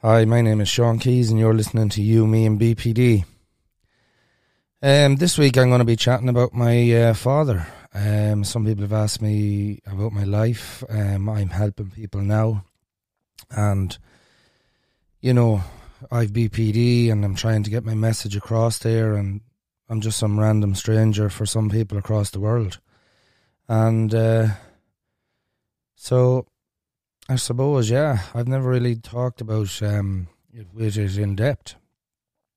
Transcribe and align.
Hi, 0.00 0.24
my 0.26 0.42
name 0.42 0.60
is 0.60 0.68
Sean 0.68 1.00
Keys, 1.00 1.28
and 1.28 1.40
you're 1.40 1.52
listening 1.52 1.88
to 1.88 2.00
You, 2.00 2.24
Me, 2.24 2.46
and 2.46 2.56
BPD. 2.56 3.24
Um, 4.80 5.16
this 5.16 5.36
week 5.36 5.58
I'm 5.58 5.70
going 5.70 5.80
to 5.80 5.84
be 5.84 5.96
chatting 5.96 6.28
about 6.28 6.54
my 6.54 6.92
uh, 6.92 7.14
father. 7.14 7.66
Um, 7.92 8.44
some 8.44 8.64
people 8.64 8.82
have 8.82 8.92
asked 8.92 9.20
me 9.20 9.80
about 9.88 10.12
my 10.12 10.22
life. 10.22 10.84
Um, 10.88 11.28
I'm 11.28 11.48
helping 11.48 11.90
people 11.90 12.20
now, 12.20 12.64
and 13.50 13.98
you 15.20 15.34
know, 15.34 15.64
I've 16.12 16.30
BPD, 16.30 17.10
and 17.10 17.24
I'm 17.24 17.34
trying 17.34 17.64
to 17.64 17.70
get 17.70 17.84
my 17.84 17.94
message 17.94 18.36
across 18.36 18.78
there. 18.78 19.16
And 19.16 19.40
I'm 19.88 20.00
just 20.00 20.18
some 20.18 20.38
random 20.38 20.76
stranger 20.76 21.28
for 21.28 21.44
some 21.44 21.70
people 21.70 21.98
across 21.98 22.30
the 22.30 22.38
world, 22.38 22.78
and 23.66 24.14
uh, 24.14 24.46
so 25.96 26.46
I 27.30 27.36
suppose, 27.36 27.90
yeah. 27.90 28.20
I've 28.34 28.48
never 28.48 28.70
really 28.70 28.96
talked 28.96 29.42
about 29.42 29.82
um, 29.82 30.28
it 30.54 31.18
in 31.18 31.36
depth, 31.36 31.74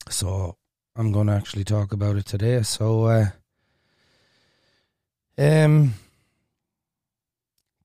so 0.08 0.56
I'm 0.96 1.12
going 1.12 1.28
to 1.28 1.34
actually 1.34 1.66
talk 1.66 1.92
about 1.92 2.16
it 2.16 2.26
today. 2.26 2.62
So, 2.62 3.04
uh, 3.04 3.26
um, 5.38 5.96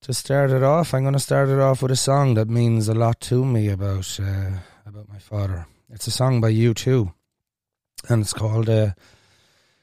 to 0.03 0.15
start 0.15 0.53
it 0.53 0.63
off, 0.63 0.95
I'm 0.95 1.03
going 1.03 1.15
to 1.15 1.19
start 1.19 1.49
it 1.49 1.59
off 1.59 1.83
with 1.83 1.91
a 1.91 1.97
song 1.97 2.35
that 2.35 2.49
means 2.49 2.89
a 2.89 2.95
lot 2.95 3.21
to 3.23 3.45
me 3.45 3.69
about 3.69 4.21
uh, 4.23 4.59
about 4.87 5.09
my 5.09 5.19
father. 5.19 5.67
It's 5.91 6.07
a 6.07 6.13
song 6.13 6.41
by 6.41 6.53
U2, 6.53 7.13
and 8.09 8.23
it's 8.23 8.33
called 8.33 8.69
uh, 8.71 8.91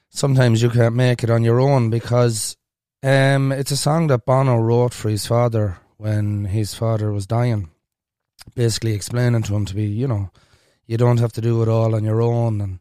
"Sometimes 0.09 0.61
You 0.61 0.69
Can't 0.69 0.95
Make 0.95 1.21
It 1.21 1.29
on 1.29 1.43
Your 1.43 1.59
Own" 1.59 1.89
because 1.89 2.55
um, 3.03 3.51
it's 3.51 3.71
a 3.71 3.77
song 3.77 4.07
that 4.07 4.25
Bono 4.25 4.55
wrote 4.55 4.93
for 4.93 5.09
his 5.09 5.27
father 5.27 5.79
when 5.97 6.45
his 6.45 6.73
father 6.73 7.11
was 7.11 7.27
dying, 7.27 7.69
basically 8.55 8.93
explaining 8.93 9.43
to 9.43 9.55
him 9.55 9.65
to 9.65 9.75
be, 9.75 9.85
you 9.85 10.07
know, 10.07 10.31
you 10.85 10.97
don't 10.97 11.19
have 11.19 11.33
to 11.33 11.41
do 11.41 11.61
it 11.61 11.67
all 11.69 11.95
on 11.95 12.03
your 12.03 12.21
own, 12.21 12.61
and 12.61 12.79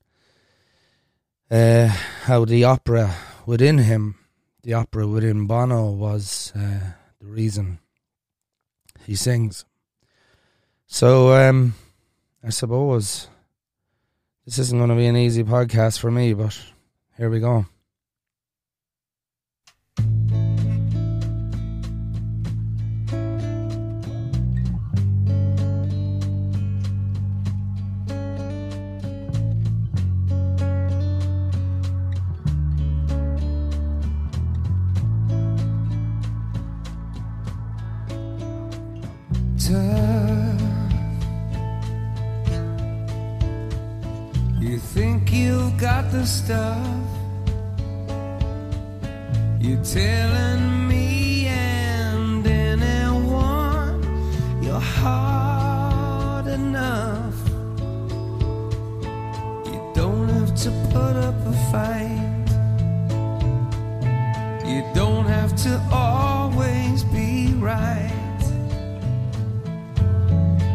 uh, 1.51 1.95
how 2.25 2.45
the 2.45 2.65
opera 2.65 3.15
within 3.47 3.79
him, 3.79 4.17
the 4.63 4.75
opera 4.75 5.07
within 5.07 5.47
Bono, 5.47 5.91
was 5.91 6.53
uh, 6.57 6.93
the 7.21 7.27
reason 7.27 7.79
he 9.07 9.15
sings. 9.15 9.65
So, 10.87 11.33
um, 11.33 11.75
I 12.45 12.51
suppose 12.51 13.29
this 14.45 14.59
isn't 14.59 14.79
going 14.79 14.91
to 14.91 14.97
be 14.97 15.07
an 15.07 15.17
easy 15.17 15.45
podcast 15.45 15.99
for 15.99 16.11
me, 16.11 16.35
but 16.35 16.59
here 17.17 17.31
we 17.31 17.41
go. 17.41 17.67
Stuff 46.27 47.03
you're 49.61 49.83
telling 49.85 50.89
me 50.89 51.47
and 51.47 52.47
anyone 52.47 54.03
you're 54.63 54.81
hard 54.81 56.47
enough. 56.47 57.35
You 59.67 59.93
don't 59.95 60.29
have 60.29 60.55
to 60.65 60.71
put 60.93 61.17
up 61.17 61.35
a 61.47 61.53
fight. 61.71 62.49
You 64.67 64.85
don't 64.95 65.27
have 65.27 65.55
to 65.65 65.81
always 65.93 67.05
be 67.05 67.55
right. 67.55 68.43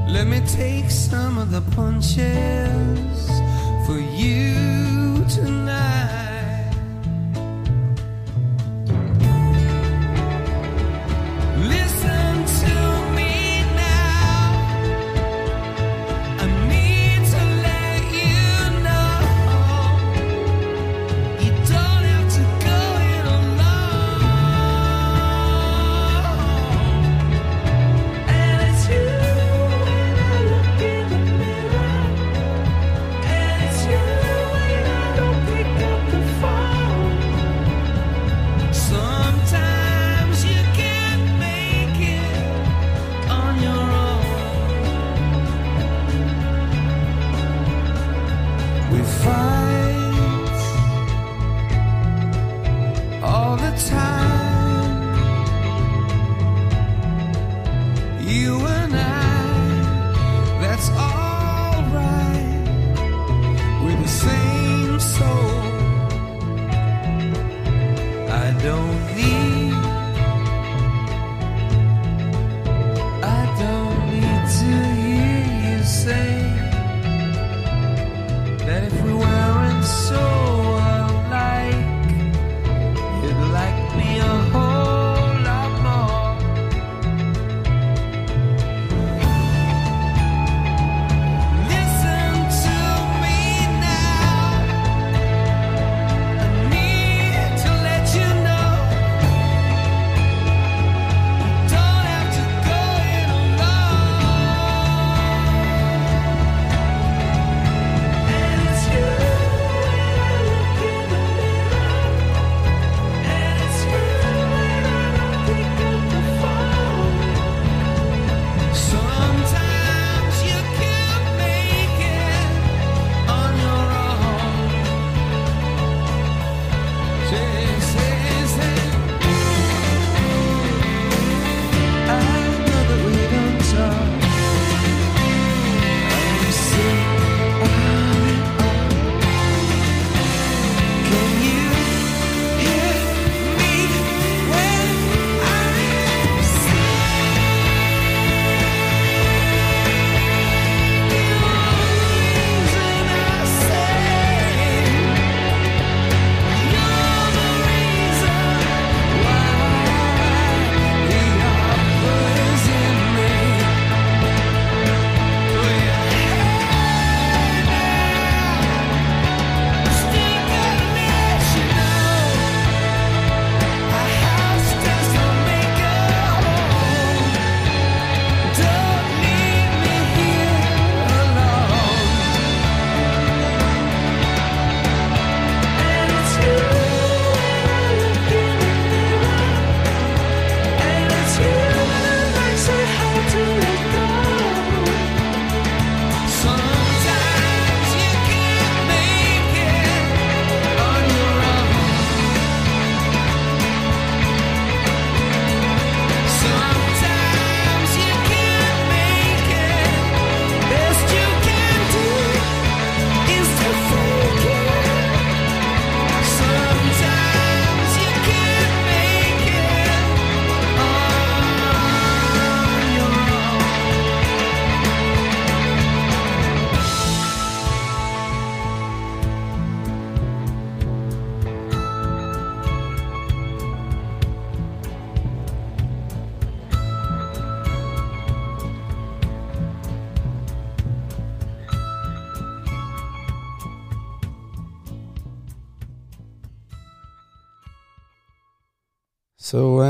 Let 0.09 0.27
me 0.27 0.39
take 0.47 0.89
some 0.89 1.37
of 1.37 1.51
the 1.51 1.61
punches 1.75 3.27
for 3.85 3.99
you 3.99 4.96
tonight. 5.27 5.96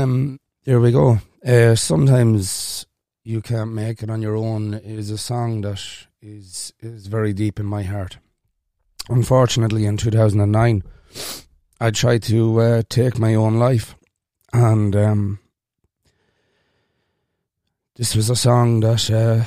Um, 0.02 0.40
here 0.64 0.80
we 0.80 0.92
go. 0.92 1.18
Uh, 1.46 1.74
sometimes 1.74 2.86
you 3.24 3.40
can't 3.40 3.72
make 3.72 4.02
it 4.02 4.10
on 4.10 4.22
your 4.22 4.36
own 4.36 4.74
is 4.74 5.10
a 5.10 5.18
song 5.18 5.62
that 5.62 5.80
is 6.20 6.72
is 6.80 7.06
very 7.06 7.32
deep 7.32 7.60
in 7.60 7.66
my 7.66 7.82
heart. 7.82 8.18
Unfortunately, 9.08 9.84
in 9.86 9.96
two 9.96 10.10
thousand 10.10 10.40
and 10.40 10.52
nine, 10.52 10.82
I 11.80 11.90
tried 11.90 12.22
to 12.24 12.60
uh, 12.60 12.82
take 12.88 13.18
my 13.18 13.34
own 13.34 13.58
life, 13.58 13.96
and 14.52 14.94
um, 14.96 15.38
this 17.96 18.14
was 18.14 18.30
a 18.30 18.36
song 18.36 18.80
that 18.80 19.10
uh, 19.10 19.44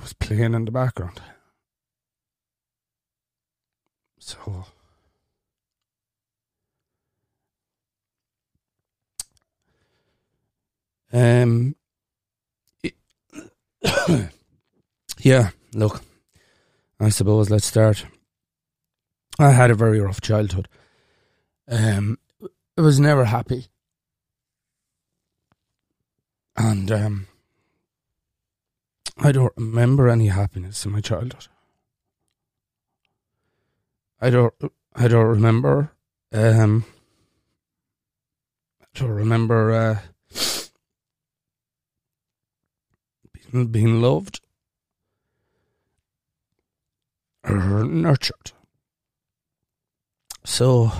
was 0.00 0.12
playing 0.14 0.54
in 0.54 0.64
the 0.64 0.72
background. 0.72 1.20
So. 4.18 4.66
Um, 11.12 11.76
yeah, 15.20 15.50
look, 15.74 16.02
I 16.98 17.10
suppose 17.10 17.50
let's 17.50 17.66
start. 17.66 18.06
I 19.38 19.50
had 19.50 19.70
a 19.70 19.74
very 19.74 20.00
rough 20.00 20.20
childhood. 20.20 20.68
Um, 21.68 22.18
I 22.76 22.80
was 22.80 22.98
never 22.98 23.24
happy. 23.26 23.66
And 26.56 26.90
um, 26.92 27.26
I 29.18 29.32
don't 29.32 29.52
remember 29.56 30.08
any 30.08 30.28
happiness 30.28 30.84
in 30.84 30.92
my 30.92 31.00
childhood. 31.00 31.48
I 34.20 34.30
don't. 34.30 34.54
I 34.94 35.08
don't 35.08 35.26
remember. 35.26 35.92
Um, 36.32 36.84
I 38.80 38.84
don't 38.94 39.10
remember 39.10 39.72
uh, 39.72 39.98
being, 43.52 43.66
being 43.68 44.02
loved 44.02 44.40
or 47.44 47.84
nurtured. 47.84 48.52
So, 50.44 50.90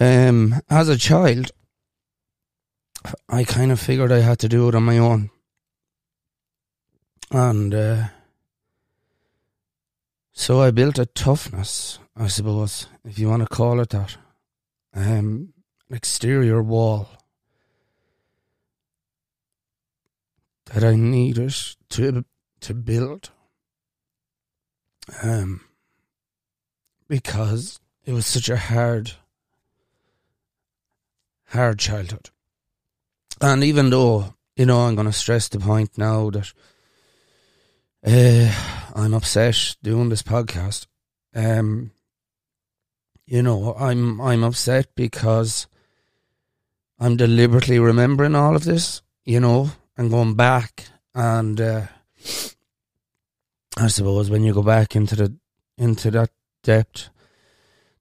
um, 0.00 0.54
as 0.70 0.88
a 0.88 0.96
child, 0.96 1.50
I 3.28 3.44
kind 3.44 3.72
of 3.72 3.80
figured 3.80 4.12
I 4.12 4.20
had 4.20 4.38
to 4.40 4.48
do 4.48 4.68
it 4.68 4.74
on 4.74 4.84
my 4.84 4.98
own. 4.98 5.30
And 7.30 7.74
uh, 7.74 8.04
so 10.32 10.60
I 10.60 10.70
built 10.70 10.98
a 10.98 11.06
toughness, 11.06 11.98
I 12.16 12.28
suppose, 12.28 12.86
if 13.04 13.18
you 13.18 13.28
want 13.28 13.42
to 13.42 13.48
call 13.48 13.80
it 13.80 13.90
that. 13.90 14.16
Um, 14.94 15.52
an 15.88 15.96
exterior 15.96 16.62
wall 16.62 17.08
that 20.66 20.84
I 20.84 20.96
needed 20.96 21.54
to 21.90 22.24
to 22.60 22.74
build. 22.74 23.30
Um, 25.22 25.62
because 27.08 27.80
it 28.06 28.12
was 28.12 28.26
such 28.26 28.48
a 28.48 28.56
hard, 28.56 29.12
hard 31.48 31.78
childhood. 31.78 32.30
And 33.40 33.62
even 33.64 33.90
though, 33.90 34.34
you 34.56 34.66
know, 34.66 34.80
I'm 34.80 34.94
going 34.94 35.08
to 35.08 35.12
stress 35.12 35.48
the 35.48 35.58
point 35.58 35.98
now 35.98 36.30
that 36.30 36.52
uh, 38.06 38.52
I'm 38.94 39.12
upset 39.12 39.76
doing 39.82 40.08
this 40.08 40.22
podcast, 40.22 40.86
um, 41.34 41.90
you 43.26 43.42
know, 43.42 43.74
I'm 43.78 44.20
I'm 44.20 44.44
upset 44.44 44.94
because 44.94 45.66
I'm 46.98 47.16
deliberately 47.16 47.78
remembering 47.78 48.34
all 48.34 48.56
of 48.56 48.64
this, 48.64 49.02
you 49.24 49.40
know, 49.40 49.70
and 50.02 50.10
going 50.10 50.34
back 50.34 50.86
and 51.14 51.60
uh, 51.60 51.86
I 53.76 53.86
suppose 53.86 54.30
when 54.30 54.42
you 54.42 54.52
go 54.52 54.62
back 54.62 54.96
into 54.96 55.14
the 55.14 55.36
into 55.78 56.10
that 56.10 56.30
depth 56.64 57.08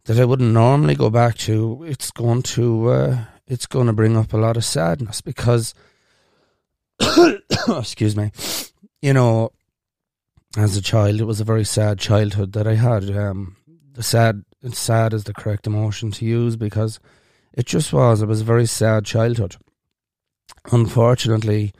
that 0.05 0.19
I 0.19 0.25
wouldn't 0.25 0.51
normally 0.51 0.95
go 0.95 1.11
back 1.11 1.37
to, 1.39 1.83
it's 1.87 2.09
going 2.09 2.41
to 2.57 2.89
uh, 2.89 3.23
it's 3.47 3.67
going 3.67 3.85
to 3.85 3.93
bring 3.93 4.17
up 4.17 4.33
a 4.33 4.37
lot 4.37 4.57
of 4.57 4.65
sadness 4.65 5.21
because, 5.21 5.75
excuse 7.69 8.15
me, 8.15 8.31
you 9.03 9.13
know, 9.13 9.51
as 10.57 10.75
a 10.75 10.81
child, 10.81 11.21
it 11.21 11.25
was 11.25 11.39
a 11.39 11.45
very 11.45 11.63
sad 11.63 11.99
childhood 11.99 12.53
that 12.53 12.67
I 12.67 12.75
had. 12.75 13.15
Um, 13.15 13.57
the 13.93 14.01
sad, 14.01 14.43
sad 14.71 15.13
is 15.13 15.25
the 15.25 15.35
correct 15.35 15.67
emotion 15.67 16.09
to 16.13 16.25
use 16.25 16.55
because 16.55 16.99
it 17.53 17.67
just 17.67 17.93
was. 17.93 18.23
It 18.23 18.27
was 18.27 18.41
a 18.41 18.45
very 18.45 18.65
sad 18.65 19.05
childhood. 19.05 19.57
Unfortunately, 20.71 21.73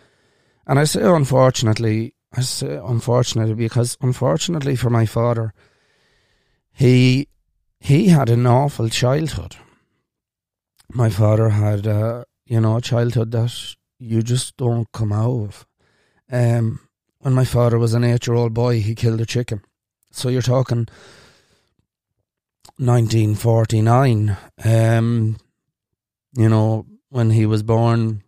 and 0.68 0.80
I 0.80 0.86
say 0.86 1.02
unfortunately, 1.04 2.14
I 2.34 2.42
say 2.42 2.80
unfortunately 2.84 3.56
because 3.56 3.98
unfortunately 4.02 4.76
for 4.76 4.90
my 4.90 5.06
father, 5.06 5.54
he 6.72 7.28
he 7.80 8.08
had 8.08 8.30
an 8.30 8.46
awful 8.46 8.90
childhood 8.90 9.58
my 10.94 11.10
father 11.10 11.50
had, 11.50 11.88
uh, 11.88 12.24
you 12.46 12.60
know, 12.60 12.78
a 12.78 12.82
childhood 12.82 13.32
that 13.32 13.76
you 14.00 14.22
just 14.22 14.58
don't 14.58 14.92
come 14.92 15.12
out 15.12 15.44
of. 15.44 15.68
Um, 16.32 16.80
when 17.20 17.34
my 17.34 17.46
father 17.46 17.78
was 17.78 17.94
an 17.94 18.04
eight 18.04 18.28
year 18.28 18.36
old 18.36 18.54
boy, 18.54 18.82
he 18.82 18.96
killed 18.96 19.22
a 19.22 19.26
chicken. 19.26 19.62
So 20.12 20.30
you're 20.30 20.42
talking 20.42 20.88
1949. 22.78 24.38
Um, 24.64 25.38
you 26.36 26.50
know, 26.50 26.86
when 27.10 27.32
he 27.32 27.46
was 27.46 27.64
born, 27.64 28.24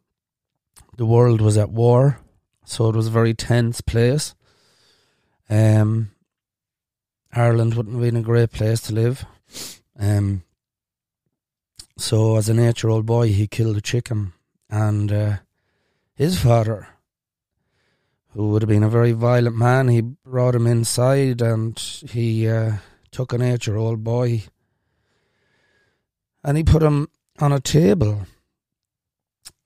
the 0.98 1.06
world 1.06 1.42
was 1.42 1.58
at 1.58 1.72
war. 1.72 2.20
So 2.65 2.89
it 2.89 2.96
was 2.96 3.08
a 3.08 3.12
very 3.12 3.34
tense 3.34 3.82
place. 3.82 4.36
Um, 5.50 6.12
Ireland 7.32 7.74
wouldn't 7.74 7.96
have 7.96 8.03
been 8.03 8.15
a 8.15 8.22
great 8.22 8.51
place 8.51 8.82
to 8.82 8.93
live. 8.93 9.25
Um, 10.00 10.43
so, 11.98 12.38
as 12.38 12.50
an 12.50 12.60
eight 12.60 12.82
year 12.82 12.89
old 12.89 13.05
boy, 13.05 13.27
he 13.27 13.48
killed 13.48 13.77
a 13.77 13.82
chicken. 13.82 14.34
And 14.70 15.12
uh, 15.12 15.38
his 16.15 16.39
father, 16.39 16.88
who 18.29 18.50
would 18.50 18.63
have 18.63 18.70
been 18.70 18.84
a 18.84 18.89
very 18.89 19.12
violent 19.12 19.55
man, 19.55 19.89
he 19.89 20.01
brought 20.01 20.55
him 20.55 20.65
inside 20.65 21.41
and 21.41 21.77
he 22.10 22.48
uh, 22.48 22.77
took 23.12 23.34
an 23.34 23.41
eight 23.41 23.67
year 23.67 23.77
old 23.77 24.03
boy 24.03 24.43
and 26.43 26.58
he 26.58 26.63
put 26.63 26.84
him 26.84 27.08
on 27.39 27.51
a 27.51 27.60
table 27.60 28.25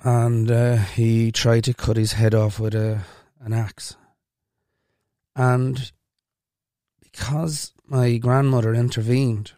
and 0.03 0.49
uh, 0.51 0.75
he 0.77 1.31
tried 1.31 1.63
to 1.65 1.73
cut 1.73 1.97
his 1.97 2.13
head 2.13 2.35
off 2.35 2.59
with 2.59 2.75
a, 2.75 3.03
an 3.41 3.53
axe. 3.53 3.95
And 5.35 5.91
because 7.01 7.73
my 7.87 8.17
grandmother 8.17 8.73
intervened, 8.73 9.53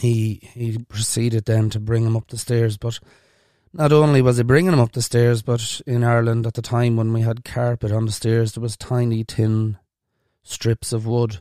he 0.00 0.40
he 0.52 0.78
proceeded 0.78 1.46
then 1.46 1.70
to 1.70 1.80
bring 1.80 2.04
him 2.04 2.16
up 2.16 2.28
the 2.28 2.38
stairs. 2.38 2.76
But 2.76 3.00
not 3.72 3.92
only 3.92 4.22
was 4.22 4.36
he 4.36 4.42
bringing 4.42 4.72
him 4.72 4.80
up 4.80 4.92
the 4.92 5.02
stairs, 5.02 5.42
but 5.42 5.80
in 5.86 6.04
Ireland 6.04 6.46
at 6.46 6.54
the 6.54 6.62
time 6.62 6.96
when 6.96 7.12
we 7.12 7.22
had 7.22 7.44
carpet 7.44 7.92
on 7.92 8.06
the 8.06 8.12
stairs, 8.12 8.52
there 8.52 8.62
was 8.62 8.76
tiny 8.76 9.24
tin 9.24 9.78
strips 10.42 10.92
of 10.92 11.06
wood 11.06 11.38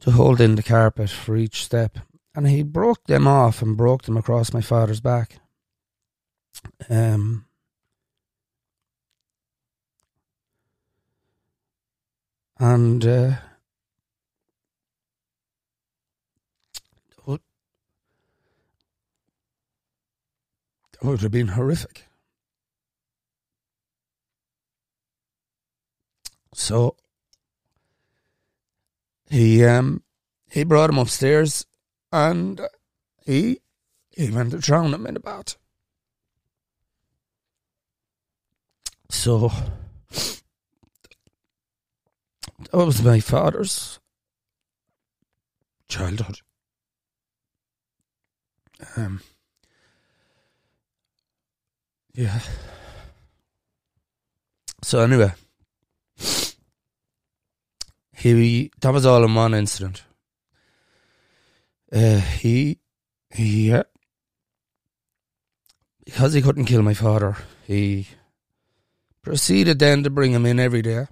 to 0.00 0.10
hold 0.10 0.40
in 0.40 0.56
the 0.56 0.62
carpet 0.62 1.10
for 1.10 1.36
each 1.36 1.64
step, 1.64 1.98
and 2.34 2.48
he 2.48 2.62
broke 2.62 3.04
them 3.06 3.26
off 3.26 3.62
and 3.62 3.76
broke 3.76 4.02
them 4.02 4.16
across 4.16 4.52
my 4.52 4.60
father's 4.60 5.00
back. 5.00 5.38
Um. 6.88 7.46
And 12.58 13.04
uh, 13.04 13.32
It 21.02 21.06
would 21.06 21.20
have 21.22 21.32
been 21.32 21.48
horrific. 21.48 22.06
So 26.54 26.96
he 29.28 29.64
um 29.64 30.04
he 30.48 30.62
brought 30.62 30.90
him 30.90 30.98
upstairs 30.98 31.66
and 32.12 32.60
he 33.26 33.58
he 34.10 34.30
went 34.30 34.52
to 34.52 34.58
drown 34.58 34.94
him 34.94 35.04
in 35.06 35.14
the 35.14 35.20
bath. 35.20 35.56
So 39.12 39.52
that 42.58 42.72
was 42.72 43.02
my 43.02 43.20
father's 43.20 44.00
childhood. 45.86 46.38
Um 48.96 49.20
yeah. 52.14 52.40
So 54.82 55.00
anyway, 55.00 55.32
he 58.16 58.72
that 58.80 58.92
was 58.92 59.06
all 59.06 59.24
in 59.24 59.34
one 59.34 59.54
incident. 59.54 60.02
Uh, 61.92 62.18
he 62.18 62.78
Yeah. 63.36 63.82
Because 66.04 66.32
he 66.32 66.42
couldn't 66.42 66.64
kill 66.64 66.82
my 66.82 66.94
father, 66.94 67.36
he 67.66 68.08
proceeded 69.22 69.78
then 69.78 70.02
to 70.02 70.10
bring 70.10 70.32
him 70.32 70.46
in 70.46 70.58
every 70.58 70.82
day 70.82 71.06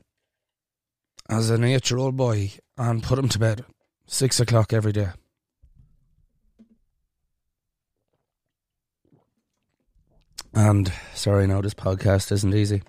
as 1.28 1.50
an 1.50 1.64
eight 1.64 1.90
year 1.90 1.98
old 1.98 2.16
boy 2.16 2.52
and 2.76 3.02
put 3.02 3.18
him 3.18 3.28
to 3.28 3.38
bed 3.38 3.64
six 4.06 4.40
o'clock 4.40 4.72
every 4.72 4.92
day. 4.92 5.08
And 10.52 10.92
sorry, 11.14 11.46
no, 11.46 11.62
this 11.62 11.74
podcast 11.74 12.32
isn't 12.32 12.54
easy. 12.54 12.82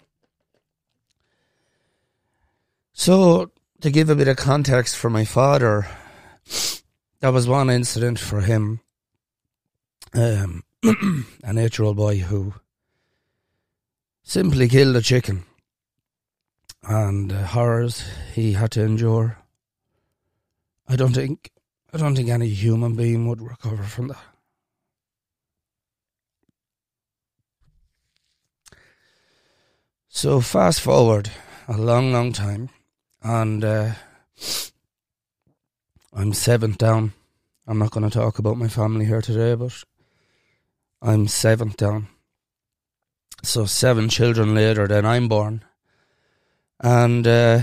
So, 2.93 3.51
to 3.81 3.91
give 3.91 4.09
a 4.09 4.15
bit 4.15 4.27
of 4.27 4.37
context 4.37 4.95
for 4.95 5.09
my 5.09 5.25
father, 5.25 5.87
that 7.19 7.33
was 7.33 7.47
one 7.47 7.69
incident 7.69 8.19
for 8.19 8.41
him. 8.41 8.79
Um, 10.13 10.63
an 10.83 11.57
eight 11.57 11.77
year 11.77 11.85
old 11.85 11.97
boy 11.97 12.17
who 12.17 12.53
simply 14.23 14.67
killed 14.67 14.95
a 14.95 15.01
chicken 15.01 15.43
and 16.83 17.31
uh, 17.31 17.45
horrors 17.45 18.03
he 18.33 18.53
had 18.53 18.71
to 18.71 18.83
endure. 18.83 19.37
I 20.87 20.95
don't 20.95 21.13
think 21.13 21.51
I 21.93 21.97
don't 21.97 22.15
think 22.15 22.29
any 22.29 22.49
human 22.49 22.95
being 22.95 23.27
would 23.27 23.41
recover 23.41 23.83
from 23.83 24.07
that. 24.09 24.17
So 30.07 30.41
fast 30.41 30.81
forward 30.81 31.31
a 31.67 31.77
long, 31.77 32.11
long 32.11 32.33
time, 32.33 32.69
and 33.23 33.63
uh, 33.63 33.91
I'm 36.13 36.33
seventh 36.33 36.77
down. 36.77 37.13
I'm 37.65 37.79
not 37.79 37.91
going 37.91 38.09
to 38.09 38.19
talk 38.19 38.37
about 38.37 38.57
my 38.57 38.67
family 38.67 39.05
here 39.05 39.21
today, 39.21 39.55
but 39.55 39.83
I'm 41.01 41.27
seventh 41.27 41.77
down. 41.77 42.07
So 43.43 43.65
seven 43.65 44.07
children 44.09 44.53
later 44.53 44.87
than 44.87 45.05
I'm 45.05 45.27
born. 45.27 45.63
And, 46.79 47.25
uh, 47.25 47.61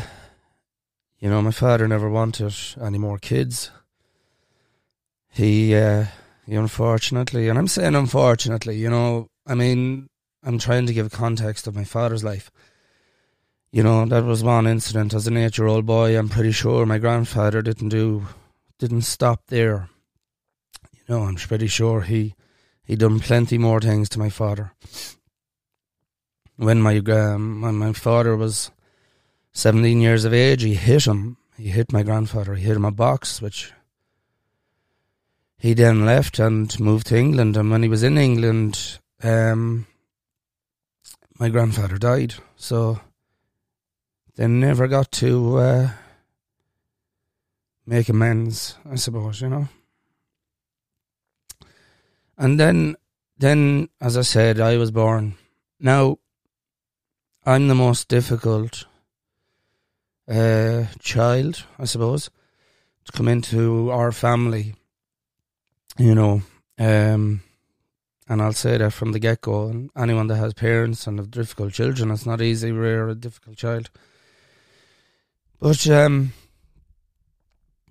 you 1.19 1.29
know, 1.29 1.43
my 1.43 1.51
father 1.51 1.87
never 1.87 2.09
wanted 2.09 2.55
any 2.81 2.99
more 2.99 3.19
kids. 3.19 3.71
He, 5.29 5.75
uh, 5.75 6.07
he 6.47 6.55
unfortunately, 6.55 7.49
and 7.49 7.59
I'm 7.59 7.69
saying 7.69 7.95
unfortunately, 7.95 8.77
you 8.77 8.91
know, 8.91 9.29
I 9.47 9.55
mean, 9.55 10.09
I'm 10.43 10.59
trying 10.59 10.87
to 10.87 10.93
give 10.93 11.11
context 11.11 11.67
of 11.67 11.75
my 11.75 11.85
father's 11.85 12.25
life. 12.25 12.51
You 13.71 13.83
know, 13.83 14.07
that 14.07 14.25
was 14.25 14.43
one 14.43 14.67
incident 14.67 15.13
as 15.13 15.27
an 15.27 15.37
eight 15.37 15.59
year 15.59 15.67
old 15.67 15.85
boy. 15.85 16.19
I'm 16.19 16.29
pretty 16.29 16.53
sure 16.53 16.87
my 16.87 16.99
grandfather 16.99 17.61
didn't 17.61 17.91
do, 17.91 18.27
didn't 18.79 19.03
stop 19.03 19.43
there. 19.49 19.91
You 20.93 21.03
know, 21.09 21.23
I'm 21.25 21.37
pretty 21.37 21.67
sure 21.67 22.01
he, 22.03 22.35
he 22.83 22.97
done 22.97 23.21
plenty 23.21 23.59
more 23.59 23.81
things 23.81 24.09
to 24.11 24.19
my 24.19 24.31
father. 24.31 24.73
When 26.59 26.83
my, 26.83 26.99
um, 26.99 27.63
when 27.63 27.77
my 27.77 27.93
father 27.93 28.37
was 28.37 28.73
17 29.53 30.01
years 30.01 30.25
of 30.25 30.35
age, 30.35 30.63
he 30.63 30.75
hit 30.75 31.07
him. 31.07 31.37
He 31.57 31.69
hit 31.69 31.93
my 31.93 32.03
grandfather. 32.03 32.57
He 32.57 32.65
hit 32.65 32.77
him 32.77 32.85
a 32.85 32.91
box, 32.91 33.41
which 33.41 33.73
he 35.57 35.73
then 35.73 36.05
left 36.05 36.41
and 36.41 36.79
moved 36.81 37.07
to 37.09 37.17
England. 37.17 37.57
And 37.57 37.71
when 37.71 37.85
he 37.85 37.89
was 37.89 38.03
in 38.03 38.19
England, 38.19 38.99
um, 39.23 39.87
my 41.39 41.49
grandfather 41.49 41.97
died. 41.97 42.35
So 42.57 43.01
they 44.35 44.49
never 44.49 44.89
got 44.89 45.13
to 45.13 45.59
uh, 45.59 45.91
make 47.87 48.09
amends, 48.09 48.77
I 48.89 48.97
suppose, 48.97 49.41
you 49.41 49.49
know. 49.49 49.69
And 52.37 52.59
then, 52.59 52.97
then, 53.39 53.89
as 54.01 54.17
I 54.17 54.23
said, 54.23 54.61
I 54.61 54.77
was 54.77 54.91
born. 54.91 55.35
Now, 55.81 56.19
I'm 57.49 57.69
the 57.69 57.75
most 57.75 58.09
difficult 58.09 58.85
uh, 60.31 60.85
child, 60.99 61.65
I 61.79 61.87
suppose, 61.87 62.29
to 63.07 63.13
come 63.13 63.27
into 63.27 63.91
our 63.91 64.13
family, 64.13 64.75
you 65.97 66.15
know. 66.15 66.43
Um, 66.79 67.41
and 68.29 68.43
I'll 68.43 68.53
say 68.53 68.77
that 68.77 68.93
from 68.93 69.13
the 69.13 69.19
get 69.19 69.41
go. 69.41 69.69
And 69.69 69.89
anyone 69.97 70.27
that 70.27 70.37
has 70.37 70.53
parents 70.53 71.07
and 71.07 71.19
have 71.19 71.31
difficult 71.31 71.73
children, 71.73 72.11
it's 72.11 72.27
not 72.27 72.43
easy, 72.43 72.71
We're 72.71 73.09
a 73.09 73.15
difficult 73.15 73.57
child. 73.57 73.89
But, 75.59 75.89
um, 75.89 76.35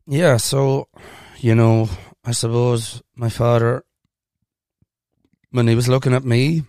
yeah, 0.06 0.38
so, 0.38 0.88
you 1.40 1.56
know, 1.56 1.90
I 2.24 2.32
suppose 2.32 3.02
my 3.16 3.30
father, 3.30 3.84
when 5.50 5.68
he 5.68 5.74
was 5.74 5.90
looking 5.90 6.14
at 6.14 6.24
me, 6.24 6.62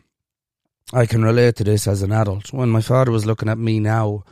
I 0.92 1.04
can 1.04 1.22
relate 1.22 1.56
to 1.56 1.64
this 1.64 1.86
as 1.86 2.02
an 2.02 2.12
adult. 2.12 2.52
When 2.52 2.70
my 2.70 2.80
father 2.80 3.10
was 3.10 3.26
looking 3.26 3.48
at 3.48 3.58
me 3.58 3.78
now, 3.78 4.24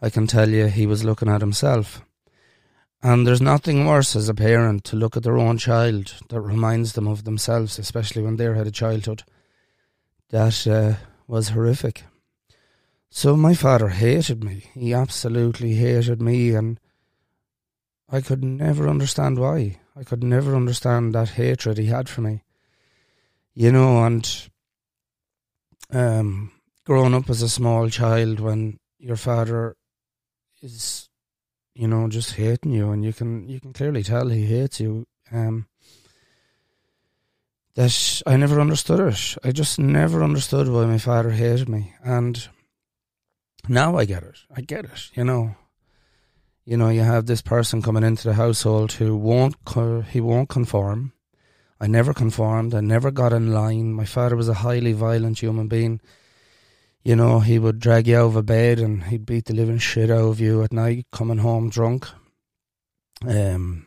I 0.00 0.10
can 0.10 0.28
tell 0.28 0.48
you 0.48 0.66
he 0.66 0.86
was 0.86 1.04
looking 1.04 1.28
at 1.28 1.40
himself. 1.40 2.02
And 3.02 3.26
there's 3.26 3.40
nothing 3.40 3.86
worse 3.86 4.14
as 4.14 4.28
a 4.28 4.34
parent 4.34 4.84
to 4.84 4.96
look 4.96 5.16
at 5.16 5.24
their 5.24 5.38
own 5.38 5.58
child 5.58 6.14
that 6.28 6.40
reminds 6.40 6.92
them 6.92 7.08
of 7.08 7.24
themselves, 7.24 7.78
especially 7.78 8.22
when 8.22 8.36
they 8.36 8.44
had 8.44 8.66
a 8.66 8.72
childhood 8.72 9.24
that 10.30 10.66
uh, 10.66 10.94
was 11.26 11.48
horrific. 11.48 12.04
So 13.10 13.36
my 13.36 13.54
father 13.54 13.88
hated 13.88 14.44
me. 14.44 14.70
He 14.74 14.92
absolutely 14.92 15.74
hated 15.74 16.20
me, 16.20 16.54
and 16.54 16.78
I 18.08 18.20
could 18.20 18.44
never 18.44 18.88
understand 18.88 19.38
why. 19.38 19.80
I 19.96 20.04
could 20.04 20.22
never 20.22 20.54
understand 20.54 21.14
that 21.14 21.30
hatred 21.30 21.78
he 21.78 21.86
had 21.86 22.08
for 22.08 22.20
me. 22.20 22.42
You 23.54 23.72
know, 23.72 24.04
and 24.04 24.48
um, 25.92 26.52
growing 26.84 27.14
up 27.14 27.30
as 27.30 27.42
a 27.42 27.48
small 27.48 27.88
child 27.88 28.40
when 28.40 28.78
your 28.98 29.16
father 29.16 29.76
is, 30.62 31.08
you 31.74 31.88
know, 31.88 32.08
just 32.08 32.34
hating 32.34 32.72
you, 32.72 32.90
and 32.90 33.04
you 33.04 33.12
can 33.12 33.48
you 33.48 33.60
can 33.60 33.72
clearly 33.72 34.02
tell 34.02 34.28
he 34.28 34.46
hates 34.46 34.80
you. 34.80 35.06
Um, 35.30 35.66
that 37.74 38.22
I 38.26 38.36
never 38.36 38.60
understood 38.60 38.98
it. 38.98 39.36
I 39.44 39.52
just 39.52 39.78
never 39.78 40.24
understood 40.24 40.68
why 40.68 40.84
my 40.86 40.98
father 40.98 41.30
hated 41.30 41.68
me, 41.68 41.94
and 42.02 42.48
now 43.68 43.96
I 43.96 44.04
get 44.04 44.24
it. 44.24 44.38
I 44.54 44.62
get 44.62 44.84
it. 44.84 45.10
You 45.14 45.24
know, 45.24 45.54
you 46.64 46.76
know, 46.76 46.88
you 46.88 47.02
have 47.02 47.26
this 47.26 47.40
person 47.40 47.80
coming 47.80 48.02
into 48.02 48.24
the 48.24 48.34
household 48.34 48.92
who 48.92 49.16
won't 49.16 49.56
he 50.10 50.20
won't 50.20 50.48
conform. 50.48 51.12
I 51.80 51.86
never 51.86 52.12
conformed. 52.12 52.74
I 52.74 52.80
never 52.80 53.10
got 53.10 53.32
in 53.32 53.52
line. 53.52 53.92
My 53.92 54.04
father 54.04 54.36
was 54.36 54.48
a 54.48 54.54
highly 54.54 54.92
violent 54.92 55.38
human 55.38 55.68
being 55.68 56.00
you 57.08 57.16
know, 57.16 57.40
he 57.40 57.58
would 57.58 57.78
drag 57.78 58.06
you 58.06 58.18
out 58.18 58.36
of 58.36 58.44
bed 58.44 58.78
and 58.78 59.04
he'd 59.04 59.24
beat 59.24 59.46
the 59.46 59.54
living 59.54 59.78
shit 59.78 60.10
out 60.10 60.28
of 60.28 60.40
you 60.40 60.62
at 60.62 60.74
night, 60.74 61.06
coming 61.10 61.38
home 61.38 61.70
drunk. 61.70 62.06
Um, 63.26 63.86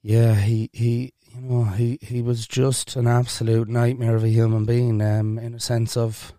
yeah, 0.00 0.36
he, 0.36 0.70
he, 0.72 1.12
you 1.34 1.40
know, 1.40 1.64
he, 1.64 1.98
he 2.00 2.22
was 2.22 2.46
just 2.46 2.94
an 2.94 3.08
absolute 3.08 3.68
nightmare 3.68 4.14
of 4.14 4.22
a 4.22 4.28
human 4.28 4.66
being, 4.66 5.02
um, 5.02 5.36
in 5.36 5.54
a 5.54 5.58
sense 5.58 5.96
of, 5.96 6.32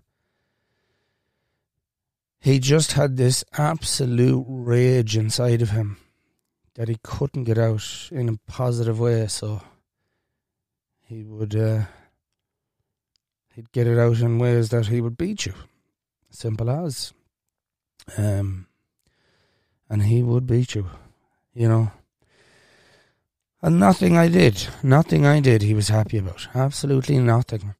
he 2.39 2.57
just 2.59 2.93
had 2.93 3.17
this 3.17 3.43
absolute 3.57 4.45
rage 4.47 5.17
inside 5.17 5.61
of 5.61 5.71
him 5.71 5.97
that 6.75 6.87
he 6.87 6.97
couldn't 7.03 7.43
get 7.43 7.57
out 7.57 8.07
in 8.09 8.29
a 8.29 8.37
positive 8.47 9.01
way, 9.01 9.27
so 9.27 9.61
he 11.09 11.23
would, 11.23 11.55
uh, 11.55 11.81
he'd 13.55 13.71
get 13.71 13.87
it 13.87 13.97
out 13.97 14.19
in 14.19 14.37
ways 14.37 14.69
that 14.69 14.85
he 14.85 15.01
would 15.01 15.17
beat 15.17 15.47
you. 15.47 15.53
Simple 16.29 16.69
as. 16.69 17.13
Um, 18.15 18.67
and 19.89 20.03
he 20.03 20.21
would 20.21 20.45
beat 20.45 20.75
you, 20.75 20.87
you 21.55 21.67
know. 21.67 21.91
And 23.63 23.79
nothing 23.79 24.17
I 24.17 24.27
did, 24.27 24.67
nothing 24.83 25.25
I 25.25 25.39
did, 25.39 25.63
he 25.63 25.73
was 25.73 25.87
happy 25.87 26.19
about. 26.19 26.47
Absolutely 26.53 27.17
nothing. 27.17 27.73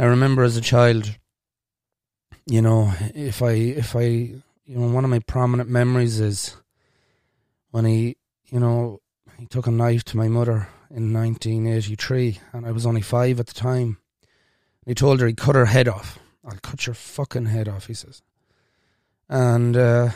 I 0.00 0.04
remember 0.04 0.42
as 0.42 0.56
a 0.56 0.60
child, 0.60 1.16
you 2.44 2.60
know, 2.60 2.92
if 3.14 3.40
I, 3.40 3.52
if 3.52 3.94
I, 3.94 4.02
you 4.02 4.42
know, 4.66 4.92
one 4.92 5.04
of 5.04 5.10
my 5.10 5.20
prominent 5.20 5.70
memories 5.70 6.18
is 6.18 6.56
when 7.70 7.84
he, 7.84 8.16
you 8.46 8.58
know, 8.58 9.00
he 9.38 9.46
took 9.46 9.68
a 9.68 9.70
knife 9.70 10.02
to 10.06 10.16
my 10.16 10.26
mother 10.26 10.68
in 10.94 11.12
1983, 11.12 12.38
and 12.52 12.64
I 12.64 12.70
was 12.70 12.86
only 12.86 13.00
five 13.00 13.40
at 13.40 13.48
the 13.48 13.54
time. 13.54 13.98
He 14.86 14.94
told 14.94 15.20
her 15.20 15.26
he'd 15.26 15.36
cut 15.36 15.56
her 15.56 15.66
head 15.66 15.88
off. 15.88 16.20
I'll 16.44 16.58
cut 16.62 16.86
your 16.86 16.94
fucking 16.94 17.46
head 17.46 17.68
off, 17.68 17.86
he 17.86 17.94
says. 17.94 18.22
And 19.28 19.76
uh, 19.76 20.10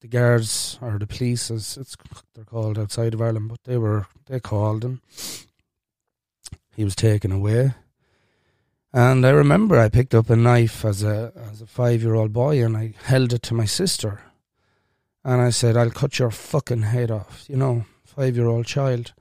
the 0.00 0.06
guards 0.08 0.78
or 0.80 0.98
the 0.98 1.06
police, 1.06 1.50
as 1.50 1.76
it's 1.76 1.96
they're 2.34 2.44
called 2.44 2.78
outside 2.78 3.14
of 3.14 3.22
Ireland, 3.22 3.48
but 3.48 3.64
they 3.64 3.76
were 3.76 4.06
they 4.26 4.38
called 4.38 4.84
him. 4.84 5.00
He 6.76 6.84
was 6.84 6.94
taken 6.94 7.32
away. 7.32 7.74
And 8.92 9.26
I 9.26 9.30
remember 9.30 9.78
I 9.78 9.88
picked 9.88 10.14
up 10.14 10.28
a 10.28 10.36
knife 10.36 10.84
as 10.84 11.02
a 11.02 11.32
as 11.50 11.62
a 11.62 11.66
five 11.66 12.02
year 12.02 12.14
old 12.14 12.32
boy 12.32 12.62
and 12.62 12.76
I 12.76 12.94
held 13.04 13.32
it 13.32 13.42
to 13.44 13.54
my 13.54 13.64
sister. 13.64 14.20
And 15.24 15.40
I 15.40 15.50
said, 15.50 15.76
I'll 15.76 15.90
cut 15.90 16.18
your 16.18 16.30
fucking 16.30 16.82
head 16.82 17.10
off, 17.10 17.44
you 17.48 17.56
know, 17.56 17.86
five 18.04 18.36
year 18.36 18.46
old 18.46 18.66
child. 18.66 19.14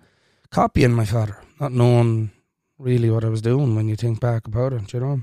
Copying 0.52 0.92
my 0.92 1.06
father. 1.06 1.38
not 1.62 1.72
knowing 1.72 2.32
really 2.78 3.10
what 3.10 3.24
I 3.24 3.30
was 3.30 3.42
doing 3.42 3.74
when 3.74 3.88
you 3.88 3.96
think 3.96 4.20
back 4.20 4.48
about 4.48 4.74
it, 4.74 4.92
you 4.92 5.00
know. 5.00 5.22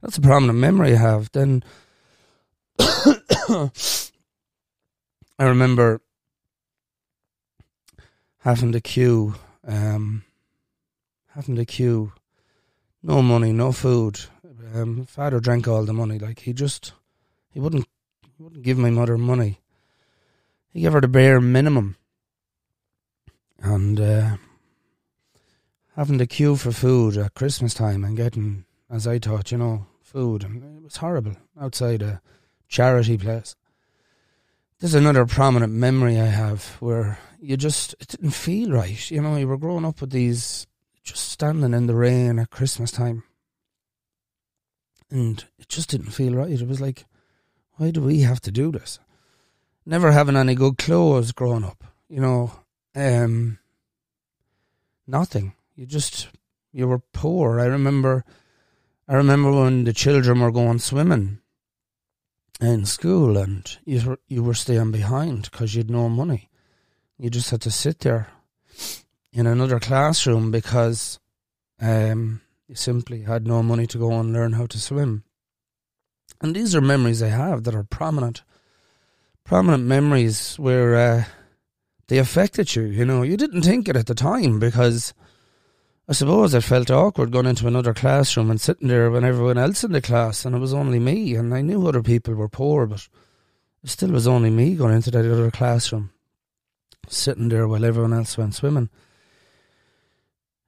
That's 0.00 0.16
a 0.16 0.22
prominent 0.22 0.58
memory 0.58 0.94
I 0.94 0.98
have. 0.98 1.30
Then 1.32 1.62
I 2.78 3.70
remember 5.38 6.00
having 8.38 8.72
to 8.72 8.80
queue, 8.80 9.34
um, 9.66 10.24
having 11.34 11.56
to 11.56 11.66
queue, 11.66 12.12
no 13.02 13.20
money, 13.20 13.52
no 13.52 13.72
food. 13.72 14.18
Um, 14.74 15.04
father 15.04 15.40
drank 15.40 15.68
all 15.68 15.84
the 15.84 15.92
money. 15.92 16.18
Like 16.18 16.38
he 16.40 16.54
just, 16.54 16.92
he 17.50 17.60
wouldn't, 17.60 17.86
he 18.36 18.42
wouldn't 18.42 18.62
give 18.62 18.78
my 18.78 18.90
mother 18.90 19.18
money. 19.18 19.60
He 20.72 20.80
gave 20.80 20.94
her 20.94 21.02
the 21.02 21.08
bare 21.08 21.38
minimum, 21.40 21.96
and 23.60 24.00
uh, 24.00 24.36
having 25.96 26.18
to 26.18 26.26
queue 26.26 26.56
for 26.56 26.72
food 26.72 27.16
at 27.16 27.34
Christmas 27.34 27.74
time 27.74 28.04
and 28.04 28.16
getting, 28.16 28.64
as 28.90 29.06
I 29.06 29.18
thought, 29.18 29.50
you 29.50 29.58
know, 29.58 29.86
food, 30.00 30.44
and 30.44 30.62
it 30.78 30.82
was 30.82 30.96
horrible 30.96 31.36
outside 31.60 32.02
a 32.02 32.20
charity 32.68 33.18
place. 33.18 33.56
There's 34.80 34.94
another 34.94 35.26
prominent 35.26 35.72
memory 35.72 36.20
I 36.20 36.26
have 36.26 36.76
where 36.80 37.18
you 37.40 37.56
just 37.56 37.94
it 38.00 38.08
didn't 38.08 38.30
feel 38.30 38.70
right. 38.70 39.10
You 39.10 39.22
know, 39.22 39.36
you 39.36 39.48
were 39.48 39.58
growing 39.58 39.84
up 39.84 40.00
with 40.00 40.10
these 40.10 40.66
just 41.02 41.30
standing 41.30 41.74
in 41.74 41.86
the 41.86 41.94
rain 41.94 42.38
at 42.38 42.50
Christmas 42.50 42.90
time. 42.90 43.24
And 45.10 45.44
it 45.58 45.68
just 45.68 45.90
didn't 45.90 46.10
feel 46.10 46.34
right. 46.34 46.50
It 46.50 46.68
was 46.68 46.80
like, 46.80 47.06
why 47.76 47.90
do 47.90 48.02
we 48.02 48.20
have 48.20 48.40
to 48.42 48.52
do 48.52 48.70
this? 48.70 48.98
Never 49.86 50.12
having 50.12 50.36
any 50.36 50.54
good 50.54 50.76
clothes 50.76 51.32
growing 51.32 51.64
up, 51.64 51.82
you 52.08 52.20
know, 52.20 52.52
um, 52.98 53.58
nothing. 55.06 55.54
You 55.76 55.86
just 55.86 56.28
you 56.72 56.88
were 56.88 56.98
poor. 56.98 57.60
I 57.60 57.66
remember 57.66 58.24
I 59.06 59.14
remember 59.14 59.52
when 59.52 59.84
the 59.84 59.92
children 59.92 60.40
were 60.40 60.50
going 60.50 60.80
swimming 60.80 61.38
in 62.60 62.84
school 62.84 63.38
and 63.38 63.78
you 63.84 64.06
were, 64.06 64.18
you 64.28 64.42
were 64.42 64.54
staying 64.54 64.90
behind 64.90 65.50
because 65.50 65.74
you 65.74 65.80
had 65.80 65.90
no 65.90 66.08
money. 66.08 66.50
You 67.18 67.30
just 67.30 67.50
had 67.50 67.60
to 67.62 67.70
sit 67.70 68.00
there 68.00 68.28
in 69.32 69.46
another 69.46 69.80
classroom 69.80 70.50
because 70.50 71.18
um, 71.80 72.40
you 72.66 72.74
simply 72.74 73.22
had 73.22 73.46
no 73.46 73.62
money 73.62 73.86
to 73.86 73.98
go 73.98 74.12
and 74.12 74.32
learn 74.32 74.52
how 74.52 74.66
to 74.66 74.78
swim. 74.78 75.24
And 76.40 76.54
these 76.54 76.74
are 76.74 76.80
memories 76.80 77.22
I 77.22 77.28
have 77.28 77.64
that 77.64 77.74
are 77.74 77.84
prominent, 77.84 78.42
prominent 79.44 79.84
memories 79.84 80.56
where 80.58 80.94
uh, 80.94 81.24
they 82.08 82.18
affected 82.18 82.74
you. 82.74 82.82
You 82.82 83.04
know, 83.04 83.22
you 83.22 83.36
didn't 83.36 83.62
think 83.62 83.88
it 83.88 83.96
at 83.96 84.06
the 84.06 84.14
time 84.14 84.58
because 84.58 85.14
I 86.08 86.12
suppose 86.12 86.54
I 86.54 86.60
felt 86.60 86.90
awkward 86.90 87.30
going 87.30 87.46
into 87.46 87.66
another 87.66 87.92
classroom 87.92 88.50
and 88.50 88.60
sitting 88.60 88.88
there 88.88 89.10
when 89.10 89.24
everyone 89.24 89.58
else 89.58 89.84
in 89.84 89.92
the 89.92 90.00
class, 90.00 90.44
and 90.44 90.56
it 90.56 90.58
was 90.58 90.72
only 90.72 90.98
me. 90.98 91.34
And 91.34 91.54
I 91.54 91.60
knew 91.60 91.86
other 91.86 92.02
people 92.02 92.34
were 92.34 92.48
poor, 92.48 92.86
but 92.86 93.06
it 93.84 93.90
still 93.90 94.10
was 94.10 94.26
only 94.26 94.48
me 94.48 94.74
going 94.74 94.94
into 94.94 95.10
that 95.10 95.30
other 95.30 95.50
classroom, 95.50 96.10
sitting 97.08 97.50
there 97.50 97.68
while 97.68 97.84
everyone 97.84 98.14
else 98.14 98.38
went 98.38 98.54
swimming. 98.54 98.88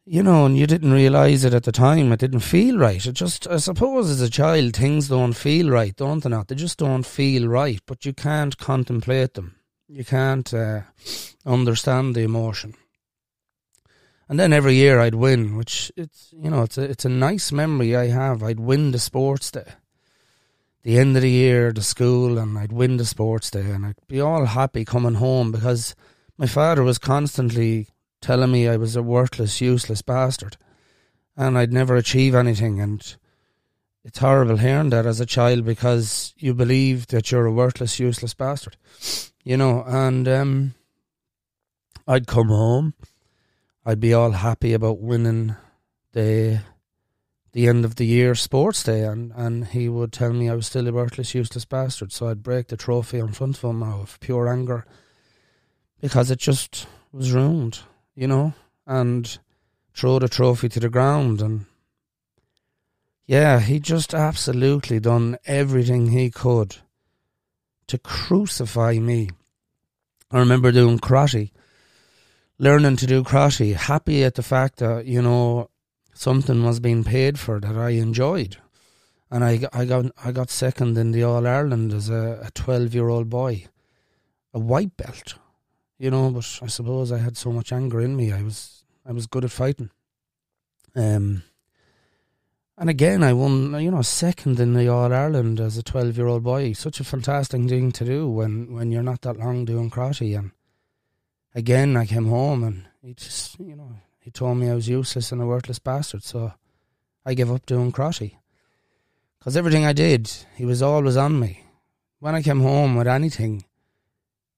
You 0.04 0.22
know, 0.22 0.44
and 0.44 0.58
you 0.58 0.66
didn't 0.66 0.92
realise 0.92 1.44
it 1.44 1.54
at 1.54 1.62
the 1.62 1.72
time. 1.72 2.12
It 2.12 2.20
didn't 2.20 2.40
feel 2.40 2.76
right. 2.76 3.04
It 3.06 3.12
just, 3.12 3.46
I 3.46 3.58
suppose, 3.58 4.10
as 4.10 4.20
a 4.20 4.28
child, 4.28 4.74
things 4.74 5.08
don't 5.08 5.34
feel 5.34 5.70
right, 5.70 5.94
don't 5.94 6.22
they? 6.22 6.28
Not 6.28 6.48
they 6.48 6.54
just 6.54 6.78
don't 6.78 7.06
feel 7.06 7.48
right. 7.48 7.80
But 7.86 8.04
you 8.04 8.12
can't 8.12 8.58
contemplate 8.58 9.34
them. 9.34 9.59
You 9.90 10.04
can't 10.04 10.54
uh, 10.54 10.82
understand 11.44 12.14
the 12.14 12.22
emotion 12.22 12.74
and 14.30 14.38
then 14.38 14.52
every 14.52 14.76
year 14.76 15.00
I'd 15.00 15.16
win, 15.16 15.56
which 15.56 15.90
it's 15.96 16.32
you 16.32 16.48
know 16.48 16.62
it's 16.62 16.78
a 16.78 16.84
it's 16.84 17.04
a 17.04 17.08
nice 17.08 17.50
memory 17.50 17.96
I 17.96 18.06
have. 18.06 18.44
I'd 18.44 18.60
win 18.60 18.92
the 18.92 19.00
sports 19.00 19.50
day, 19.50 19.66
the 20.84 20.98
end 20.98 21.16
of 21.16 21.22
the 21.22 21.30
year, 21.30 21.72
the 21.72 21.82
school, 21.82 22.38
and 22.38 22.56
I'd 22.56 22.72
win 22.72 22.96
the 22.96 23.04
sports 23.04 23.50
day, 23.50 23.68
and 23.68 23.84
I'd 23.84 23.96
be 24.06 24.20
all 24.20 24.44
happy 24.44 24.84
coming 24.84 25.14
home 25.14 25.50
because 25.50 25.96
my 26.38 26.46
father 26.46 26.84
was 26.84 26.96
constantly 26.96 27.88
telling 28.20 28.52
me 28.52 28.68
I 28.68 28.76
was 28.76 28.94
a 28.94 29.02
worthless, 29.02 29.60
useless 29.60 30.00
bastard, 30.00 30.56
and 31.36 31.58
I'd 31.58 31.72
never 31.72 31.96
achieve 31.96 32.36
anything, 32.36 32.80
and 32.80 33.16
it's 34.04 34.18
horrible 34.18 34.56
hearing 34.56 34.90
that 34.90 35.06
as 35.06 35.20
a 35.20 35.26
child 35.26 35.64
because 35.64 36.34
you 36.38 36.54
believe 36.54 37.08
that 37.08 37.30
you're 37.30 37.46
a 37.46 37.52
worthless, 37.52 38.00
useless 38.00 38.34
bastard, 38.34 38.76
you 39.44 39.56
know, 39.56 39.84
and 39.86 40.26
um, 40.26 40.74
I'd 42.06 42.26
come 42.26 42.48
home 42.48 42.94
I'd 43.84 44.00
be 44.00 44.12
all 44.12 44.32
happy 44.32 44.72
about 44.72 45.00
winning 45.00 45.56
the 46.12 46.60
the 47.52 47.66
end 47.66 47.84
of 47.84 47.96
the 47.96 48.06
year 48.06 48.36
sports 48.36 48.84
day, 48.84 49.02
and, 49.02 49.32
and 49.34 49.66
he 49.66 49.88
would 49.88 50.12
tell 50.12 50.32
me 50.32 50.48
I 50.48 50.54
was 50.54 50.68
still 50.68 50.86
a 50.86 50.92
worthless, 50.92 51.34
useless 51.34 51.64
bastard. 51.64 52.12
So 52.12 52.28
I'd 52.28 52.44
break 52.44 52.68
the 52.68 52.76
trophy 52.76 53.18
in 53.18 53.32
front 53.32 53.56
of 53.56 53.68
him 53.68 53.82
out 53.82 54.02
of 54.02 54.20
pure 54.20 54.48
anger 54.48 54.86
because 56.00 56.30
it 56.30 56.38
just 56.38 56.86
was 57.10 57.32
ruined, 57.32 57.80
you 58.14 58.28
know, 58.28 58.54
and 58.86 59.38
throw 59.94 60.20
the 60.20 60.28
trophy 60.28 60.68
to 60.68 60.78
the 60.78 60.88
ground. 60.88 61.42
And 61.42 61.66
yeah, 63.30 63.60
he 63.60 63.78
just 63.78 64.12
absolutely 64.14 64.98
done 64.98 65.38
everything 65.46 66.08
he 66.08 66.30
could 66.30 66.76
to 67.86 67.98
crucify 67.98 68.94
me. 68.98 69.30
I 70.30 70.38
remember 70.38 70.72
doing 70.72 70.98
karate 70.98 71.50
learning 72.60 72.94
to 72.94 73.06
do 73.06 73.24
karate, 73.24 73.74
happy 73.74 74.22
at 74.22 74.34
the 74.34 74.42
fact 74.42 74.76
that, 74.78 75.06
you 75.06 75.20
know, 75.20 75.70
something 76.12 76.62
was 76.62 76.78
being 76.78 77.02
paid 77.02 77.38
for 77.38 77.58
that 77.58 77.76
I 77.76 77.90
enjoyed. 77.90 78.58
And 79.30 79.42
I, 79.44 79.60
I 79.72 79.84
got 79.84 80.06
I 80.24 80.32
got 80.32 80.50
second 80.50 80.98
in 80.98 81.12
the 81.12 81.22
All 81.22 81.46
Ireland 81.46 81.92
as 81.92 82.10
a 82.10 82.50
12 82.54 82.94
year 82.94 83.08
old 83.08 83.30
boy, 83.30 83.66
a 84.52 84.58
white 84.58 84.96
belt, 84.96 85.36
you 85.98 86.10
know. 86.10 86.30
But 86.30 86.58
I 86.62 86.66
suppose 86.66 87.12
I 87.12 87.18
had 87.18 87.36
so 87.36 87.52
much 87.52 87.72
anger 87.72 88.00
in 88.00 88.16
me. 88.16 88.32
I 88.32 88.42
was 88.42 88.84
I 89.06 89.12
was 89.12 89.28
good 89.28 89.44
at 89.44 89.52
fighting. 89.52 89.90
Um, 90.96 91.44
and 92.80 92.88
again, 92.88 93.22
I 93.22 93.34
won, 93.34 93.78
you 93.78 93.90
know, 93.90 94.00
second 94.00 94.58
in 94.58 94.72
the 94.72 94.88
All 94.88 95.12
Ireland 95.12 95.60
as 95.60 95.76
a 95.76 95.82
12 95.82 96.16
year 96.16 96.26
old 96.26 96.42
boy. 96.42 96.72
Such 96.72 96.98
a 96.98 97.04
fantastic 97.04 97.68
thing 97.68 97.92
to 97.92 98.06
do 98.06 98.26
when, 98.26 98.72
when 98.72 98.90
you're 98.90 99.02
not 99.02 99.20
that 99.20 99.36
long 99.36 99.66
doing 99.66 99.90
karate. 99.90 100.38
And 100.38 100.52
again, 101.54 101.94
I 101.94 102.06
came 102.06 102.24
home 102.24 102.64
and 102.64 102.86
he 103.02 103.12
just, 103.12 103.60
you 103.60 103.76
know, 103.76 103.96
he 104.18 104.30
told 104.30 104.56
me 104.56 104.70
I 104.70 104.74
was 104.74 104.88
useless 104.88 105.30
and 105.30 105.42
a 105.42 105.46
worthless 105.46 105.78
bastard. 105.78 106.24
So 106.24 106.54
I 107.26 107.34
gave 107.34 107.52
up 107.52 107.66
doing 107.66 107.92
karate. 107.92 108.36
Because 109.38 109.58
everything 109.58 109.84
I 109.84 109.92
did, 109.92 110.30
he 110.56 110.64
was 110.64 110.80
always 110.80 111.18
on 111.18 111.38
me. 111.38 111.62
When 112.18 112.34
I 112.34 112.40
came 112.40 112.60
home 112.60 112.96
with 112.96 113.06
anything, 113.06 113.62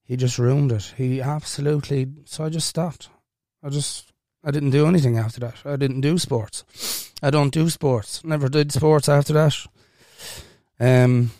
he 0.04 0.16
just 0.16 0.38
ruined 0.38 0.70
it. 0.70 0.94
He 0.96 1.20
absolutely. 1.20 2.06
So 2.24 2.44
I 2.44 2.50
just 2.50 2.68
stopped. 2.68 3.08
I 3.64 3.68
just. 3.68 4.11
I 4.44 4.50
didn't 4.50 4.70
do 4.70 4.86
anything 4.86 5.18
after 5.18 5.40
that. 5.40 5.56
I 5.64 5.76
didn't 5.76 6.00
do 6.00 6.18
sports. 6.18 7.12
I 7.22 7.30
don't 7.30 7.52
do 7.52 7.70
sports. 7.70 8.24
Never 8.24 8.48
did 8.48 8.72
sports 8.72 9.08
after 9.08 9.32
that. 9.34 9.56
Um, 10.80 11.30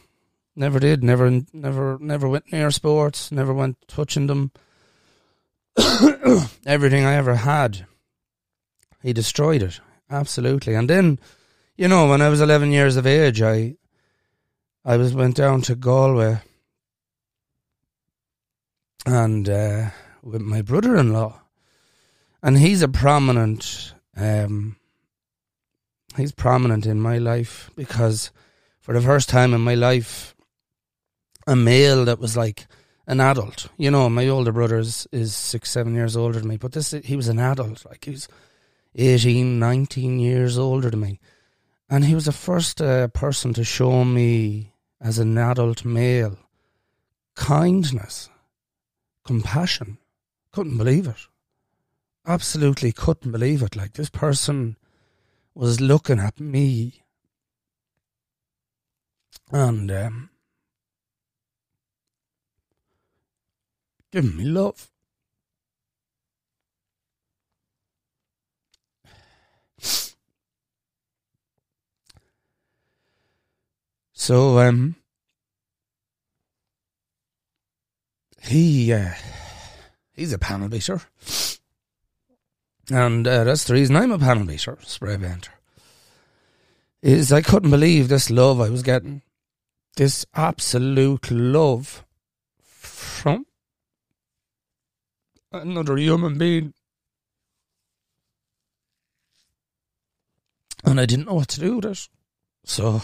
never 0.54 0.78
did. 0.78 1.02
Never, 1.02 1.42
never, 1.52 1.98
never 2.00 2.28
went 2.28 2.52
near 2.52 2.70
sports. 2.70 3.32
Never 3.32 3.52
went 3.52 3.76
touching 3.88 4.28
them. 4.28 4.52
everything 6.66 7.04
I 7.04 7.14
ever 7.14 7.36
had. 7.36 7.86
He 9.02 9.12
destroyed 9.12 9.62
it 9.62 9.80
absolutely. 10.12 10.74
And 10.74 10.88
then, 10.88 11.18
you 11.76 11.88
know, 11.88 12.08
when 12.08 12.22
I 12.22 12.28
was 12.28 12.40
eleven 12.40 12.70
years 12.70 12.96
of 12.96 13.06
age, 13.06 13.42
I, 13.42 13.76
I 14.84 14.96
was 14.96 15.14
went 15.14 15.36
down 15.36 15.62
to 15.62 15.74
Galway, 15.74 16.40
and 19.06 19.48
uh, 19.48 19.90
with 20.22 20.42
my 20.42 20.62
brother-in-law, 20.62 21.40
and 22.42 22.58
he's 22.58 22.82
a 22.82 22.88
prominent, 22.88 23.94
um, 24.16 24.76
he's 26.16 26.32
prominent 26.32 26.86
in 26.86 27.00
my 27.00 27.18
life 27.18 27.70
because 27.76 28.30
for 28.80 28.94
the 28.94 29.00
first 29.00 29.28
time 29.28 29.54
in 29.54 29.60
my 29.60 29.74
life, 29.74 30.34
a 31.46 31.56
male 31.56 32.04
that 32.04 32.18
was 32.18 32.36
like 32.36 32.66
an 33.06 33.20
adult. 33.20 33.68
You 33.76 33.90
know, 33.90 34.08
my 34.08 34.28
older 34.28 34.52
brother 34.52 34.78
is, 34.78 35.06
is 35.12 35.34
six, 35.34 35.70
seven 35.70 35.94
years 35.94 36.16
older 36.16 36.38
than 36.38 36.48
me, 36.48 36.56
but 36.56 36.72
this 36.72 36.90
he 36.90 37.16
was 37.16 37.28
an 37.28 37.38
adult. 37.38 37.84
Like 37.84 38.04
he 38.04 38.12
was 38.12 38.28
18, 38.94 39.58
19 39.58 40.18
years 40.18 40.58
older 40.58 40.90
than 40.90 41.00
me. 41.00 41.20
And 41.88 42.04
he 42.04 42.14
was 42.14 42.24
the 42.24 42.32
first 42.32 42.80
uh, 42.80 43.08
person 43.08 43.52
to 43.54 43.64
show 43.64 44.04
me, 44.04 44.72
as 45.00 45.18
an 45.18 45.36
adult 45.36 45.84
male, 45.84 46.38
kindness, 47.34 48.30
compassion. 49.24 49.98
Couldn't 50.52 50.78
believe 50.78 51.06
it 51.06 51.26
absolutely 52.26 52.92
couldn't 52.92 53.32
believe 53.32 53.62
it. 53.62 53.76
Like 53.76 53.94
this 53.94 54.10
person 54.10 54.76
was 55.54 55.80
looking 55.80 56.18
at 56.18 56.40
me, 56.40 57.02
and 59.50 59.90
um, 59.90 60.30
giving 64.10 64.36
me 64.36 64.44
love. 64.44 64.88
So 74.14 74.60
um, 74.60 74.94
he 78.40 78.92
uh, 78.92 79.14
he's 80.12 80.32
a 80.32 80.38
panel 80.38 80.68
beater 80.68 81.02
and 82.90 83.26
uh, 83.26 83.44
that's 83.44 83.64
the 83.64 83.74
reason 83.74 83.96
I'm 83.96 84.12
a 84.12 84.18
panel 84.18 84.44
beater, 84.44 84.78
spray 84.82 85.16
painter. 85.16 85.52
Is 87.02 87.32
I 87.32 87.42
couldn't 87.42 87.70
believe 87.70 88.08
this 88.08 88.30
love 88.30 88.60
I 88.60 88.70
was 88.70 88.82
getting, 88.82 89.22
this 89.96 90.24
absolute 90.34 91.30
love 91.30 92.04
from 92.62 93.46
another 95.52 95.96
human 95.96 96.38
being. 96.38 96.74
And 100.84 101.00
I 101.00 101.06
didn't 101.06 101.26
know 101.26 101.34
what 101.34 101.48
to 101.48 101.60
do 101.60 101.76
with 101.76 101.84
it. 101.84 102.08
So 102.64 102.96
I 102.96 103.00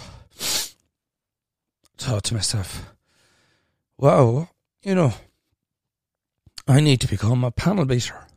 thought 1.96 2.24
to 2.24 2.34
myself, 2.34 2.92
wow, 3.96 4.48
you 4.82 4.94
know, 4.94 5.14
I 6.66 6.80
need 6.80 7.00
to 7.00 7.08
become 7.08 7.44
a 7.44 7.50
panel 7.50 7.84
beater. 7.84 8.27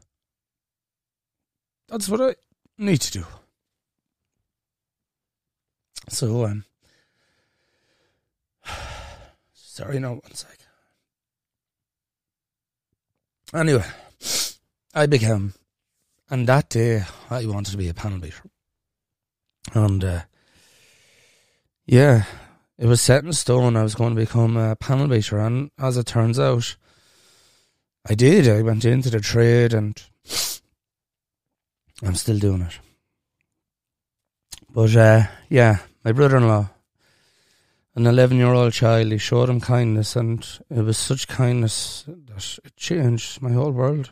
That's 1.91 2.08
what 2.08 2.21
I 2.21 2.36
need 2.77 3.01
to 3.01 3.12
do. 3.12 3.25
So, 6.08 6.45
um, 6.45 6.63
sorry, 9.54 9.99
no, 9.99 10.13
one 10.13 10.34
sec. 10.34 10.58
Anyway, 13.54 13.84
I 14.93 15.06
became, 15.06 15.54
and 16.30 16.47
that 16.47 16.69
day 16.69 17.04
I 17.30 17.45
wanted 17.45 17.71
to 17.71 17.77
be 17.77 17.89
a 17.89 17.93
panel 17.93 18.19
beater. 18.19 18.43
And, 19.73 20.01
uh, 20.01 20.21
yeah, 21.86 22.23
it 22.77 22.86
was 22.86 23.01
set 23.01 23.25
in 23.25 23.34
stone. 23.34 23.75
I 23.75 23.84
was 23.84 23.95
going 23.95 24.15
to 24.15 24.21
become 24.21 24.56
a 24.56 24.77
panel 24.77 25.10
beater. 25.10 25.39
And 25.39 25.71
as 25.77 25.97
it 25.97 26.06
turns 26.06 26.39
out, 26.39 26.77
I 28.08 28.15
did. 28.15 28.47
I 28.47 28.62
went 28.62 28.86
into 28.86 29.10
the 29.10 29.19
trade 29.19 29.73
and 29.73 30.01
I'm 32.03 32.15
still 32.15 32.39
doing 32.39 32.61
it. 32.61 32.79
But, 34.73 34.95
uh, 34.95 35.23
yeah, 35.49 35.77
my 36.03 36.11
brother 36.11 36.37
in 36.37 36.47
law, 36.47 36.69
an 37.95 38.07
11 38.07 38.37
year 38.37 38.53
old 38.53 38.73
child, 38.73 39.11
he 39.11 39.17
showed 39.17 39.49
him 39.49 39.59
kindness, 39.59 40.15
and 40.15 40.47
it 40.69 40.81
was 40.81 40.97
such 40.97 41.27
kindness 41.27 42.05
that 42.07 42.59
it 42.63 42.75
changed 42.77 43.41
my 43.41 43.51
whole 43.51 43.71
world. 43.71 44.11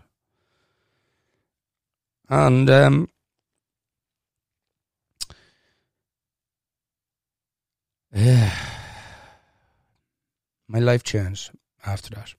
And 2.29 2.69
um, 2.69 3.09
yeah, 8.13 8.53
my 10.67 10.79
life 10.79 11.03
changed 11.03 11.51
after 11.85 12.11
that. 12.15 12.35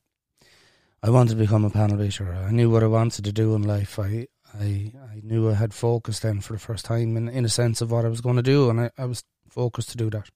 I 1.02 1.10
wanted 1.10 1.30
to 1.30 1.36
become 1.36 1.64
a 1.64 1.70
panel 1.70 1.96
beater. 1.96 2.32
I 2.34 2.52
knew 2.52 2.70
what 2.70 2.84
I 2.84 2.86
wanted 2.86 3.24
to 3.24 3.32
do 3.32 3.54
in 3.54 3.62
life. 3.62 3.98
I 3.98 4.28
I 4.58 4.92
I 5.12 5.20
knew 5.22 5.50
I 5.50 5.54
had 5.54 5.74
focus 5.74 6.20
then 6.20 6.40
for 6.40 6.54
the 6.54 6.58
first 6.58 6.84
time 6.84 7.16
in 7.16 7.28
in 7.28 7.44
a 7.44 7.48
sense 7.48 7.80
of 7.80 7.90
what 7.90 8.04
I 8.04 8.08
was 8.08 8.20
going 8.20 8.36
to 8.36 8.42
do, 8.42 8.70
and 8.70 8.80
I, 8.80 8.90
I 8.98 9.04
was 9.04 9.24
focused 9.48 9.90
to 9.90 9.96
do 9.96 10.10
that. 10.10 10.30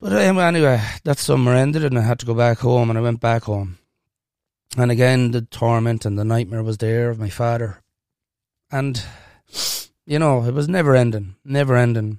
But 0.00 0.12
um, 0.12 0.38
anyway, 0.38 0.80
that 1.04 1.18
summer 1.18 1.54
ended, 1.54 1.84
and 1.84 1.98
I 1.98 2.02
had 2.02 2.20
to 2.20 2.26
go 2.26 2.34
back 2.34 2.58
home, 2.58 2.88
and 2.88 2.98
I 2.98 3.02
went 3.02 3.20
back 3.20 3.44
home. 3.44 3.78
And 4.76 4.90
again, 4.90 5.32
the 5.32 5.42
torment 5.42 6.04
and 6.04 6.18
the 6.18 6.24
nightmare 6.24 6.62
was 6.62 6.78
there 6.78 7.10
of 7.10 7.18
my 7.18 7.30
father, 7.30 7.82
and 8.70 9.02
you 10.06 10.18
know 10.18 10.44
it 10.44 10.54
was 10.54 10.68
never 10.68 10.94
ending, 10.94 11.34
never 11.44 11.76
ending. 11.76 12.18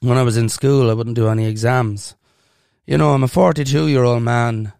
When 0.00 0.18
I 0.18 0.22
was 0.22 0.36
in 0.36 0.48
school, 0.48 0.90
I 0.90 0.94
wouldn't 0.94 1.16
do 1.16 1.28
any 1.28 1.46
exams. 1.46 2.14
You 2.86 2.98
know, 2.98 3.12
I'm 3.12 3.24
a 3.24 3.28
42 3.28 3.88
year 3.88 4.04
old 4.04 4.22
man 4.22 4.72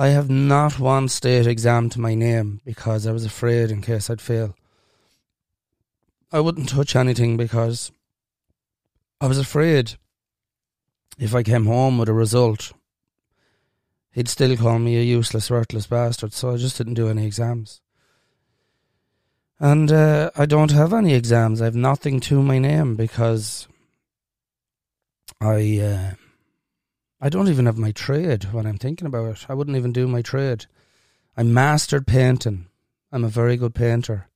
I 0.00 0.08
have 0.08 0.30
not 0.30 0.78
one 0.78 1.08
state 1.08 1.48
exam 1.48 1.90
to 1.90 2.00
my 2.00 2.14
name 2.14 2.60
because 2.64 3.04
I 3.04 3.10
was 3.10 3.24
afraid 3.24 3.72
in 3.72 3.82
case 3.82 4.08
I'd 4.08 4.20
fail. 4.20 4.54
I 6.30 6.38
wouldn't 6.38 6.68
touch 6.68 6.94
anything 6.94 7.36
because 7.36 7.90
I 9.20 9.26
was 9.26 9.38
afraid 9.38 9.94
if 11.18 11.34
I 11.34 11.42
came 11.42 11.66
home 11.66 11.98
with 11.98 12.08
a 12.08 12.12
result, 12.12 12.72
he'd 14.12 14.28
still 14.28 14.56
call 14.56 14.78
me 14.78 14.96
a 14.98 15.02
useless, 15.02 15.50
worthless 15.50 15.88
bastard, 15.88 16.32
so 16.32 16.52
I 16.52 16.58
just 16.58 16.78
didn't 16.78 16.94
do 16.94 17.08
any 17.08 17.26
exams. 17.26 17.80
And 19.58 19.90
uh, 19.90 20.30
I 20.36 20.46
don't 20.46 20.70
have 20.70 20.92
any 20.92 21.12
exams. 21.12 21.60
I 21.60 21.64
have 21.64 21.74
nothing 21.74 22.20
to 22.20 22.40
my 22.40 22.60
name 22.60 22.94
because 22.94 23.66
I. 25.40 25.80
Uh, 25.80 26.27
I 27.20 27.28
don't 27.28 27.48
even 27.48 27.66
have 27.66 27.78
my 27.78 27.90
trade 27.90 28.44
when 28.52 28.66
I'm 28.66 28.78
thinking 28.78 29.06
about 29.06 29.36
it. 29.36 29.46
I 29.48 29.54
wouldn't 29.54 29.76
even 29.76 29.92
do 29.92 30.06
my 30.06 30.22
trade. 30.22 30.66
I 31.36 31.42
mastered 31.42 32.06
painting. 32.06 32.66
I'm 33.10 33.24
a 33.24 33.28
very 33.28 33.56
good 33.56 33.74
painter. 33.74 34.28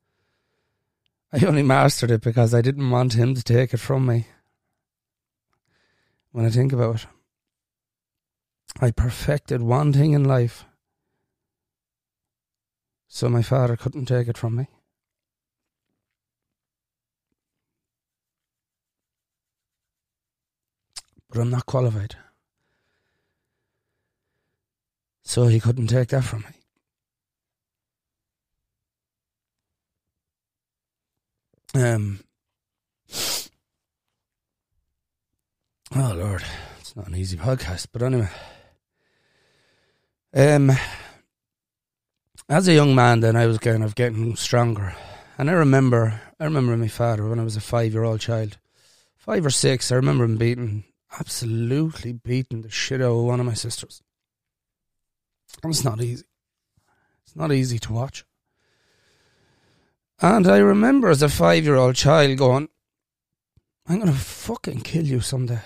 I 1.33 1.45
only 1.47 1.62
mastered 1.62 2.11
it 2.11 2.23
because 2.23 2.53
I 2.53 2.61
didn't 2.61 2.90
want 2.90 3.14
him 3.14 3.35
to 3.35 3.42
take 3.42 3.73
it 3.73 3.79
from 3.79 4.07
me. 4.07 4.27
When 6.33 6.45
I 6.45 6.51
think 6.51 6.73
about 6.73 6.97
it, 6.97 7.07
I 8.81 8.90
perfected 8.90 9.62
one 9.62 9.92
thing 9.92 10.12
in 10.12 10.25
life 10.25 10.64
so 13.07 13.29
my 13.29 13.42
father 13.42 13.77
couldn't 13.77 14.07
take 14.07 14.27
it 14.27 14.38
from 14.38 14.57
me. 14.57 14.66
But 21.29 21.40
I'm 21.40 21.51
not 21.51 21.66
qualified. 21.66 22.16
So 25.33 25.47
he 25.47 25.61
couldn't 25.61 25.87
take 25.87 26.09
that 26.09 26.25
from 26.25 26.45
me. 31.75 31.83
Um. 31.83 32.21
Oh 35.97 36.12
Lord, 36.14 36.45
it's 36.81 36.95
not 36.95 37.09
an 37.09 37.14
easy 37.14 37.38
podcast, 37.38 37.87
but 37.92 38.03
anyway. 38.03 38.29
Um. 40.35 40.71
As 42.51 42.68
a 42.68 42.75
young 42.75 42.95
man, 42.95 43.21
then 43.21 43.35
I 43.35 43.47
was 43.47 43.57
kind 43.57 43.83
of 43.83 43.95
getting 43.95 44.37
stronger, 44.37 44.95
and 45.38 45.49
I 45.49 45.55
remember, 45.55 46.21
I 46.38 46.45
remember 46.45 46.77
my 46.77 46.88
father 46.88 47.27
when 47.27 47.40
I 47.40 47.45
was 47.45 47.57
a 47.57 47.62
five-year-old 47.62 48.21
child, 48.21 48.59
five 49.16 49.47
or 49.47 49.51
six. 49.51 49.90
I 49.90 49.95
remember 49.95 50.25
him 50.25 50.37
beating, 50.37 50.85
absolutely 51.18 52.12
beating 52.12 52.61
the 52.61 52.68
shit 52.68 53.01
out 53.01 53.12
of 53.12 53.25
one 53.25 53.40
of 53.40 53.47
my 53.47 53.55
sisters. 53.55 54.03
It's 55.65 55.85
not 55.85 56.01
easy. 56.01 56.25
It's 57.25 57.37
not 57.37 57.53
easy 57.53 57.79
to 57.79 57.93
watch. 57.93 58.25
And 60.21 60.47
I 60.47 60.59
remember 60.59 61.09
as 61.09 61.23
a 61.23 61.29
five 61.29 61.65
year 61.65 61.77
old 61.77 61.97
child 61.97 62.38
going, 62.38 62.69
I'm 63.87 63.99
going 63.99 64.12
to 64.12 64.19
fucking 64.19 64.81
kill 64.83 65.05
you 65.05 65.21
someday. 65.21 65.61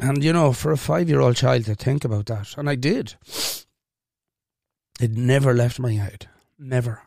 And, 0.00 0.22
you 0.22 0.32
know, 0.32 0.52
for 0.52 0.72
a 0.72 0.76
five 0.76 1.08
year 1.08 1.20
old 1.20 1.36
child 1.36 1.64
to 1.66 1.74
think 1.74 2.04
about 2.04 2.26
that, 2.26 2.56
and 2.58 2.68
I 2.68 2.74
did, 2.74 3.14
it 5.00 5.12
never 5.12 5.54
left 5.54 5.78
my 5.78 5.92
head. 5.92 6.28
Never. 6.58 7.02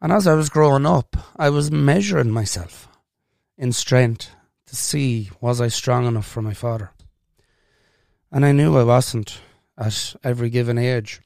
And 0.00 0.12
as 0.12 0.26
I 0.26 0.34
was 0.34 0.48
growing 0.48 0.86
up, 0.86 1.16
I 1.36 1.50
was 1.50 1.70
measuring 1.70 2.30
myself 2.30 2.88
in 3.58 3.72
strength 3.72 4.30
to 4.66 4.76
see 4.76 5.30
was 5.40 5.60
I 5.60 5.68
strong 5.68 6.06
enough 6.06 6.26
for 6.26 6.42
my 6.42 6.54
father. 6.54 6.92
And 8.32 8.46
I 8.46 8.52
knew 8.52 8.78
I 8.78 8.84
wasn't 8.84 9.40
at 9.80 10.14
every 10.22 10.50
given 10.50 10.78
age. 10.78 11.20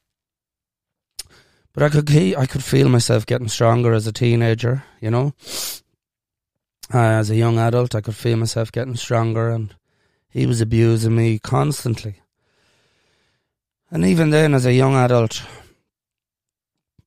But 1.73 1.83
I 1.83 1.89
could 1.89 2.09
I 2.09 2.45
could 2.45 2.63
feel 2.63 2.87
myself 2.87 3.25
getting 3.25 3.49
stronger 3.49 3.93
as 3.93 4.07
a 4.07 4.13
teenager, 4.13 4.83
you 5.01 5.11
know. 5.11 5.33
Uh, 6.93 6.99
as 6.99 7.29
a 7.29 7.35
young 7.35 7.57
adult, 7.59 7.95
I 7.95 8.01
could 8.01 8.15
feel 8.15 8.37
myself 8.37 8.71
getting 8.71 8.95
stronger, 8.95 9.49
and 9.49 9.75
he 10.29 10.45
was 10.45 10.61
abusing 10.61 11.15
me 11.15 11.39
constantly. 11.39 12.21
And 13.91 14.05
even 14.05 14.29
then, 14.29 14.53
as 14.53 14.65
a 14.65 14.73
young 14.73 14.95
adult, 14.95 15.43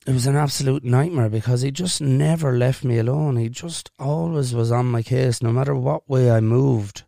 it 0.06 0.12
was 0.12 0.26
an 0.26 0.36
absolute 0.36 0.84
nightmare 0.84 1.28
because 1.28 1.62
he 1.62 1.70
just 1.70 2.00
never 2.00 2.56
left 2.56 2.84
me 2.84 2.98
alone. 2.98 3.36
He 3.36 3.48
just 3.48 3.90
always 3.98 4.54
was 4.54 4.72
on 4.72 4.86
my 4.86 5.02
case, 5.02 5.42
no 5.42 5.52
matter 5.52 5.74
what 5.74 6.08
way 6.08 6.30
I 6.30 6.40
moved. 6.40 7.04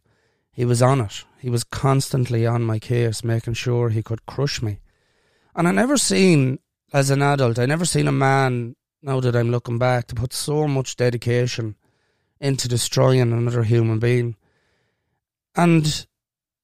He 0.61 0.67
was 0.67 0.83
on 0.83 1.01
it. 1.01 1.25
He 1.39 1.49
was 1.49 1.65
constantly 1.65 2.47
on 2.47 2.65
my 2.65 2.79
case, 2.79 3.25
making 3.25 3.55
sure 3.55 3.89
he 3.89 4.03
could 4.03 4.27
crush 4.27 4.61
me. 4.61 4.81
And 5.57 5.67
I 5.67 5.71
never 5.71 5.97
seen, 5.97 6.59
as 6.93 7.09
an 7.09 7.23
adult, 7.23 7.59
I 7.59 7.65
never 7.65 7.87
seen 7.87 8.07
a 8.07 8.13
man, 8.13 8.77
now 9.01 9.21
that 9.21 9.35
I'm 9.35 9.51
looking 9.51 9.79
back, 9.79 10.07
to 10.09 10.15
put 10.15 10.35
so 10.35 10.69
much 10.69 10.97
dedication 10.97 11.77
into 12.43 12.69
destroying 12.69 13.33
another 13.33 13.63
human 13.63 14.01
being. 14.01 14.37
And 15.57 16.07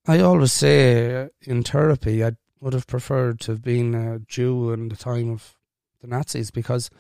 I 0.07 0.21
always 0.21 0.53
say 0.53 1.23
uh, 1.23 1.29
in 1.41 1.63
therapy, 1.63 2.23
I 2.23 2.33
would 2.61 2.75
have 2.75 2.87
preferred 2.87 3.41
to 3.41 3.53
have 3.53 3.63
been 3.63 3.95
a 3.95 4.19
Jew 4.19 4.73
in 4.73 4.91
the 4.91 4.97
time 4.97 5.31
of 5.31 5.57
the 6.03 6.07
Nazis 6.07 6.51
because 6.51 6.91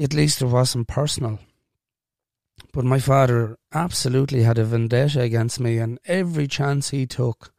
at 0.00 0.14
least 0.14 0.40
it 0.40 0.46
wasn't 0.46 0.88
personal. 0.88 1.40
But 2.72 2.84
my 2.84 2.98
father 2.98 3.58
absolutely 3.72 4.42
had 4.42 4.58
a 4.58 4.64
vendetta 4.64 5.20
against 5.20 5.60
me, 5.60 5.78
and 5.78 5.98
every 6.06 6.46
chance 6.46 6.90
he 6.90 7.06
took, 7.06 7.52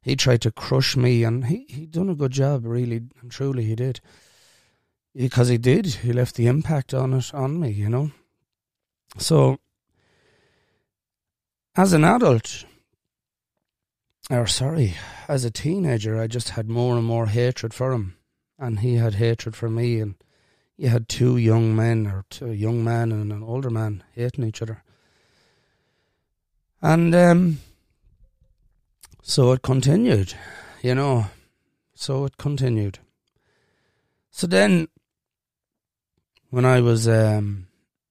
he 0.00 0.16
tried 0.16 0.40
to 0.42 0.50
crush 0.50 0.96
me, 0.96 1.24
and 1.24 1.46
he 1.46 1.66
he 1.68 1.86
done 1.86 2.08
a 2.08 2.14
good 2.14 2.32
job, 2.32 2.64
really 2.64 3.02
and 3.20 3.30
truly, 3.30 3.64
he 3.64 3.74
did. 3.74 4.00
Because 5.14 5.48
he 5.48 5.58
did, 5.58 5.86
he 5.86 6.12
left 6.12 6.36
the 6.36 6.46
impact 6.46 6.94
on 6.94 7.12
it 7.14 7.34
on 7.34 7.58
me, 7.60 7.70
you 7.70 7.88
know. 7.88 8.12
So, 9.18 9.58
as 11.74 11.92
an 11.92 12.04
adult, 12.04 12.64
or 14.30 14.46
sorry, 14.46 14.94
as 15.28 15.44
a 15.44 15.50
teenager, 15.50 16.20
I 16.20 16.26
just 16.26 16.50
had 16.50 16.68
more 16.68 16.96
and 16.96 17.06
more 17.06 17.26
hatred 17.26 17.74
for 17.74 17.92
him, 17.92 18.16
and 18.58 18.80
he 18.80 18.94
had 18.94 19.14
hatred 19.14 19.56
for 19.56 19.68
me, 19.68 20.00
and 20.00 20.14
you 20.76 20.88
had 20.88 21.08
two 21.08 21.36
young 21.38 21.74
men, 21.74 22.06
or 22.06 22.24
two, 22.28 22.50
a 22.50 22.54
young 22.54 22.84
man 22.84 23.10
and 23.10 23.32
an 23.32 23.42
older 23.42 23.70
man, 23.70 24.02
hating 24.12 24.44
each 24.44 24.60
other. 24.60 24.82
And 26.82 27.14
um, 27.14 27.58
so 29.22 29.52
it 29.52 29.62
continued, 29.62 30.34
you 30.82 30.94
know. 30.94 31.26
So 31.94 32.26
it 32.26 32.36
continued. 32.36 32.98
So 34.30 34.46
then, 34.46 34.88
when 36.50 36.66
I 36.66 36.82
was 36.82 37.08
um, 37.08 37.68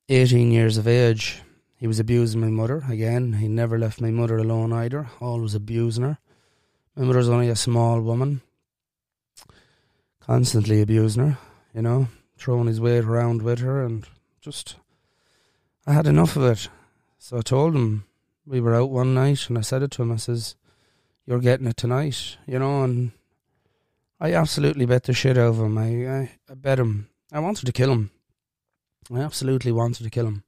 18 0.09 0.49
years 0.49 0.77
of 0.77 0.87
age, 0.87 1.41
he 1.77 1.85
was 1.85 1.99
abusing 1.99 2.41
my 2.41 2.47
mother 2.47 2.83
again. 2.89 3.33
He 3.33 3.47
never 3.47 3.77
left 3.77 4.01
my 4.01 4.09
mother 4.09 4.37
alone 4.37 4.73
either, 4.73 5.07
always 5.21 5.53
abusing 5.53 6.03
her. 6.03 6.17
My 6.95 7.05
mother's 7.05 7.29
only 7.29 7.49
a 7.49 7.55
small 7.55 8.01
woman, 8.01 8.41
constantly 10.19 10.81
abusing 10.81 11.27
her, 11.27 11.37
you 11.71 11.83
know 11.83 12.07
throwing 12.37 12.67
his 12.67 12.81
weight 12.81 13.03
around 13.03 13.41
with 13.41 13.59
her, 13.59 13.83
and 13.83 14.07
just 14.41 14.75
I 15.87 15.93
had 15.93 16.07
enough 16.07 16.35
of 16.35 16.43
it. 16.43 16.69
So 17.17 17.37
I 17.37 17.41
told 17.41 17.75
him 17.75 18.05
we 18.45 18.61
were 18.61 18.75
out 18.75 18.89
one 18.89 19.13
night, 19.13 19.49
and 19.49 19.57
I 19.57 19.61
said 19.61 19.83
it 19.83 19.91
to 19.91 20.03
him. 20.03 20.11
I 20.11 20.17
says, 20.17 20.55
"You're 21.25 21.39
getting 21.39 21.67
it 21.67 21.77
tonight," 21.77 22.37
you 22.45 22.59
know, 22.59 22.83
and 22.83 23.11
I 24.19 24.33
absolutely 24.33 24.85
bet 24.85 25.03
the 25.03 25.13
shit 25.13 25.37
out 25.37 25.49
of 25.49 25.59
him. 25.59 25.77
I, 25.77 26.07
I, 26.07 26.31
I 26.49 26.53
bet 26.53 26.79
him. 26.79 27.09
I 27.31 27.39
wanted 27.39 27.65
to 27.65 27.71
kill 27.71 27.91
him. 27.91 28.11
I 29.13 29.19
absolutely 29.19 29.71
wanted 29.71 30.03
to 30.03 30.09
kill 30.09 30.27
him. 30.27 30.43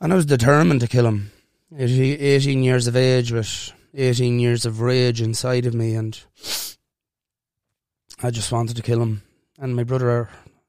And 0.00 0.12
I 0.12 0.16
was 0.16 0.26
determined 0.26 0.80
to 0.80 0.88
kill 0.88 1.06
him. 1.06 1.30
18 1.76 2.62
years 2.62 2.86
of 2.86 2.96
age 2.96 3.32
with 3.32 3.72
18 3.94 4.38
years 4.38 4.66
of 4.66 4.80
rage 4.80 5.20
inside 5.22 5.66
of 5.66 5.74
me, 5.74 5.94
and 5.94 6.20
I 8.22 8.30
just 8.30 8.52
wanted 8.52 8.76
to 8.76 8.82
kill 8.82 9.00
him. 9.00 9.22
And 9.58 9.74
my 9.74 9.84
brother 9.84 10.28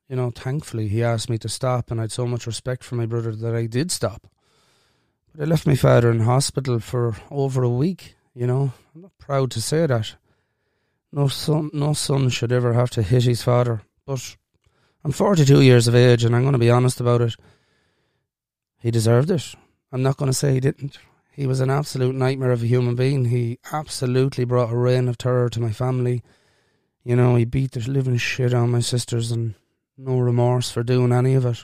you 0.09 0.15
know, 0.15 0.31
thankfully 0.31 0.87
he 0.87 1.03
asked 1.03 1.29
me 1.29 1.37
to 1.39 1.49
stop, 1.49 1.89
and 1.89 1.99
I 1.99 2.03
had 2.03 2.11
so 2.11 2.27
much 2.27 2.45
respect 2.45 2.83
for 2.83 2.95
my 2.95 3.05
brother 3.05 3.35
that 3.35 3.55
I 3.55 3.65
did 3.65 3.91
stop. 3.91 4.27
But 5.33 5.43
I 5.43 5.45
left 5.45 5.67
my 5.67 5.75
father 5.75 6.11
in 6.11 6.21
hospital 6.21 6.79
for 6.79 7.15
over 7.31 7.63
a 7.63 7.69
week. 7.69 8.15
You 8.33 8.47
know, 8.47 8.73
I'm 8.93 9.01
not 9.01 9.17
proud 9.17 9.51
to 9.51 9.61
say 9.61 9.85
that. 9.85 10.15
No 11.11 11.27
son, 11.27 11.71
no 11.73 11.93
son 11.93 12.29
should 12.29 12.51
ever 12.51 12.73
have 12.73 12.89
to 12.91 13.01
hit 13.01 13.23
his 13.23 13.41
father. 13.41 13.81
But 14.05 14.35
I'm 15.03 15.11
42 15.11 15.61
years 15.61 15.87
of 15.87 15.95
age, 15.95 16.23
and 16.23 16.35
I'm 16.35 16.43
going 16.43 16.53
to 16.53 16.59
be 16.59 16.69
honest 16.69 16.99
about 16.99 17.21
it. 17.21 17.35
He 18.79 18.91
deserved 18.91 19.31
it. 19.31 19.55
I'm 19.91 20.03
not 20.03 20.17
going 20.17 20.29
to 20.29 20.37
say 20.37 20.53
he 20.53 20.59
didn't. 20.59 20.99
He 21.31 21.47
was 21.47 21.59
an 21.59 21.69
absolute 21.69 22.15
nightmare 22.15 22.51
of 22.51 22.63
a 22.63 22.67
human 22.67 22.95
being. 22.95 23.25
He 23.25 23.59
absolutely 23.71 24.45
brought 24.45 24.71
a 24.71 24.77
reign 24.77 25.07
of 25.07 25.17
terror 25.17 25.49
to 25.49 25.59
my 25.59 25.71
family. 25.71 26.23
You 27.03 27.15
know, 27.15 27.35
he 27.35 27.45
beat 27.45 27.71
the 27.71 27.79
living 27.89 28.17
shit 28.17 28.53
of 28.53 28.69
my 28.69 28.79
sisters 28.79 29.31
and 29.31 29.55
no 29.97 30.19
remorse 30.19 30.71
for 30.71 30.83
doing 30.83 31.11
any 31.11 31.35
of 31.35 31.45
it. 31.45 31.63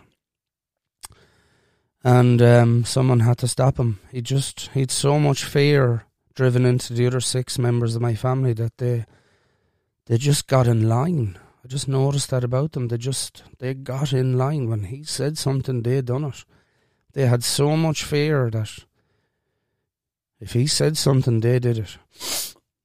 And 2.03 2.41
um, 2.41 2.85
someone 2.85 3.19
had 3.19 3.37
to 3.39 3.47
stop 3.47 3.77
him. 3.77 3.99
He 4.11 4.21
just 4.21 4.69
he'd 4.73 4.91
so 4.91 5.19
much 5.19 5.43
fear 5.43 6.05
driven 6.33 6.65
into 6.65 6.93
the 6.93 7.05
other 7.05 7.19
six 7.19 7.59
members 7.59 7.95
of 7.95 8.01
my 8.01 8.15
family 8.15 8.53
that 8.53 8.77
they 8.77 9.05
they 10.07 10.17
just 10.17 10.47
got 10.47 10.65
in 10.65 10.89
line. 10.89 11.37
I 11.63 11.67
just 11.67 11.87
noticed 11.87 12.31
that 12.31 12.43
about 12.43 12.71
them. 12.71 12.87
They 12.87 12.97
just 12.97 13.43
they 13.59 13.75
got 13.75 14.13
in 14.13 14.37
line 14.37 14.67
when 14.67 14.85
he 14.85 15.03
said 15.03 15.37
something. 15.37 15.83
They 15.83 16.01
done 16.01 16.23
it. 16.23 16.43
They 17.13 17.27
had 17.27 17.43
so 17.43 17.77
much 17.77 18.03
fear 18.03 18.49
that 18.49 18.71
if 20.39 20.53
he 20.53 20.65
said 20.65 20.97
something, 20.97 21.39
they 21.39 21.59
did 21.59 21.77
it. 21.77 21.97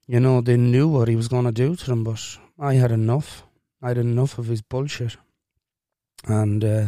You 0.07 0.21
know, 0.21 0.41
they 0.41 0.57
knew 0.57 0.89
what 0.89 1.09
he 1.09 1.17
was 1.17 1.29
going 1.29 1.47
to 1.47 1.53
do 1.53 1.75
to 1.75 1.87
them, 1.87 2.05
but 2.05 2.21
I 2.59 2.75
had 2.75 2.93
enough. 2.93 3.45
I 3.81 3.89
had 3.89 3.99
enough 3.99 4.39
of 4.39 4.47
his 4.47 4.61
bullshit 4.61 5.17
and 6.25 6.65
uh, 6.65 6.87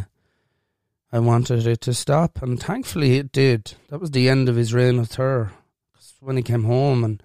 I 1.12 1.18
wanted 1.18 1.66
it 1.66 1.80
to 1.82 1.94
stop, 1.94 2.42
and 2.42 2.60
thankfully 2.60 3.16
it 3.16 3.32
did. 3.32 3.74
That 3.88 4.00
was 4.00 4.10
the 4.10 4.28
end 4.28 4.48
of 4.48 4.56
his 4.56 4.74
reign 4.74 4.98
of 4.98 5.08
terror. 5.08 5.52
when 6.20 6.36
he 6.36 6.42
came 6.42 6.64
home 6.64 7.04
and 7.04 7.22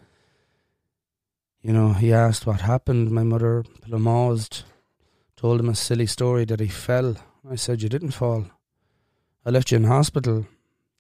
you 1.62 1.74
know 1.74 1.94
he 1.94 2.13
asked 2.13 2.46
what 2.46 2.62
happened, 2.62 3.12
my 3.12 3.24
mother 3.24 3.63
paused, 3.89 4.63
told 5.36 5.60
him 5.60 5.70
a 5.70 5.76
silly 5.76 6.06
story 6.06 6.46
that 6.46 6.60
he 6.60 6.68
fell. 6.68 7.16
I 7.50 7.56
said, 7.56 7.82
"You 7.82 7.89
didn't 7.89 8.12
fall. 8.12 8.46
I 9.46 9.50
left 9.50 9.72
you 9.72 9.78
in 9.78 9.86
hospital." 9.86 10.46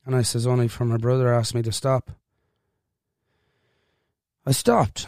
And 0.05 0.15
I 0.15 0.21
says, 0.21 0.45
"Only 0.45 0.67
for 0.67 0.85
my 0.85 0.97
brother 0.97 1.33
asked 1.33 1.55
me 1.55 1.61
to 1.61 1.71
stop." 1.71 2.11
I 4.45 4.51
stopped. 4.51 5.07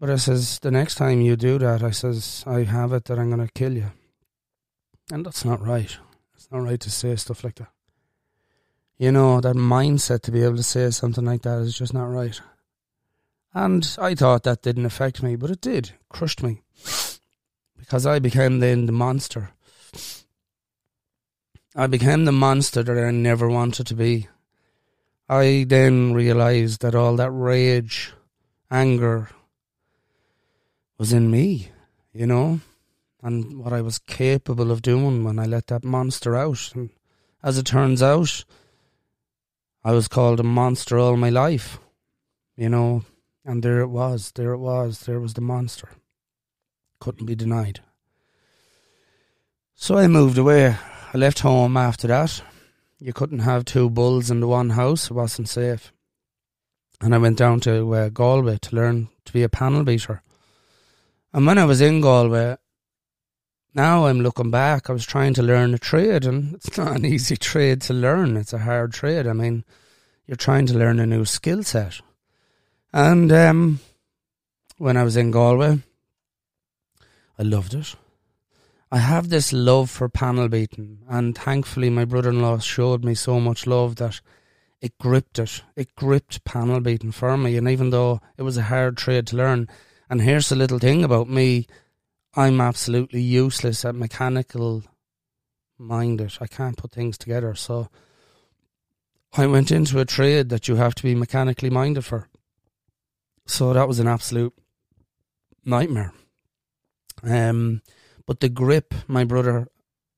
But 0.00 0.10
I 0.10 0.16
says, 0.16 0.58
the 0.58 0.70
next 0.70 0.96
time 0.96 1.20
you 1.20 1.36
do 1.36 1.58
that, 1.58 1.82
I 1.82 1.90
says, 1.90 2.44
I 2.46 2.64
have 2.64 2.92
it 2.92 3.04
that 3.06 3.18
I'm 3.18 3.30
going 3.30 3.46
to 3.46 3.52
kill 3.52 3.72
you. 3.72 3.92
And 5.12 5.24
that's 5.24 5.44
not 5.44 5.60
right. 5.60 5.96
It's 6.34 6.50
not 6.50 6.62
right 6.62 6.80
to 6.80 6.90
say 6.90 7.14
stuff 7.16 7.44
like 7.44 7.56
that. 7.56 7.68
You 8.98 9.12
know, 9.12 9.40
that 9.40 9.56
mindset 9.56 10.22
to 10.22 10.30
be 10.30 10.42
able 10.42 10.56
to 10.56 10.62
say 10.62 10.90
something 10.90 11.24
like 11.24 11.42
that 11.42 11.58
is 11.58 11.76
just 11.76 11.92
not 11.92 12.04
right. 12.04 12.40
And 13.52 13.96
I 14.00 14.14
thought 14.14 14.44
that 14.44 14.62
didn't 14.62 14.86
affect 14.86 15.22
me, 15.22 15.36
but 15.36 15.50
it 15.50 15.60
did. 15.60 15.86
It 15.86 15.94
crushed 16.08 16.42
me. 16.42 16.62
Because 17.78 18.06
I 18.06 18.18
became 18.18 18.60
then 18.60 18.86
the 18.86 18.92
monster. 18.92 19.50
I 21.76 21.86
became 21.86 22.24
the 22.24 22.32
monster 22.32 22.82
that 22.82 22.98
I 22.98 23.10
never 23.10 23.48
wanted 23.48 23.86
to 23.88 23.94
be. 23.94 24.28
I 25.28 25.66
then 25.68 26.14
realised 26.14 26.82
that 26.82 26.94
all 26.94 27.16
that 27.16 27.30
rage, 27.30 28.12
anger 28.70 29.30
was 30.98 31.12
in 31.12 31.30
me, 31.30 31.70
you 32.12 32.26
know? 32.26 32.60
And 33.24 33.58
what 33.58 33.72
I 33.72 33.80
was 33.80 33.98
capable 33.98 34.70
of 34.70 34.82
doing 34.82 35.24
when 35.24 35.38
I 35.38 35.46
let 35.46 35.68
that 35.68 35.82
monster 35.82 36.36
out. 36.36 36.70
And 36.74 36.90
as 37.42 37.56
it 37.56 37.64
turns 37.64 38.02
out, 38.02 38.44
I 39.82 39.92
was 39.92 40.08
called 40.08 40.40
a 40.40 40.44
monster 40.44 40.98
all 40.98 41.16
my 41.16 41.30
life, 41.30 41.78
you 42.54 42.68
know, 42.68 43.04
and 43.42 43.62
there 43.62 43.80
it 43.80 43.88
was, 43.88 44.30
there 44.32 44.52
it 44.52 44.58
was, 44.58 45.00
there 45.00 45.20
was 45.20 45.34
the 45.34 45.40
monster. 45.40 45.88
Couldn't 47.00 47.24
be 47.24 47.34
denied. 47.34 47.80
So 49.74 49.96
I 49.96 50.06
moved 50.06 50.36
away. 50.36 50.76
I 51.12 51.18
left 51.18 51.40
home 51.40 51.78
after 51.78 52.06
that. 52.08 52.42
You 52.98 53.14
couldn't 53.14 53.40
have 53.40 53.64
two 53.64 53.88
bulls 53.88 54.30
in 54.30 54.40
the 54.40 54.48
one 54.48 54.70
house, 54.70 55.10
it 55.10 55.14
wasn't 55.14 55.48
safe. 55.48 55.92
And 57.00 57.14
I 57.14 57.18
went 57.18 57.38
down 57.38 57.60
to 57.60 57.94
uh, 57.94 58.08
Galway 58.10 58.58
to 58.58 58.76
learn 58.76 59.08
to 59.24 59.32
be 59.32 59.42
a 59.42 59.48
panel 59.48 59.82
beater. 59.82 60.22
And 61.32 61.46
when 61.46 61.58
I 61.58 61.64
was 61.64 61.80
in 61.80 62.00
Galway, 62.00 62.56
now 63.74 64.06
I'm 64.06 64.20
looking 64.20 64.50
back, 64.50 64.88
I 64.88 64.92
was 64.92 65.04
trying 65.04 65.34
to 65.34 65.42
learn 65.42 65.74
a 65.74 65.78
trade, 65.78 66.24
and 66.24 66.54
it's 66.54 66.76
not 66.78 66.96
an 66.96 67.04
easy 67.04 67.36
trade 67.36 67.80
to 67.82 67.92
learn. 67.92 68.36
It's 68.36 68.52
a 68.52 68.58
hard 68.58 68.92
trade. 68.92 69.26
I 69.26 69.32
mean, 69.32 69.64
you're 70.26 70.36
trying 70.36 70.66
to 70.66 70.78
learn 70.78 71.00
a 71.00 71.06
new 71.06 71.24
skill 71.24 71.62
set. 71.62 72.00
And 72.92 73.32
um, 73.32 73.80
when 74.78 74.96
I 74.96 75.02
was 75.02 75.16
in 75.16 75.32
Galway, 75.32 75.80
I 77.38 77.42
loved 77.42 77.74
it. 77.74 77.96
I 78.92 78.98
have 78.98 79.28
this 79.28 79.52
love 79.52 79.90
for 79.90 80.08
panel 80.08 80.48
beating, 80.48 81.00
and 81.08 81.36
thankfully, 81.36 81.90
my 81.90 82.04
brother 82.04 82.30
in 82.30 82.40
law 82.40 82.58
showed 82.58 83.04
me 83.04 83.16
so 83.16 83.40
much 83.40 83.66
love 83.66 83.96
that 83.96 84.20
it 84.80 84.96
gripped 84.98 85.40
it. 85.40 85.62
It 85.74 85.96
gripped 85.96 86.44
panel 86.44 86.78
beating 86.78 87.10
for 87.10 87.36
me, 87.36 87.56
and 87.56 87.68
even 87.68 87.90
though 87.90 88.20
it 88.36 88.42
was 88.42 88.56
a 88.56 88.62
hard 88.62 88.96
trade 88.96 89.26
to 89.28 89.36
learn, 89.36 89.66
and 90.08 90.22
here's 90.22 90.48
the 90.48 90.54
little 90.54 90.78
thing 90.78 91.02
about 91.02 91.28
me 91.28 91.66
I'm 92.36 92.60
absolutely 92.60 93.20
useless 93.20 93.84
at 93.84 93.94
mechanical 93.94 94.82
minded. 95.78 96.36
I 96.40 96.46
can't 96.46 96.76
put 96.76 96.92
things 96.92 97.16
together. 97.16 97.54
So 97.54 97.88
I 99.36 99.46
went 99.46 99.70
into 99.70 100.00
a 100.00 100.04
trade 100.04 100.48
that 100.48 100.66
you 100.66 100.76
have 100.76 100.94
to 100.96 101.02
be 101.02 101.14
mechanically 101.14 101.70
minded 101.70 102.04
for. 102.04 102.28
So 103.46 103.72
that 103.72 103.88
was 103.88 104.00
an 104.00 104.08
absolute 104.08 104.54
nightmare. 105.64 106.12
Um, 107.22 107.82
but 108.26 108.40
the 108.40 108.48
grip 108.48 108.94
my 109.06 109.24
brother, 109.24 109.68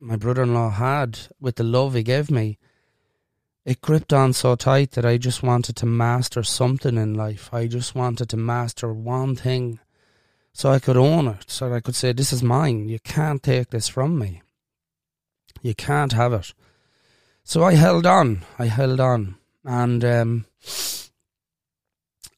my 0.01 0.17
brother-in-law 0.17 0.71
had 0.71 1.19
with 1.41 1.57
the 1.57 1.65
love 1.65 1.95
he 1.95 2.03
gave 2.03 2.31
me, 2.31 2.59
it 3.65 3.81
gripped 3.81 4.13
on 4.13 4.33
so 4.33 4.55
tight 4.55 4.93
that 4.93 5.05
I 5.05 5.19
just 5.19 5.43
wanted 5.43 5.77
to 5.77 5.87
master 5.87 6.43
something 6.43 6.97
in 6.97 7.15
life. 7.15 7.53
I 7.53 7.67
just 7.67 7.95
wanted 7.95 8.29
to 8.31 8.37
master 8.37 8.93
one 8.93 9.35
thing 9.35 9.81
so 10.57 10.71
I 10.71 10.79
could 10.79 10.97
own 10.97 11.29
it, 11.29 11.45
so 11.49 11.75
I 11.75 11.81
could 11.81 11.95
say, 11.95 12.13
This 12.13 12.33
is 12.33 12.43
mine. 12.43 12.89
You 12.89 12.99
can't 12.99 13.43
take 13.43 13.69
this 13.69 13.89
from 13.89 14.19
me. 14.19 14.41
You 15.61 15.75
can't 15.75 16.15
have 16.15 16.33
it. 16.33 16.55
So 17.45 17.63
I 17.63 17.75
held 17.75 18.07
on. 18.07 18.43
I 18.59 18.65
held 18.65 18.99
on. 18.99 19.35
And 19.67 20.03
um, 20.03 20.47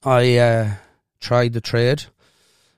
I 0.03 0.37
uh, 0.37 0.71
tried 1.21 1.53
the 1.53 1.61
trade. 1.61 2.07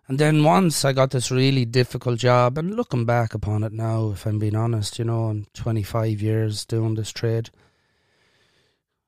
And 0.09 0.19
then 0.19 0.45
once 0.45 0.85
I 0.85 0.93
got 0.93 1.11
this 1.11 1.31
really 1.31 1.65
difficult 1.65 2.19
job, 2.19 2.59
and 2.59 2.77
looking 2.77 3.07
back 3.07 3.33
upon 3.33 3.65
it 3.65 3.73
now, 3.73 4.11
if 4.11 4.27
I'm 4.27 4.39
being 4.39 4.55
honest, 4.55 4.99
you 4.99 5.07
know, 5.07 5.31
in 5.31 5.47
25 5.55 6.21
years 6.21 6.67
doing 6.67 6.97
this 6.97 7.13
trade, 7.13 7.49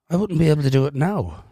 I 0.09 0.17
wouldn't 0.17 0.39
be 0.39 0.49
able 0.49 0.63
to 0.63 0.71
do 0.71 0.87
it 0.87 0.95
now. 0.95 1.45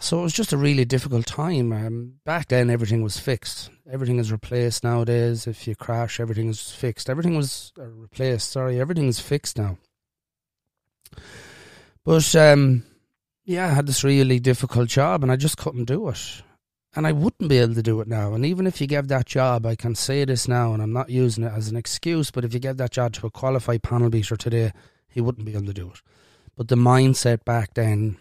So 0.00 0.18
it 0.18 0.22
was 0.22 0.32
just 0.32 0.52
a 0.52 0.56
really 0.56 0.84
difficult 0.84 1.26
time. 1.26 1.72
Um, 1.72 2.14
back 2.24 2.48
then, 2.48 2.68
everything 2.68 3.02
was 3.02 3.18
fixed. 3.18 3.70
Everything 3.90 4.18
is 4.18 4.32
replaced 4.32 4.82
nowadays. 4.82 5.46
If 5.46 5.68
you 5.68 5.76
crash, 5.76 6.18
everything 6.18 6.48
is 6.48 6.70
fixed. 6.70 7.08
Everything 7.08 7.36
was 7.36 7.72
uh, 7.78 7.86
replaced. 7.86 8.50
Sorry, 8.50 8.80
everything 8.80 9.06
is 9.06 9.20
fixed 9.20 9.56
now. 9.56 9.78
But 12.04 12.34
um, 12.34 12.84
yeah, 13.44 13.66
I 13.66 13.70
had 13.70 13.86
this 13.86 14.04
really 14.04 14.40
difficult 14.40 14.88
job, 14.88 15.22
and 15.22 15.30
I 15.30 15.36
just 15.36 15.58
couldn't 15.58 15.84
do 15.84 16.08
it. 16.08 16.42
And 16.96 17.06
I 17.06 17.12
wouldn't 17.12 17.48
be 17.48 17.58
able 17.58 17.74
to 17.74 17.82
do 17.82 18.00
it 18.00 18.08
now. 18.08 18.34
And 18.34 18.46
even 18.46 18.66
if 18.66 18.80
you 18.80 18.86
gave 18.86 19.08
that 19.08 19.26
job, 19.26 19.66
I 19.66 19.74
can 19.74 19.94
say 19.94 20.24
this 20.24 20.46
now, 20.46 20.74
and 20.74 20.82
I'm 20.82 20.92
not 20.92 21.10
using 21.10 21.44
it 21.44 21.52
as 21.52 21.68
an 21.68 21.76
excuse, 21.76 22.30
but 22.30 22.44
if 22.44 22.54
you 22.54 22.60
gave 22.60 22.76
that 22.76 22.92
job 22.92 23.12
to 23.14 23.26
a 23.26 23.30
qualified 23.30 23.82
panel 23.82 24.10
beater 24.10 24.36
today, 24.36 24.72
he 25.08 25.20
wouldn't 25.20 25.46
be 25.46 25.54
able 25.54 25.66
to 25.66 25.72
do 25.72 25.90
it. 25.90 26.02
But 26.56 26.68
the 26.68 26.76
mindset 26.76 27.44
back 27.44 27.74
then 27.74 28.16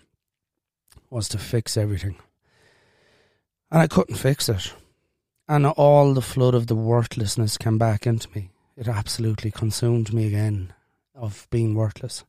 was 1.14 1.30
to 1.30 1.38
fix 1.38 1.78
everything. 1.78 2.18
And 3.72 3.82
I 3.82 3.88
couldn't 3.88 4.16
fix 4.16 4.50
it. 4.50 4.74
And 5.48 5.66
all 5.66 6.14
the 6.14 6.22
flood 6.22 6.56
of 6.56 6.68
the 6.68 6.76
worthlessness 6.76 7.58
came 7.58 7.78
back 7.78 8.08
into 8.08 8.28
me. 8.36 8.50
It 8.76 8.88
absolutely 8.88 9.52
consumed 9.52 10.14
me 10.14 10.28
again 10.28 10.74
of 11.14 11.48
being 11.52 11.76
worthless. 11.76 12.24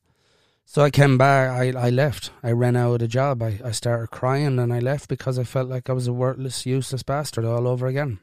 So 0.66 0.82
I 0.82 0.90
came 0.90 1.16
back, 1.16 1.50
I, 1.50 1.72
I 1.78 1.90
left. 1.90 2.30
I 2.42 2.52
ran 2.52 2.76
out 2.76 2.94
of 2.94 2.98
the 3.00 3.08
job. 3.08 3.42
I, 3.42 3.60
I 3.64 3.70
started 3.70 4.10
crying 4.10 4.58
and 4.58 4.72
I 4.72 4.78
left 4.78 5.08
because 5.08 5.38
I 5.38 5.44
felt 5.44 5.68
like 5.68 5.88
I 5.88 5.92
was 5.92 6.06
a 6.06 6.12
worthless, 6.12 6.66
useless 6.66 7.02
bastard 7.02 7.44
all 7.44 7.66
over 7.66 7.86
again. 7.86 8.18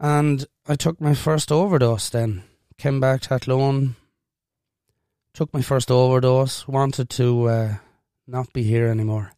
And 0.00 0.46
I 0.66 0.76
took 0.76 1.00
my 1.00 1.14
first 1.14 1.52
overdose 1.52 2.10
then. 2.10 2.44
Came 2.78 3.00
back 3.00 3.22
to 3.22 3.34
Athlone, 3.34 3.96
took 5.34 5.52
my 5.54 5.62
first 5.62 5.90
overdose, 5.90 6.66
wanted 6.66 7.08
to 7.10 7.48
uh, 7.48 7.74
not 8.26 8.52
be 8.52 8.62
here 8.62 8.86
anymore. 8.86 9.32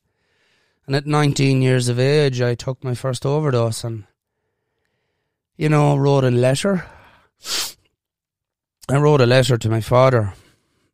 And 0.87 0.94
at 0.94 1.07
19 1.07 1.62
years 1.62 1.88
of 1.88 1.99
age, 1.99 2.40
I 2.40 2.55
took 2.55 2.85
my 2.85 2.94
first 2.94 3.25
overdose 3.25 3.85
and, 3.85 4.05
you 5.57 5.68
know, 5.68 5.97
wrote 5.97 6.25
a 6.25 6.31
letter. 6.31 6.87
I 8.88 8.97
wrote 8.97 9.23
a 9.23 9.27
letter 9.27 9.57
to 9.57 9.68
my 9.70 9.81
father 9.81 10.35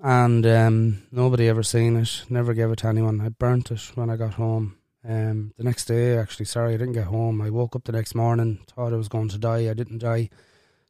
and 0.02 0.46
um, 0.46 1.02
nobody 1.10 1.48
ever 1.48 1.62
seen 1.62 1.96
it, 1.96 2.24
never 2.30 2.54
gave 2.54 2.70
it 2.70 2.76
to 2.76 2.88
anyone. 2.88 3.20
I 3.20 3.28
burnt 3.28 3.70
it 3.70 3.80
when 3.94 4.10
I 4.10 4.16
got 4.16 4.34
home. 4.34 4.76
Um, 5.06 5.52
the 5.56 5.64
next 5.64 5.86
day, 5.86 6.16
actually, 6.16 6.46
sorry, 6.46 6.74
I 6.74 6.76
didn't 6.76 6.94
get 6.94 7.06
home. 7.06 7.40
I 7.40 7.50
woke 7.50 7.74
up 7.74 7.84
the 7.84 7.92
next 7.92 8.14
morning, 8.14 8.60
thought 8.66 8.92
I 8.92 8.96
was 8.96 9.08
going 9.08 9.28
to 9.30 9.38
die. 9.38 9.68
I 9.68 9.74
didn't 9.74 9.98
die, 9.98 10.30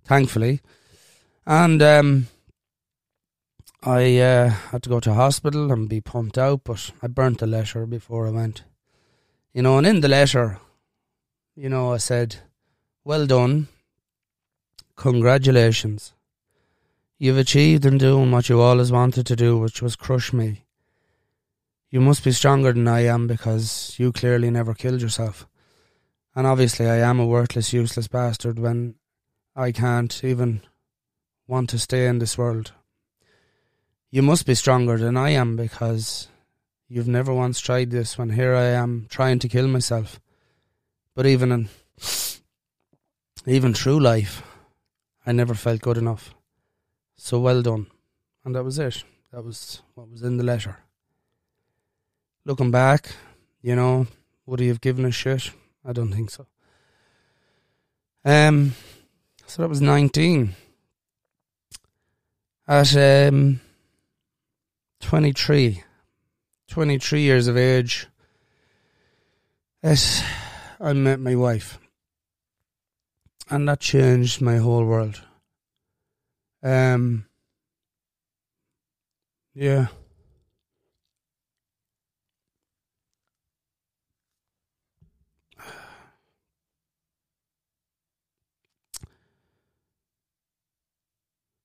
thankfully. 0.05 0.61
And 1.47 1.81
um, 1.83 2.27
I 3.83 4.19
uh, 4.19 4.51
had 4.51 4.83
to 4.83 4.91
go 4.91 5.01
to 5.01 5.15
hospital 5.15 5.73
and 5.73 5.89
be 5.89 6.03
pumped 6.03 6.37
out, 6.37 6.65
but 6.65 6.91
I 7.01 7.07
burnt 7.07 7.39
the 7.39 7.47
letter 7.47 7.87
before 7.87 8.27
I 8.27 8.31
went. 8.31 8.63
You 9.55 9.63
know, 9.63 9.79
and 9.79 9.87
in 9.87 10.01
the 10.03 10.09
letter, 10.09 10.59
you 11.57 11.71
know, 11.71 11.95
I 11.95 11.97
said, 11.97 12.37
Well 13.05 13.27
done. 13.27 13.69
Congratulations. 14.97 16.13
You've 17.19 17.39
achieved 17.39 17.87
in 17.87 17.97
doing 17.97 18.31
what 18.31 18.51
you 18.51 18.61
always 18.61 18.93
wanted 18.93 19.25
to 19.27 19.37
do, 19.37 19.57
which 19.59 19.81
was 19.81 19.97
crush 19.97 20.31
me. 20.31 20.65
You 21.89 22.03
must 22.03 22.23
be 22.23 22.33
stronger 22.33 22.75
than 22.75 22.87
I 22.87 23.07
am 23.07 23.27
because 23.27 23.95
you 23.99 24.13
clearly 24.13 24.51
never 24.51 24.75
killed 24.75 25.01
yourself. 25.01 25.47
And 26.37 26.47
obviously, 26.47 26.87
I 26.87 26.99
am 26.99 27.19
a 27.19 27.27
worthless, 27.27 27.73
useless 27.73 28.09
bastard 28.09 28.59
when 28.59 28.97
I 29.57 29.73
can't 29.73 30.23
even 30.23 30.61
want 31.47 31.71
to 31.71 31.79
stay 31.79 32.07
in 32.07 32.19
this 32.19 32.37
world 32.37 32.73
you 34.11 34.23
must 34.23 34.45
be 34.45 34.55
stronger 34.55 34.99
than 34.99 35.17
I 35.17 35.31
am 35.31 35.57
because 35.57 36.29
you've 36.89 37.09
never 37.09 37.33
once 37.33 37.61
tried 37.61 37.91
this 37.91 38.19
when 38.19 38.31
here 38.31 38.55
I 38.55 38.65
am 38.65 39.07
trying 39.09 39.39
to 39.41 39.49
kill 39.49 39.69
myself. 39.69 40.21
But 41.15 41.27
even 41.27 41.53
in 41.53 41.69
even 43.47 43.73
through 43.73 44.01
life, 44.01 44.43
I 45.25 45.33
never 45.33 45.55
felt 45.55 45.81
good 45.81 45.97
enough. 45.97 46.35
So 47.17 47.39
well 47.39 47.63
done. 47.63 47.87
And 48.45 48.55
that 48.55 48.65
was 48.65 48.79
it. 48.79 49.05
That 49.33 49.45
was 49.45 49.83
what 49.95 50.11
was 50.11 50.23
in 50.23 50.37
the 50.37 50.45
letter. 50.45 50.79
Looking 52.45 52.71
back, 52.71 53.15
you 53.63 53.77
know, 53.77 54.07
would 54.47 54.61
he 54.61 54.69
have 54.69 54.81
given 54.81 55.05
a 55.05 55.13
shit? 55.13 55.51
I 55.85 55.93
don't 55.93 56.13
think 56.13 56.31
so. 56.31 56.47
Um 58.25 58.75
so 59.47 59.63
that 59.63 59.69
was 59.69 59.81
nineteen. 59.81 60.55
At 62.67 62.97
um 62.97 63.61
23. 65.01 65.83
23 66.69 67.21
years 67.21 67.49
of 67.49 67.57
age. 67.57 68.07
Yes, 69.83 70.23
I 70.79 70.93
met 70.93 71.19
my 71.19 71.35
wife. 71.35 71.79
And 73.49 73.69
that 73.69 73.81
changed 73.81 74.41
my 74.41 74.59
whole 74.59 74.85
world. 74.85 75.21
Um, 76.63 77.27
yeah. 79.55 79.89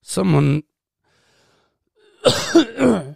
Someone 0.02 0.64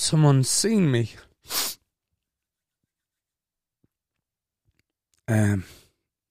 someone 0.00 0.42
seen 0.42 0.90
me 0.90 1.10
um, 5.28 5.64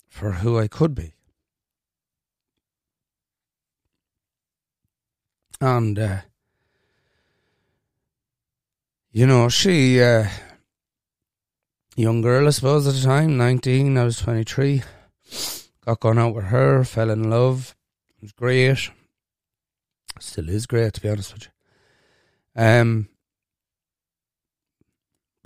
for 0.10 0.32
who 0.34 0.58
I 0.58 0.68
could 0.68 0.96
be. 0.96 1.14
And, 5.62 6.00
uh, 6.00 6.18
you 9.12 9.28
know, 9.28 9.50
she, 9.50 10.02
uh, 10.02 10.28
young 11.96 12.22
girl, 12.22 12.48
I 12.48 12.52
suppose, 12.52 12.88
at 12.88 12.96
the 12.96 13.02
time, 13.02 13.38
19, 13.38 13.98
I 13.98 14.04
was 14.04 14.18
23. 14.18 14.84
Got 15.86 16.00
gone 16.00 16.18
out 16.18 16.34
with 16.34 16.46
her, 16.46 16.84
fell 16.84 17.10
in 17.10 17.30
love. 17.30 17.76
It 18.18 18.24
was 18.24 18.32
great. 18.32 18.90
Still 20.20 20.50
is 20.50 20.66
great, 20.66 20.94
to 20.94 21.02
be 21.02 21.10
honest 21.10 21.34
with 21.34 21.44
you. 21.44 22.62
Um, 22.62 23.10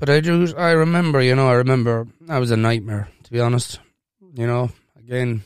but 0.04 0.10
I 0.10 0.20
do, 0.20 0.54
I 0.58 0.72
remember, 0.72 1.22
you 1.22 1.34
know, 1.34 1.48
I 1.48 1.54
remember 1.54 2.06
I 2.28 2.38
was 2.38 2.52
a 2.52 2.58
nightmare, 2.58 3.08
to 3.24 3.32
be 3.32 3.40
honest. 3.40 3.80
You 4.34 4.46
know, 4.46 4.70
again, 5.00 5.44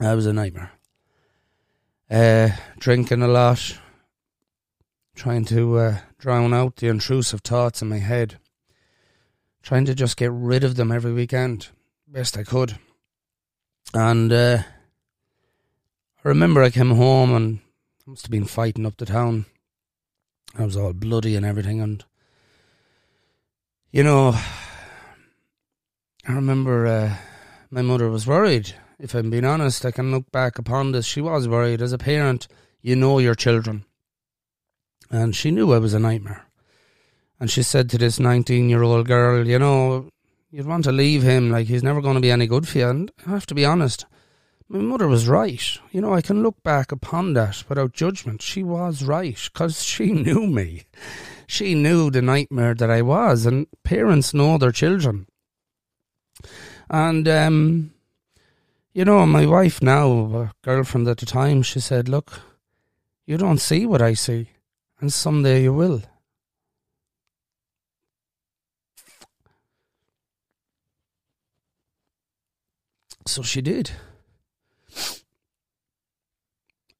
I 0.00 0.16
was 0.16 0.26
a 0.26 0.32
nightmare. 0.32 0.72
Uh, 2.10 2.48
drinking 2.80 3.22
a 3.22 3.28
lot, 3.28 3.78
trying 5.14 5.44
to 5.44 5.78
uh, 5.78 5.98
drown 6.18 6.52
out 6.52 6.74
the 6.74 6.88
intrusive 6.88 7.42
thoughts 7.42 7.80
in 7.80 7.88
my 7.88 7.98
head, 7.98 8.40
trying 9.62 9.84
to 9.84 9.94
just 9.94 10.16
get 10.16 10.32
rid 10.32 10.64
of 10.64 10.74
them 10.74 10.90
every 10.90 11.12
weekend, 11.12 11.68
best 12.08 12.36
I 12.36 12.42
could. 12.42 12.76
And 13.94 14.32
uh, 14.32 14.62
I 16.24 16.28
remember 16.28 16.60
I 16.60 16.70
came 16.70 16.90
home 16.90 17.32
and 17.32 17.60
I 18.04 18.10
must 18.10 18.24
have 18.24 18.32
been 18.32 18.46
fighting 18.46 18.84
up 18.84 18.96
the 18.96 19.06
town. 19.06 19.46
I 20.58 20.64
was 20.64 20.76
all 20.76 20.92
bloody 20.92 21.36
and 21.36 21.46
everything, 21.46 21.80
and 21.80 22.04
you 23.90 24.02
know, 24.02 24.38
I 26.26 26.32
remember 26.32 26.86
uh, 26.86 27.16
my 27.70 27.82
mother 27.82 28.10
was 28.10 28.26
worried. 28.26 28.74
If 28.98 29.14
I'm 29.14 29.30
being 29.30 29.46
honest, 29.46 29.86
I 29.86 29.92
can 29.92 30.10
look 30.10 30.30
back 30.30 30.58
upon 30.58 30.92
this. 30.92 31.06
She 31.06 31.20
was 31.20 31.48
worried. 31.48 31.80
As 31.80 31.92
a 31.92 31.98
parent, 31.98 32.48
you 32.82 32.96
know 32.96 33.18
your 33.18 33.34
children. 33.34 33.84
And 35.10 35.34
she 35.34 35.50
knew 35.50 35.72
I 35.72 35.78
was 35.78 35.94
a 35.94 35.98
nightmare. 35.98 36.46
And 37.40 37.50
she 37.50 37.62
said 37.62 37.88
to 37.90 37.98
this 37.98 38.20
19 38.20 38.68
year 38.68 38.82
old 38.82 39.06
girl, 39.06 39.46
you 39.46 39.58
know, 39.58 40.10
you'd 40.50 40.66
want 40.66 40.84
to 40.84 40.92
leave 40.92 41.22
him, 41.22 41.50
like 41.50 41.68
he's 41.68 41.82
never 41.82 42.02
going 42.02 42.16
to 42.16 42.20
be 42.20 42.30
any 42.30 42.46
good 42.46 42.68
for 42.68 42.78
you. 42.78 42.88
And 42.88 43.10
I 43.26 43.30
have 43.30 43.46
to 43.46 43.54
be 43.54 43.64
honest, 43.64 44.04
my 44.68 44.80
mother 44.80 45.08
was 45.08 45.28
right. 45.28 45.78
You 45.92 46.02
know, 46.02 46.12
I 46.12 46.20
can 46.20 46.42
look 46.42 46.62
back 46.62 46.92
upon 46.92 47.32
that 47.34 47.64
without 47.70 47.94
judgment. 47.94 48.42
She 48.42 48.62
was 48.62 49.02
right 49.02 49.38
because 49.50 49.82
she 49.82 50.06
knew 50.12 50.46
me 50.46 50.84
she 51.48 51.74
knew 51.74 52.10
the 52.10 52.20
nightmare 52.20 52.74
that 52.74 52.90
I 52.90 53.00
was, 53.00 53.46
and 53.46 53.66
parents 53.82 54.34
know 54.34 54.58
their 54.58 54.70
children. 54.70 55.26
And, 56.90 57.26
um, 57.26 57.94
you 58.92 59.04
know, 59.04 59.24
my 59.26 59.46
wife 59.46 59.80
now, 59.82 60.52
girlfriend 60.62 61.08
at 61.08 61.16
the 61.16 61.26
time, 61.26 61.62
she 61.62 61.80
said, 61.80 62.08
Look, 62.08 62.40
You 63.28 63.36
don't 63.36 63.58
see 63.60 63.84
what 63.84 64.00
I 64.00 64.14
see, 64.14 64.48
and 65.00 65.12
someday 65.12 65.62
you 65.62 65.74
will. 65.74 66.00
So 73.26 73.42
she 73.42 73.60
did. 73.60 73.90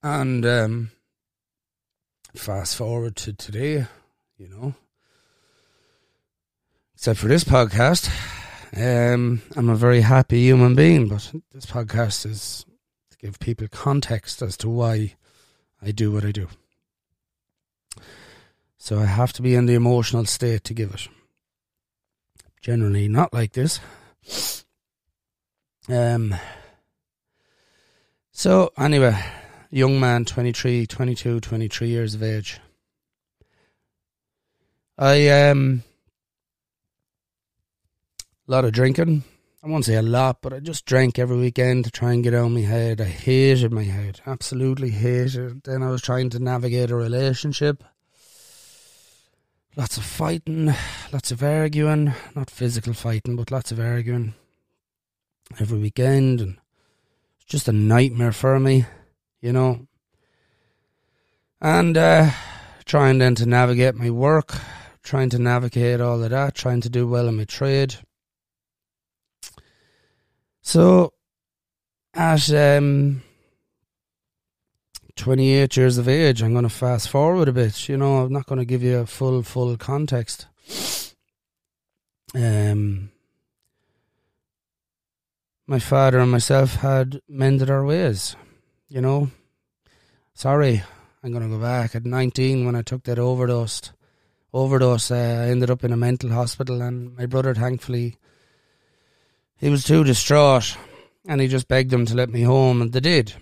And 0.02 0.44
um, 0.44 0.90
fast 2.36 2.76
forward 2.76 3.16
to 3.16 3.32
today, 3.32 3.86
you 4.38 4.48
know, 4.48 4.74
except 6.94 7.18
for 7.18 7.26
this 7.26 7.42
podcast, 7.42 8.08
um, 8.76 9.42
I'm 9.56 9.68
a 9.68 9.74
very 9.74 10.00
happy 10.02 10.40
human 10.40 10.76
being, 10.76 11.08
but 11.08 11.32
this 11.52 11.66
podcast 11.66 12.24
is 12.24 12.64
to 13.10 13.18
give 13.18 13.40
people 13.40 13.66
context 13.68 14.40
as 14.40 14.56
to 14.58 14.68
why 14.68 15.16
I 15.82 15.90
do 15.90 16.12
what 16.12 16.24
I 16.24 16.30
do. 16.30 16.48
So 18.76 19.00
I 19.00 19.06
have 19.06 19.32
to 19.34 19.42
be 19.42 19.56
in 19.56 19.66
the 19.66 19.74
emotional 19.74 20.24
state 20.24 20.62
to 20.64 20.74
give 20.74 20.94
it. 20.94 21.08
Generally, 22.60 23.08
not 23.08 23.34
like 23.34 23.52
this. 23.52 23.80
Um. 25.88 26.34
So, 28.30 28.70
anyway, 28.78 29.20
young 29.70 29.98
man, 29.98 30.24
23, 30.24 30.86
22, 30.86 31.40
23 31.40 31.88
years 31.88 32.14
of 32.14 32.22
age. 32.22 32.60
I, 34.98 35.28
um, 35.28 35.84
a 38.48 38.50
lot 38.50 38.64
of 38.64 38.72
drinking. 38.72 39.22
I 39.62 39.68
won't 39.68 39.84
say 39.84 39.94
a 39.94 40.02
lot, 40.02 40.42
but 40.42 40.52
I 40.52 40.58
just 40.58 40.86
drank 40.86 41.18
every 41.18 41.36
weekend 41.36 41.84
to 41.84 41.90
try 41.90 42.12
and 42.12 42.24
get 42.24 42.34
out 42.34 42.46
of 42.46 42.52
my 42.52 42.62
head. 42.62 43.00
I 43.00 43.04
hated 43.04 43.72
my 43.72 43.84
head, 43.84 44.20
absolutely 44.26 44.90
hated. 44.90 45.62
Then 45.62 45.84
I 45.84 45.90
was 45.90 46.02
trying 46.02 46.30
to 46.30 46.40
navigate 46.40 46.90
a 46.90 46.96
relationship. 46.96 47.84
Lots 49.76 49.96
of 49.96 50.04
fighting, 50.04 50.74
lots 51.12 51.30
of 51.30 51.44
arguing, 51.44 52.12
not 52.34 52.50
physical 52.50 52.92
fighting, 52.92 53.36
but 53.36 53.52
lots 53.52 53.70
of 53.70 53.78
arguing 53.78 54.34
every 55.60 55.78
weekend, 55.78 56.40
and 56.40 56.58
it's 57.36 57.44
just 57.46 57.68
a 57.68 57.72
nightmare 57.72 58.32
for 58.32 58.58
me, 58.58 58.86
you 59.40 59.52
know. 59.52 59.86
And 61.60 61.96
uh, 61.96 62.30
trying 62.84 63.18
then 63.18 63.36
to 63.36 63.46
navigate 63.46 63.94
my 63.94 64.10
work, 64.10 64.54
trying 65.08 65.30
to 65.30 65.38
navigate 65.38 66.02
all 66.02 66.22
of 66.22 66.28
that, 66.28 66.54
trying 66.54 66.82
to 66.82 66.90
do 66.90 67.08
well 67.08 67.28
in 67.28 67.36
my 67.38 67.44
trade. 67.44 67.94
So, 70.60 71.14
at 72.12 72.52
um, 72.52 73.22
28 75.16 75.78
years 75.78 75.96
of 75.96 76.10
age, 76.10 76.42
I'm 76.42 76.52
going 76.52 76.64
to 76.64 76.68
fast 76.68 77.08
forward 77.08 77.48
a 77.48 77.52
bit. 77.52 77.88
You 77.88 77.96
know, 77.96 78.18
I'm 78.18 78.32
not 78.34 78.44
going 78.44 78.58
to 78.58 78.66
give 78.66 78.82
you 78.82 78.98
a 78.98 79.06
full, 79.06 79.42
full 79.42 79.78
context. 79.78 80.46
Um, 82.34 83.10
my 85.66 85.78
father 85.78 86.18
and 86.18 86.30
myself 86.30 86.74
had 86.74 87.22
mended 87.26 87.70
our 87.70 87.86
ways. 87.86 88.36
You 88.90 89.00
know, 89.00 89.30
sorry, 90.34 90.82
I'm 91.24 91.32
going 91.32 91.50
to 91.50 91.56
go 91.56 91.62
back. 91.62 91.94
At 91.94 92.04
19, 92.04 92.66
when 92.66 92.76
I 92.76 92.82
took 92.82 93.04
that 93.04 93.18
overdose, 93.18 93.90
overdose, 94.52 95.10
uh, 95.10 95.14
I 95.14 95.50
ended 95.50 95.70
up 95.70 95.84
in 95.84 95.92
a 95.92 95.96
mental 95.96 96.30
hospital, 96.30 96.82
and 96.82 97.16
my 97.16 97.26
brother, 97.26 97.54
thankfully, 97.54 98.16
he 99.56 99.68
was 99.68 99.84
too 99.84 100.04
distraught, 100.04 100.76
and 101.26 101.40
he 101.40 101.48
just 101.48 101.68
begged 101.68 101.90
them 101.90 102.06
to 102.06 102.14
let 102.14 102.30
me 102.30 102.42
home, 102.42 102.80
and 102.80 102.92
they 102.92 103.00
did. 103.00 103.34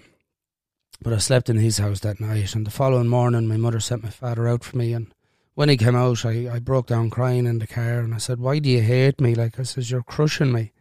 But 1.03 1.13
I 1.13 1.19
slept 1.19 1.51
in 1.51 1.59
his 1.59 1.79
house 1.79 2.01
that 2.01 2.21
night, 2.21 2.55
and 2.55 2.67
the 2.67 2.71
following 2.71 3.09
morning, 3.09 3.47
my 3.47 3.57
mother 3.57 3.81
sent 3.81 4.03
my 4.03 4.11
father 4.11 4.49
out 4.49 4.65
for 4.65 4.77
me, 4.77 4.93
and 4.93 5.13
when 5.55 5.69
he 5.69 5.77
came 5.77 5.97
out, 5.97 6.25
I, 6.25 6.51
I 6.53 6.59
broke 6.59 6.87
down 6.87 7.11
crying 7.11 7.47
in 7.47 7.59
the 7.59 7.67
car, 7.67 8.01
and 8.01 8.15
I 8.15 8.19
said, 8.19 8.41
"Why 8.41 8.59
do 8.59 8.69
you 8.69 8.83
hate 8.83 9.21
me?" 9.21 9.35
Like 9.35 9.59
I 9.59 9.63
says, 9.63 9.91
"You're 9.91 10.03
crushing 10.03 10.53
me." 10.53 10.73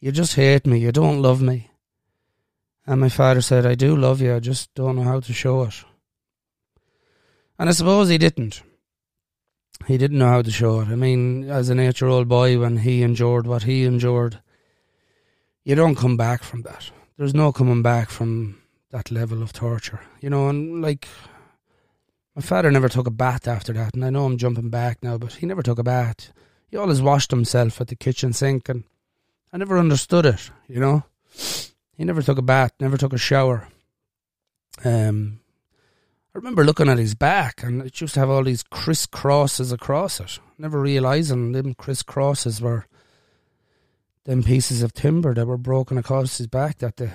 You 0.00 0.12
just 0.12 0.36
hate 0.36 0.66
me. 0.66 0.78
You 0.78 0.92
don't 0.92 1.22
love 1.22 1.42
me. 1.42 1.70
And 2.86 3.00
my 3.00 3.08
father 3.08 3.40
said, 3.40 3.66
I 3.66 3.74
do 3.74 3.96
love 3.96 4.20
you. 4.20 4.34
I 4.34 4.38
just 4.38 4.72
don't 4.74 4.96
know 4.96 5.02
how 5.02 5.20
to 5.20 5.32
show 5.32 5.62
it. 5.62 5.84
And 7.58 7.68
I 7.68 7.72
suppose 7.72 8.08
he 8.08 8.16
didn't. 8.16 8.62
He 9.86 9.96
didn't 9.96 10.18
know 10.18 10.28
how 10.28 10.42
to 10.42 10.50
show 10.50 10.80
it. 10.80 10.88
I 10.88 10.96
mean, 10.96 11.48
as 11.48 11.70
an 11.70 11.80
eight 11.80 12.00
year 12.00 12.10
old 12.10 12.28
boy, 12.28 12.58
when 12.58 12.78
he 12.78 13.02
endured 13.02 13.46
what 13.46 13.62
he 13.62 13.84
endured, 13.84 14.40
you 15.64 15.74
don't 15.74 15.94
come 15.94 16.16
back 16.16 16.42
from 16.42 16.62
that. 16.62 16.90
There's 17.16 17.34
no 17.34 17.52
coming 17.52 17.82
back 17.82 18.10
from 18.10 18.60
that 18.90 19.10
level 19.10 19.42
of 19.42 19.52
torture. 19.52 20.00
You 20.20 20.30
know, 20.30 20.48
and 20.48 20.82
like, 20.82 21.08
my 22.34 22.42
father 22.42 22.70
never 22.70 22.88
took 22.88 23.06
a 23.06 23.10
bath 23.10 23.48
after 23.48 23.72
that. 23.72 23.94
And 23.94 24.04
I 24.04 24.10
know 24.10 24.24
I'm 24.24 24.36
jumping 24.36 24.70
back 24.70 25.02
now, 25.02 25.18
but 25.18 25.34
he 25.34 25.46
never 25.46 25.62
took 25.62 25.78
a 25.78 25.84
bath. 25.84 26.32
He 26.70 26.76
always 26.76 27.00
washed 27.00 27.30
himself 27.30 27.80
at 27.80 27.88
the 27.88 27.96
kitchen 27.96 28.32
sink 28.32 28.68
and 28.68 28.84
I 29.52 29.56
never 29.56 29.78
understood 29.78 30.26
it, 30.26 30.50
you 30.68 30.80
know. 30.80 31.04
He 31.96 32.04
never 32.04 32.22
took 32.22 32.38
a 32.38 32.42
bath, 32.42 32.72
never 32.78 32.96
took 32.96 33.12
a 33.12 33.18
shower. 33.18 33.68
Um, 34.84 35.40
I 36.34 36.38
remember 36.38 36.64
looking 36.64 36.88
at 36.88 36.98
his 36.98 37.14
back, 37.14 37.62
and 37.62 37.82
it 37.82 38.00
used 38.00 38.14
to 38.14 38.20
have 38.20 38.30
all 38.30 38.44
these 38.44 38.62
crisscrosses 38.62 39.72
across 39.72 40.20
it. 40.20 40.38
Never 40.58 40.80
realizing 40.80 41.52
them 41.52 41.74
crisscrosses 41.74 42.60
were 42.60 42.86
them 44.24 44.42
pieces 44.42 44.82
of 44.82 44.92
timber 44.92 45.32
that 45.32 45.46
were 45.46 45.56
broken 45.56 45.96
across 45.96 46.36
his 46.36 46.46
back 46.46 46.78
that 46.78 46.96
day. 46.96 47.12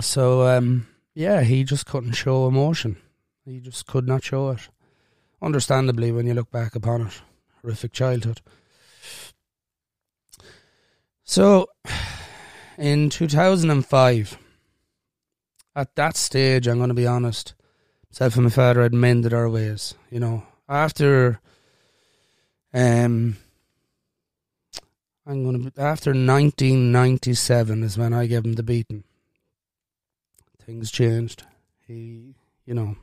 So, 0.00 0.46
um, 0.48 0.86
yeah, 1.14 1.42
he 1.42 1.64
just 1.64 1.84
couldn't 1.84 2.12
show 2.12 2.46
emotion. 2.48 2.96
He 3.44 3.60
just 3.60 3.86
could 3.86 4.08
not 4.08 4.24
show 4.24 4.50
it. 4.50 4.68
Understandably, 5.42 6.10
when 6.10 6.26
you 6.26 6.32
look 6.32 6.50
back 6.50 6.74
upon 6.74 7.08
it, 7.08 7.20
horrific 7.60 7.92
childhood. 7.92 8.40
So, 11.24 11.66
in 12.78 13.10
2005, 13.10 14.38
at 15.76 15.94
that 15.96 16.16
stage, 16.16 16.66
I'm 16.66 16.78
going 16.78 16.88
to 16.88 16.94
be 16.94 17.06
honest, 17.06 17.54
myself 18.12 18.36
and 18.36 18.44
my 18.44 18.50
father 18.50 18.82
had 18.82 18.92
mended 18.92 19.32
our 19.32 19.48
ways. 19.48 19.94
You 20.10 20.20
know, 20.20 20.42
after, 20.68 21.40
um, 22.74 23.38
I'm 25.26 25.72
to 25.72 25.80
after 25.80 26.10
1997 26.10 27.82
is 27.82 27.96
when 27.96 28.12
I 28.12 28.26
gave 28.26 28.44
him 28.44 28.52
the 28.54 28.62
beating. 28.62 29.04
Things 30.64 30.90
changed. 30.90 31.44
He, 31.86 32.34
you 32.66 32.74
know, 32.74 32.96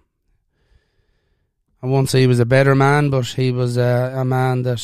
I 1.82 1.88
won't 1.88 2.10
say 2.10 2.22
he 2.22 2.28
was 2.28 2.40
a 2.40 2.46
better 2.46 2.76
man, 2.76 3.10
but 3.10 3.26
he 3.26 3.52
was 3.52 3.78
a, 3.78 4.14
a 4.16 4.26
man 4.26 4.62
that 4.64 4.80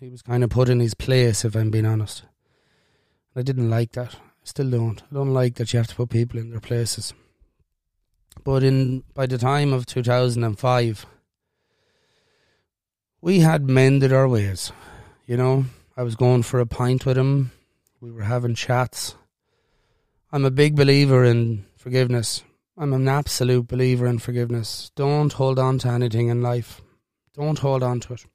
he 0.00 0.08
was 0.08 0.22
kind 0.22 0.42
of 0.42 0.50
put 0.50 0.68
in 0.68 0.80
his 0.80 0.94
place. 0.94 1.44
If 1.44 1.54
I'm 1.54 1.70
being 1.70 1.86
honest. 1.86 2.22
I 3.36 3.42
didn't 3.42 3.70
like 3.70 3.92
that. 3.92 4.14
I 4.14 4.44
still 4.44 4.70
don't. 4.70 5.02
I 5.02 5.14
don't 5.14 5.34
like 5.34 5.56
that 5.56 5.72
you 5.72 5.78
have 5.78 5.88
to 5.88 5.94
put 5.94 6.08
people 6.08 6.40
in 6.40 6.50
their 6.50 6.60
places. 6.60 7.12
But 8.44 8.62
in 8.62 9.04
by 9.14 9.26
the 9.26 9.38
time 9.38 9.72
of 9.72 9.86
2005, 9.86 11.06
we 13.20 13.40
had 13.40 13.68
mended 13.68 14.12
our 14.12 14.28
ways. 14.28 14.72
You 15.26 15.36
know, 15.36 15.64
I 15.96 16.02
was 16.02 16.16
going 16.16 16.42
for 16.42 16.60
a 16.60 16.66
pint 16.66 17.04
with 17.04 17.18
him. 17.18 17.50
We 18.00 18.10
were 18.10 18.22
having 18.22 18.54
chats. 18.54 19.16
I'm 20.30 20.44
a 20.44 20.50
big 20.50 20.76
believer 20.76 21.24
in 21.24 21.64
forgiveness. 21.76 22.42
I'm 22.76 22.92
an 22.92 23.08
absolute 23.08 23.66
believer 23.66 24.06
in 24.06 24.18
forgiveness. 24.18 24.92
Don't 24.94 25.32
hold 25.32 25.58
on 25.58 25.78
to 25.80 25.88
anything 25.88 26.28
in 26.28 26.42
life. 26.42 26.80
Don't 27.34 27.58
hold 27.58 27.82
on 27.82 28.00
to 28.00 28.14
it. 28.14 28.26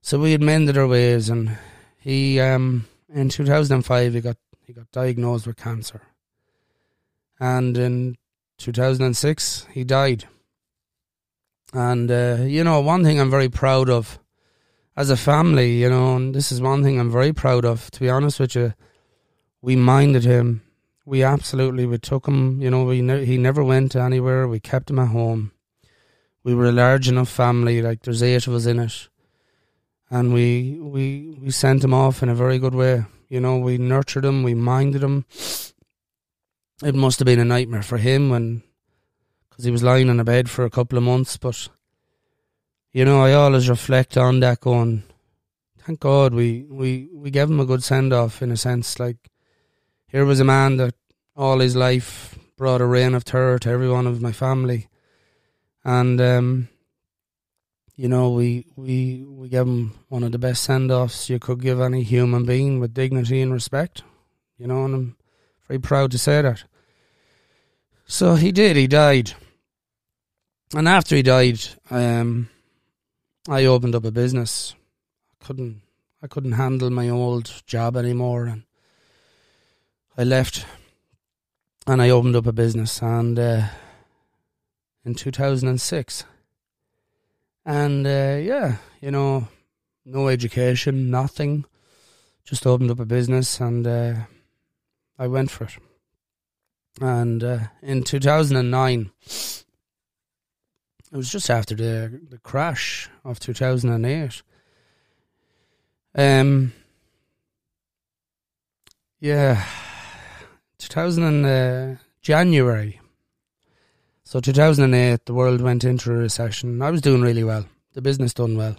So 0.00 0.18
we 0.18 0.32
had 0.32 0.42
mended 0.42 0.76
our 0.76 0.86
ways, 0.86 1.28
and 1.28 1.56
he 1.98 2.40
um, 2.40 2.86
in 3.08 3.28
2005 3.28 4.14
he 4.14 4.20
got 4.20 4.36
he 4.66 4.72
got 4.72 4.90
diagnosed 4.90 5.46
with 5.46 5.56
cancer, 5.56 6.02
and 7.40 7.76
in 7.76 8.16
2006 8.58 9.66
he 9.72 9.84
died. 9.84 10.24
And 11.72 12.10
uh, 12.10 12.38
you 12.42 12.62
know, 12.64 12.80
one 12.80 13.02
thing 13.02 13.20
I'm 13.20 13.30
very 13.30 13.48
proud 13.48 13.90
of 13.90 14.18
as 14.96 15.10
a 15.10 15.16
family, 15.16 15.72
you 15.72 15.90
know, 15.90 16.16
and 16.16 16.34
this 16.34 16.52
is 16.52 16.60
one 16.60 16.82
thing 16.82 17.00
I'm 17.00 17.10
very 17.10 17.32
proud 17.32 17.64
of. 17.64 17.90
To 17.92 18.00
be 18.00 18.08
honest 18.08 18.38
with 18.38 18.54
you, 18.54 18.74
we 19.60 19.74
minded 19.76 20.24
him. 20.24 20.62
We 21.04 21.22
absolutely 21.22 21.86
we 21.86 21.98
took 21.98 22.26
him. 22.26 22.62
You 22.62 22.70
know, 22.70 22.84
we 22.84 23.02
ne- 23.02 23.24
he 23.24 23.36
never 23.36 23.62
went 23.64 23.96
anywhere. 23.96 24.46
We 24.46 24.60
kept 24.60 24.90
him 24.90 24.98
at 24.98 25.08
home. 25.08 25.52
We 26.44 26.54
were 26.54 26.66
a 26.66 26.72
large 26.72 27.08
enough 27.08 27.28
family. 27.28 27.82
Like 27.82 28.02
there's 28.02 28.22
eight 28.22 28.46
of 28.46 28.54
us 28.54 28.66
in 28.66 28.78
it 28.78 29.08
and 30.10 30.32
we 30.32 30.78
we 30.80 31.36
we 31.40 31.50
sent 31.50 31.82
him 31.82 31.92
off 31.92 32.22
in 32.22 32.28
a 32.28 32.34
very 32.34 32.58
good 32.58 32.74
way. 32.74 33.04
You 33.28 33.40
know, 33.40 33.58
we 33.58 33.78
nurtured 33.78 34.24
him, 34.24 34.42
we 34.44 34.54
minded 34.54 35.02
him. 35.02 35.24
It 36.82 36.94
must 36.94 37.18
have 37.20 37.26
been 37.26 37.38
a 37.38 37.44
nightmare 37.44 37.82
for 37.82 37.98
him 37.98 38.30
when, 38.30 38.62
because 39.48 39.64
he 39.64 39.70
was 39.70 39.82
lying 39.82 40.08
in 40.08 40.18
a 40.18 40.24
bed 40.24 40.50
for 40.50 40.64
a 40.64 40.70
couple 40.70 40.98
of 40.98 41.04
months. 41.04 41.36
But 41.36 41.68
you 42.92 43.04
know, 43.04 43.22
I 43.22 43.32
always 43.32 43.68
reflect 43.68 44.16
on 44.16 44.40
that, 44.40 44.60
going, 44.60 45.04
thank 45.78 46.00
God 46.00 46.34
we 46.34 46.64
we 46.68 47.08
we 47.12 47.30
gave 47.30 47.50
him 47.50 47.60
a 47.60 47.66
good 47.66 47.82
send 47.82 48.12
off 48.12 48.42
in 48.42 48.50
a 48.50 48.56
sense. 48.56 48.98
Like 48.98 49.30
here 50.08 50.24
was 50.24 50.40
a 50.40 50.44
man 50.44 50.78
that 50.78 50.94
all 51.36 51.60
his 51.60 51.76
life 51.76 52.38
brought 52.56 52.80
a 52.80 52.86
reign 52.86 53.14
of 53.14 53.24
terror 53.24 53.58
to 53.60 53.70
everyone 53.70 54.06
of 54.06 54.22
my 54.22 54.32
family, 54.32 54.88
and 55.84 56.20
um, 56.20 56.68
you 57.96 58.08
know 58.08 58.30
we 58.30 58.66
we 58.76 59.24
we 59.26 59.48
gave 59.48 59.66
him 59.66 59.92
one 60.08 60.22
of 60.22 60.32
the 60.32 60.38
best 60.38 60.64
send 60.64 60.90
offs 60.90 61.28
you 61.28 61.38
could 61.38 61.60
give 61.60 61.80
any 61.80 62.02
human 62.02 62.44
being 62.44 62.80
with 62.80 62.94
dignity 62.94 63.40
and 63.40 63.52
respect. 63.52 64.02
You 64.58 64.68
know, 64.68 64.84
and 64.84 64.94
I'm 64.94 65.16
very 65.68 65.80
proud 65.80 66.10
to 66.12 66.18
say 66.18 66.42
that. 66.42 66.64
So 68.06 68.34
he 68.34 68.52
did. 68.52 68.76
He 68.76 68.86
died, 68.86 69.32
and 70.74 70.86
after 70.86 71.16
he 71.16 71.22
died, 71.22 71.60
um, 71.90 72.50
I 73.48 73.64
opened 73.64 73.94
up 73.94 74.04
a 74.04 74.10
business. 74.10 74.74
I 75.40 75.44
couldn't 75.46 75.80
I 76.22 76.26
couldn't 76.26 76.52
handle 76.52 76.90
my 76.90 77.08
old 77.08 77.62
job 77.66 77.96
anymore, 77.96 78.46
and 78.46 78.62
I 80.16 80.24
left, 80.24 80.66
and 81.86 82.00
I 82.00 82.10
opened 82.10 82.36
up 82.36 82.46
a 82.46 82.52
business, 82.52 83.02
and 83.02 83.38
uh, 83.38 83.66
in 85.04 85.14
two 85.14 85.30
thousand 85.30 85.68
and 85.68 85.80
six, 85.80 86.24
and 87.64 88.06
uh, 88.06 88.38
yeah, 88.40 88.76
you 89.00 89.10
know, 89.10 89.48
no 90.04 90.28
education, 90.28 91.10
nothing, 91.10 91.64
just 92.44 92.66
opened 92.66 92.90
up 92.90 93.00
a 93.00 93.06
business, 93.06 93.60
and 93.60 93.86
uh, 93.86 94.14
I 95.18 95.26
went 95.26 95.50
for 95.50 95.64
it. 95.64 95.76
And 97.00 97.42
uh, 97.42 97.58
in 97.82 98.02
two 98.04 98.20
thousand 98.20 98.56
and 98.56 98.70
nine 98.70 99.10
it 101.14 101.16
was 101.16 101.30
just 101.30 101.48
after 101.48 101.74
the 101.74 102.20
the 102.28 102.38
crash 102.38 103.08
of 103.24 103.38
two 103.38 103.54
thousand 103.54 103.90
and 103.90 104.04
eight. 104.04 104.42
Um. 106.16 106.72
Yeah, 109.20 109.64
two 110.76 110.92
thousand 110.92 111.44
uh, 111.46 111.96
January. 112.20 113.00
So 114.24 114.40
two 114.40 114.52
thousand 114.52 114.84
and 114.84 114.94
eight, 114.94 115.24
the 115.24 115.34
world 115.34 115.60
went 115.60 115.84
into 115.84 116.12
a 116.12 116.16
recession. 116.16 116.82
I 116.82 116.90
was 116.90 117.00
doing 117.00 117.22
really 117.22 117.44
well. 117.44 117.64
The 117.94 118.02
business 118.02 118.34
done 118.34 118.56
well. 118.56 118.76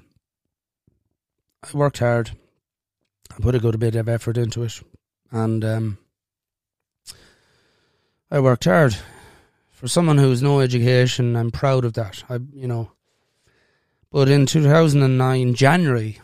I 1.64 1.76
worked 1.76 2.00
hard. 2.00 2.32
I 3.32 3.42
put 3.42 3.56
a 3.56 3.60
good 3.60 3.80
bit 3.80 3.96
of 3.96 4.08
effort 4.08 4.38
into 4.38 4.64
it, 4.64 4.82
and 5.32 5.66
um, 5.66 5.98
I 8.32 8.40
worked 8.40 8.66
hard 8.66 8.96
for 9.76 9.88
someone 9.88 10.18
who 10.18 10.30
has 10.30 10.42
no 10.42 10.62
education, 10.62 11.36
I'm 11.36 11.52
proud 11.52 11.86
of 11.86 11.94
that. 11.94 12.24
I, 12.30 12.40
you 12.54 12.68
know, 12.68 12.92
but 14.10 14.30
in 14.30 14.46
2009, 14.46 15.54
January 15.54 16.20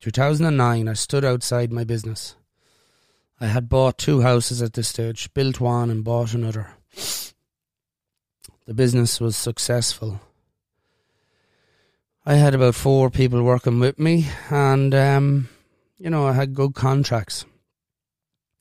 2009, 0.00 0.88
I 0.88 0.92
stood 0.94 1.24
outside 1.24 1.70
my 1.70 1.84
business. 1.84 2.34
I 3.40 3.46
had 3.46 3.68
bought 3.68 3.98
two 3.98 4.22
houses 4.22 4.62
at 4.62 4.72
this 4.72 4.88
stage, 4.88 5.32
built 5.34 5.60
one 5.60 5.90
and 5.90 6.02
bought 6.02 6.34
another. 6.34 6.70
The 8.66 8.74
business 8.74 9.20
was 9.20 9.36
successful. 9.36 10.20
I 12.26 12.34
had 12.34 12.54
about 12.54 12.74
four 12.74 13.10
people 13.10 13.42
working 13.42 13.78
with 13.78 13.98
me, 13.98 14.26
and 14.50 14.94
um, 14.94 15.48
you 15.98 16.10
know, 16.10 16.26
I 16.26 16.32
had 16.32 16.54
good 16.54 16.74
contracts, 16.74 17.44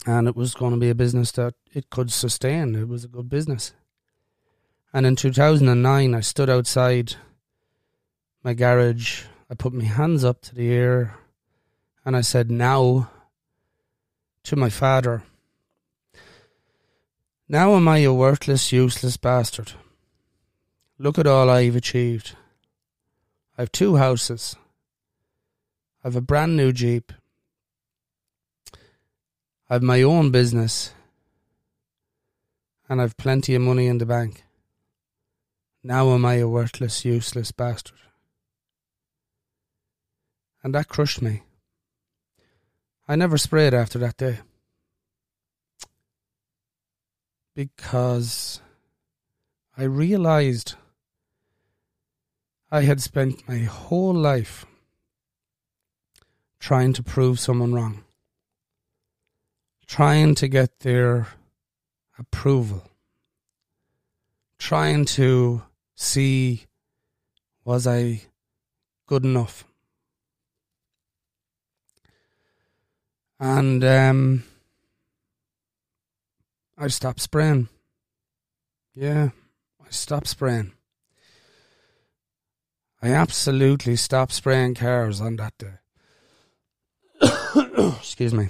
and 0.07 0.25
it 0.25 0.37
was 0.37 0.55
going 0.55 0.71
to 0.71 0.79
be 0.79 0.89
a 0.89 0.95
business 0.95 1.33
that 1.33 1.53
it 1.73 1.89
could 1.89 2.11
sustain. 2.11 2.75
It 2.75 2.87
was 2.87 3.03
a 3.03 3.09
good 3.09 3.27
business. 3.27 3.73
And 4.93 5.05
in 5.05 5.17
2009, 5.17 6.15
I 6.15 6.19
stood 6.21 6.49
outside 6.49 7.15
my 8.41 8.53
garage. 8.53 9.25
I 9.49 9.55
put 9.55 9.73
my 9.73 9.83
hands 9.83 10.23
up 10.23 10.41
to 10.43 10.55
the 10.55 10.71
air 10.71 11.17
and 12.05 12.15
I 12.15 12.21
said, 12.21 12.49
Now 12.49 13.11
to 14.43 14.55
my 14.55 14.69
father, 14.69 15.23
now 17.49 17.75
am 17.75 17.89
I 17.89 17.99
a 17.99 18.13
worthless, 18.13 18.71
useless 18.71 19.17
bastard. 19.17 19.73
Look 20.97 21.19
at 21.19 21.27
all 21.27 21.49
I've 21.49 21.75
achieved. 21.75 22.37
I've 23.57 23.73
two 23.73 23.97
houses. 23.97 24.55
I've 26.01 26.15
a 26.15 26.21
brand 26.21 26.55
new 26.55 26.71
Jeep. 26.71 27.11
I've 29.69 29.83
my 29.83 30.01
own 30.01 30.31
business. 30.31 30.93
And 32.89 33.01
I've 33.01 33.17
plenty 33.17 33.53
of 33.53 33.61
money 33.61 33.87
in 33.87 33.97
the 33.97 34.05
bank. 34.05 34.43
Now 35.83 36.13
am 36.13 36.25
I 36.25 36.35
a 36.35 36.47
worthless, 36.47 37.03
useless 37.03 37.51
bastard. 37.51 37.97
And 40.63 40.73
that 40.73 40.87
crushed 40.87 41.21
me. 41.21 41.43
I 43.07 43.15
never 43.15 43.37
sprayed 43.37 43.73
after 43.73 43.99
that 43.99 44.17
day. 44.17 44.39
Because 47.55 48.61
I 49.77 49.83
realized 49.83 50.75
I 52.69 52.81
had 52.81 53.01
spent 53.01 53.47
my 53.47 53.59
whole 53.59 54.13
life 54.13 54.65
trying 56.59 56.91
to 56.93 57.03
prove 57.03 57.39
someone 57.39 57.73
wrong, 57.73 58.03
trying 59.87 60.35
to 60.35 60.47
get 60.47 60.79
their 60.79 61.27
approval, 62.19 62.83
trying 64.59 65.05
to 65.05 65.63
see 65.95 66.65
was 67.63 67.87
I 67.87 68.21
good 69.07 69.23
enough. 69.23 69.65
And 73.39 73.83
um, 73.83 74.43
I 76.77 76.87
stopped 76.87 77.21
spraying. 77.21 77.69
Yeah, 78.95 79.29
I 79.79 79.89
stopped 79.89 80.27
spraying. 80.27 80.73
I 83.01 83.09
absolutely 83.09 83.95
stopped 83.95 84.31
spraying 84.31 84.73
cars 84.73 85.21
on 85.21 85.35
that 85.35 85.53
day. 85.57 85.75
Excuse 87.99 88.33
me. 88.33 88.49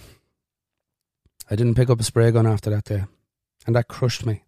I 1.50 1.56
didn't 1.56 1.76
pick 1.76 1.90
up 1.90 2.00
a 2.00 2.04
spray 2.04 2.32
gun 2.32 2.46
after 2.46 2.70
that 2.70 2.86
day, 2.86 3.06
and 3.66 3.76
that 3.76 3.88
crushed 3.88 4.26
me. 4.26 4.44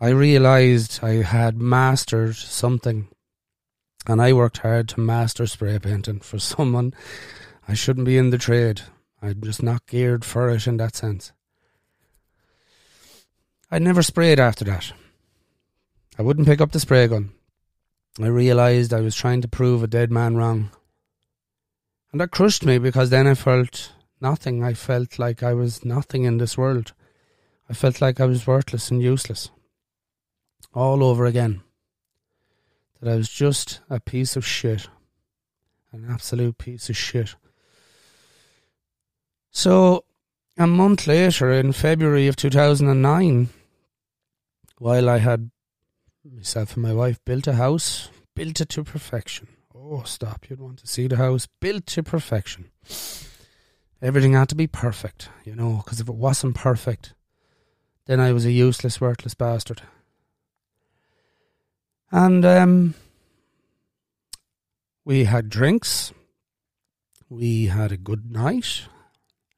I 0.00 0.08
realised 0.08 1.00
I 1.02 1.22
had 1.22 1.60
mastered 1.60 2.36
something, 2.36 3.08
and 4.06 4.22
I 4.22 4.32
worked 4.32 4.58
hard 4.58 4.88
to 4.90 5.00
master 5.00 5.46
spray 5.46 5.78
painting 5.78 6.20
for 6.20 6.38
someone 6.38 6.94
I 7.66 7.74
shouldn't 7.74 8.06
be 8.06 8.16
in 8.16 8.30
the 8.30 8.38
trade. 8.38 8.82
I'm 9.20 9.42
just 9.42 9.62
not 9.62 9.86
geared 9.86 10.24
for 10.24 10.48
it 10.48 10.66
in 10.66 10.78
that 10.78 10.96
sense. 10.96 11.32
I 13.70 13.78
never 13.78 14.02
sprayed 14.02 14.40
after 14.40 14.64
that. 14.64 14.92
I 16.18 16.22
wouldn't 16.22 16.46
pick 16.46 16.60
up 16.60 16.72
the 16.72 16.80
spray 16.80 17.06
gun. 17.06 17.32
I 18.20 18.28
realised 18.28 18.94
I 18.94 19.00
was 19.00 19.14
trying 19.14 19.42
to 19.42 19.48
prove 19.48 19.82
a 19.82 19.86
dead 19.86 20.10
man 20.10 20.36
wrong. 20.36 20.70
And 22.10 22.20
that 22.20 22.30
crushed 22.30 22.64
me 22.64 22.78
because 22.78 23.10
then 23.10 23.26
I 23.26 23.34
felt 23.34 23.92
nothing. 24.20 24.62
I 24.62 24.74
felt 24.74 25.18
like 25.18 25.42
I 25.42 25.54
was 25.54 25.84
nothing 25.84 26.24
in 26.24 26.38
this 26.38 26.56
world. 26.56 26.92
I 27.68 27.74
felt 27.74 28.00
like 28.00 28.20
I 28.20 28.24
was 28.24 28.46
worthless 28.46 28.90
and 28.90 29.02
useless 29.02 29.50
all 30.74 31.02
over 31.02 31.26
again. 31.26 31.62
That 33.00 33.12
I 33.12 33.16
was 33.16 33.28
just 33.28 33.80
a 33.88 34.00
piece 34.00 34.36
of 34.36 34.46
shit. 34.46 34.88
An 35.92 36.06
absolute 36.10 36.58
piece 36.58 36.88
of 36.88 36.96
shit. 36.96 37.34
So, 39.50 40.04
a 40.56 40.66
month 40.66 41.06
later, 41.06 41.50
in 41.52 41.72
February 41.72 42.26
of 42.26 42.36
2009, 42.36 43.48
while 44.78 45.08
I 45.08 45.18
had 45.18 45.50
myself 46.24 46.74
and 46.74 46.82
my 46.82 46.92
wife 46.92 47.18
built 47.24 47.46
a 47.46 47.54
house, 47.54 48.10
built 48.34 48.60
it 48.60 48.68
to 48.70 48.84
perfection. 48.84 49.48
Oh, 49.74 50.02
stop. 50.04 50.48
You'd 50.48 50.60
want 50.60 50.78
to 50.80 50.86
see 50.86 51.06
the 51.06 51.16
house 51.16 51.48
built 51.60 51.86
to 51.86 52.02
perfection. 52.02 52.70
Everything 54.00 54.32
had 54.34 54.48
to 54.50 54.54
be 54.54 54.66
perfect, 54.66 55.28
you 55.44 55.54
know, 55.54 55.82
because 55.84 56.00
if 56.00 56.08
it 56.08 56.14
wasn't 56.14 56.54
perfect, 56.54 57.14
then 58.06 58.20
I 58.20 58.32
was 58.32 58.44
a 58.44 58.52
useless, 58.52 59.00
worthless 59.00 59.34
bastard. 59.34 59.82
And 62.10 62.44
um, 62.44 62.94
we 65.04 65.24
had 65.24 65.50
drinks. 65.50 66.12
We 67.28 67.66
had 67.66 67.92
a 67.92 67.96
good 67.96 68.30
night. 68.30 68.84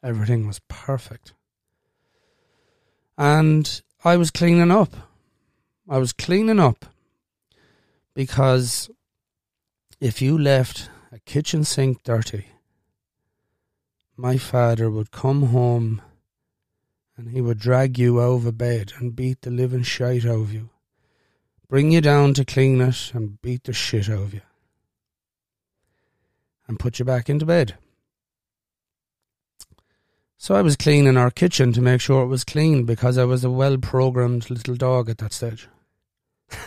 Everything 0.03 0.47
was 0.47 0.61
perfect. 0.69 1.35
And 3.19 3.83
I 4.05 4.17
was 4.17 4.31
cleaning 4.31 4.71
up. 4.71 4.95
I 5.89 5.99
was 5.99 6.13
cleaning 6.13 6.59
up 6.59 6.87
because 8.15 8.91
if 10.01 10.23
you 10.23 10.39
left 10.39 10.89
a 11.13 11.19
kitchen 11.19 11.65
sink 11.65 12.03
dirty, 12.03 12.47
my 14.21 14.37
father 14.37 14.91
would 14.91 15.11
come 15.11 15.45
home 15.45 16.03
and 17.17 17.31
he 17.31 17.41
would 17.41 17.59
drag 17.59 17.99
you 17.99 18.21
over 18.21 18.53
bed 18.53 18.93
and 18.99 19.17
beat 19.17 19.43
the 19.43 19.51
living 19.51 19.83
shite 19.83 20.25
out 20.25 20.41
of 20.41 20.53
you 20.53 20.71
bring 21.71 21.93
you 21.93 22.01
down 22.01 22.35
to 22.35 22.45
clean 22.45 22.81
it 22.81 23.13
and 23.15 23.41
beat 23.41 23.65
the 23.65 23.73
shit 23.73 24.11
out 24.11 24.23
of 24.23 24.35
you. 24.35 24.41
And 26.67 26.79
put 26.79 26.99
you 26.99 27.05
back 27.05 27.31
into 27.31 27.47
bed. 27.47 27.77
So 30.37 30.55
I 30.55 30.63
was 30.63 30.77
cleaning 30.77 31.17
our 31.17 31.31
kitchen 31.31 31.73
to 31.73 31.81
make 31.81 32.01
sure 32.01 32.23
it 32.23 32.29
was 32.29 32.45
clean 32.45 32.85
because 32.85 33.19
I 33.19 33.25
was 33.25 33.45
a 33.45 33.51
well 33.51 33.79
programmed 33.79 34.51
little 34.51 34.75
dog 34.75 35.09
at 35.09 35.19
that 35.19 35.33
stage. 35.33 35.69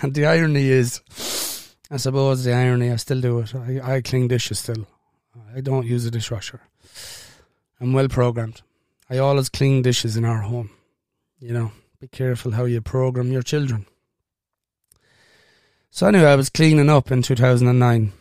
And 0.02 0.14
the 0.16 0.26
irony 0.26 0.70
is, 0.70 1.02
I 1.92 1.98
suppose 1.98 2.44
the 2.44 2.54
irony, 2.54 2.92
I 2.92 2.96
still 2.98 3.22
do 3.22 3.40
it. 3.40 3.54
I, 3.56 3.96
I 3.96 4.02
clean 4.02 4.28
dishes 4.28 4.60
still. 4.60 4.88
I 5.56 5.62
don't 5.62 5.88
use 5.88 6.06
a 6.06 6.12
dishwasher. 6.12 6.62
I'm 7.80 7.94
well 7.94 8.08
programmed. 8.08 8.62
I 9.10 9.18
always 9.18 9.50
clean 9.50 9.82
dishes 9.82 10.16
in 10.18 10.26
our 10.26 10.42
home. 10.42 10.72
You 11.40 11.54
know, 11.54 11.72
be 12.00 12.08
careful 12.08 12.52
how 12.52 12.66
you 12.66 12.82
program 12.82 13.32
your 13.32 13.42
children. 13.42 13.86
So 15.90 16.08
anyway, 16.08 16.26
I 16.26 16.36
was 16.36 16.50
cleaning 16.50 16.90
up 16.90 17.12
in 17.12 17.22
2009 17.22 18.14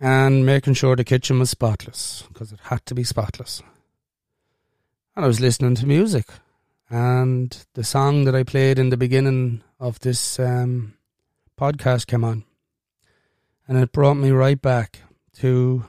and 0.00 0.44
making 0.44 0.74
sure 0.74 0.96
the 0.96 1.04
kitchen 1.04 1.38
was 1.38 1.50
spotless 1.50 2.24
because 2.28 2.52
it 2.52 2.60
had 2.64 2.84
to 2.86 2.94
be 2.94 3.04
spotless. 3.04 3.62
And 5.16 5.24
I 5.24 5.28
was 5.28 5.40
listening 5.40 5.76
to 5.76 5.86
music, 5.86 6.26
and 6.90 7.56
the 7.74 7.84
song 7.84 8.24
that 8.24 8.34
I 8.34 8.42
played 8.42 8.78
in 8.78 8.90
the 8.90 8.96
beginning 8.96 9.62
of 9.80 10.00
this 10.00 10.38
um, 10.38 10.94
podcast 11.58 12.06
came 12.06 12.24
on, 12.24 12.44
and 13.66 13.78
it 13.78 13.92
brought 13.92 14.14
me 14.14 14.30
right 14.30 14.60
back 14.60 15.00
to 15.38 15.84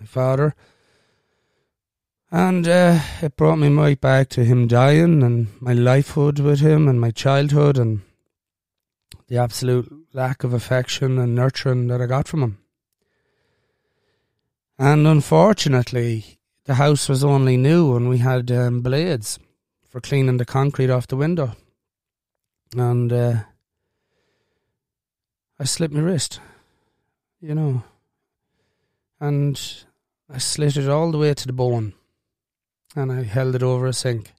my 0.00 0.06
father, 0.06 0.54
and 2.30 2.68
uh, 2.68 3.00
it 3.22 3.36
brought 3.36 3.56
me 3.56 3.68
right 3.68 4.00
back 4.00 4.28
to 4.30 4.44
him 4.44 4.68
dying 4.68 5.22
and 5.22 5.48
my 5.60 5.74
lifehood 5.74 6.38
with 6.38 6.60
him 6.60 6.86
and 6.86 7.00
my 7.00 7.10
childhood 7.10 7.76
and 7.76 8.02
the 9.26 9.36
absolute 9.36 9.92
lack 10.12 10.44
of 10.44 10.52
affection 10.52 11.18
and 11.18 11.34
nurturing 11.34 11.88
that 11.88 12.00
I 12.00 12.06
got 12.06 12.28
from 12.28 12.42
him. 12.42 12.58
And 14.78 15.06
unfortunately, 15.06 16.38
the 16.66 16.74
house 16.74 17.08
was 17.08 17.24
only 17.24 17.56
new 17.56 17.96
and 17.96 18.08
we 18.08 18.18
had 18.18 18.50
um, 18.52 18.80
blades 18.80 19.38
for 19.88 20.00
cleaning 20.00 20.36
the 20.36 20.44
concrete 20.44 20.90
off 20.90 21.08
the 21.08 21.16
window. 21.16 21.56
And 22.76 23.12
uh, 23.12 23.34
I 25.58 25.64
slipped 25.64 25.92
my 25.92 26.00
wrist, 26.00 26.38
you 27.40 27.56
know, 27.56 27.82
and 29.18 29.60
I 30.32 30.38
slit 30.38 30.76
it 30.76 30.88
all 30.88 31.10
the 31.10 31.18
way 31.18 31.34
to 31.34 31.46
the 31.46 31.52
bone 31.52 31.94
and 32.96 33.12
I 33.12 33.22
held 33.22 33.54
it 33.54 33.62
over 33.62 33.86
a 33.86 33.92
sink, 33.92 34.32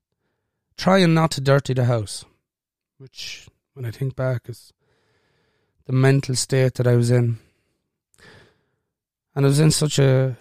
trying 0.78 1.14
not 1.14 1.32
to 1.32 1.42
dirty 1.42 1.74
the 1.74 1.86
house, 1.86 2.26
which, 2.98 3.48
when 3.74 3.86
I 3.86 3.92
think 3.92 4.16
back, 4.16 4.50
is 4.50 4.74
the 5.86 5.94
mental 5.94 6.36
state 6.36 6.76
that 6.76 6.88
I 6.88 6.96
was 6.96 7.12
in. 7.12 7.40
And 9.34 9.46
I 9.46 9.50
was 9.50 9.60
in 9.60 9.72
such 9.72 9.98
a 10.00 10.38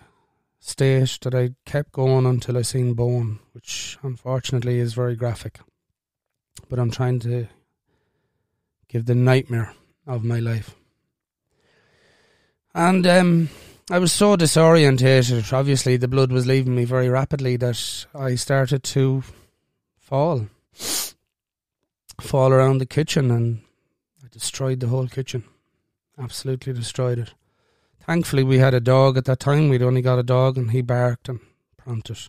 state 0.58 1.18
that 1.22 1.34
I 1.34 1.50
kept 1.64 1.92
going 1.92 2.26
until 2.26 2.58
I 2.58 2.62
seen 2.62 2.94
bone, 2.94 3.38
which 3.52 3.98
unfortunately 4.02 4.78
is 4.78 4.94
very 4.94 5.16
graphic. 5.16 5.60
But 6.68 6.78
I'm 6.78 6.90
trying 6.90 7.20
to 7.20 7.48
give 8.88 9.06
the 9.06 9.14
nightmare 9.14 9.74
of 10.06 10.24
my 10.24 10.40
life. 10.40 10.74
And 12.74 13.06
um, 13.06 13.48
I 13.92 13.98
was 13.98 14.12
so 14.12 14.36
disorientated. 14.36 15.52
Obviously, 15.52 15.96
the 15.96 16.06
blood 16.06 16.30
was 16.30 16.46
leaving 16.46 16.76
me 16.76 16.84
very 16.84 17.08
rapidly 17.08 17.56
that 17.56 18.06
I 18.14 18.36
started 18.36 18.84
to 18.84 19.24
fall, 19.98 20.46
fall 22.20 22.52
around 22.52 22.78
the 22.78 22.86
kitchen, 22.86 23.32
and 23.32 23.62
I 24.22 24.28
destroyed 24.30 24.78
the 24.78 24.86
whole 24.86 25.08
kitchen. 25.08 25.42
Absolutely 26.16 26.72
destroyed 26.72 27.18
it. 27.18 27.34
Thankfully, 28.06 28.44
we 28.44 28.58
had 28.58 28.74
a 28.74 28.80
dog 28.80 29.16
at 29.16 29.24
that 29.24 29.40
time. 29.40 29.68
We'd 29.68 29.82
only 29.82 30.02
got 30.02 30.20
a 30.20 30.22
dog, 30.22 30.56
and 30.56 30.70
he 30.70 30.82
barked 30.82 31.28
and 31.28 31.40
prompted 31.76 32.28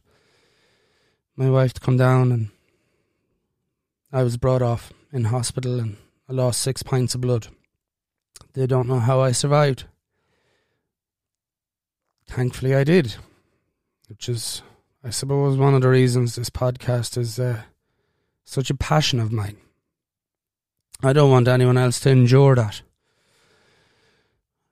my 1.36 1.48
wife 1.48 1.74
to 1.74 1.82
come 1.82 1.98
down, 1.98 2.32
and 2.32 2.50
I 4.12 4.24
was 4.24 4.36
brought 4.36 4.64
off 4.64 4.94
in 5.14 5.26
hospital, 5.26 5.80
and 5.80 5.98
I 6.28 6.34
lost 6.34 6.60
six 6.60 6.82
pints 6.82 7.14
of 7.14 7.22
blood. 7.22 7.50
They 8.54 8.66
don't 8.66 8.88
know 8.88 9.00
how 9.00 9.22
I 9.22 9.32
survived. 9.32 9.86
Thankfully, 12.32 12.74
I 12.74 12.86
did, 12.86 13.16
which 14.08 14.30
is, 14.30 14.62
I 15.04 15.10
suppose, 15.10 15.58
one 15.58 15.74
of 15.74 15.82
the 15.82 15.90
reasons 15.90 16.34
this 16.34 16.50
podcast 16.50 17.18
is 17.18 17.38
uh, 17.38 17.64
such 18.46 18.70
a 18.70 18.74
passion 18.74 19.20
of 19.20 19.34
mine. 19.34 19.58
I 21.04 21.12
don't 21.12 21.30
want 21.30 21.50
anyone 21.50 21.78
else 21.78 22.00
to 22.00 22.10
endure 22.10 22.56
that. 22.56 22.84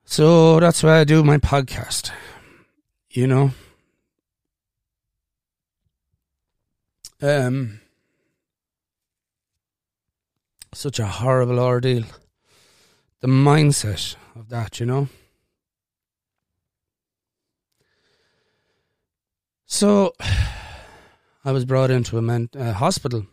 So 0.06 0.58
that's 0.58 0.82
why 0.82 1.00
I 1.00 1.04
do 1.04 1.22
my 1.22 1.36
podcast. 1.36 2.10
You 3.10 3.26
know? 3.26 3.50
Um, 7.20 7.82
such 10.72 10.98
a 10.98 11.06
horrible 11.06 11.60
ordeal. 11.60 12.04
The 13.20 13.28
mindset 13.28 14.16
of 14.34 14.48
that, 14.48 14.80
you 14.80 14.86
know? 14.86 15.08
So, 19.80 20.12
I 21.42 21.52
was 21.52 21.64
brought 21.64 21.90
into 21.90 22.18
a 22.18 22.20
men- 22.20 22.50
uh, 22.54 22.74
hospital. 22.74 23.24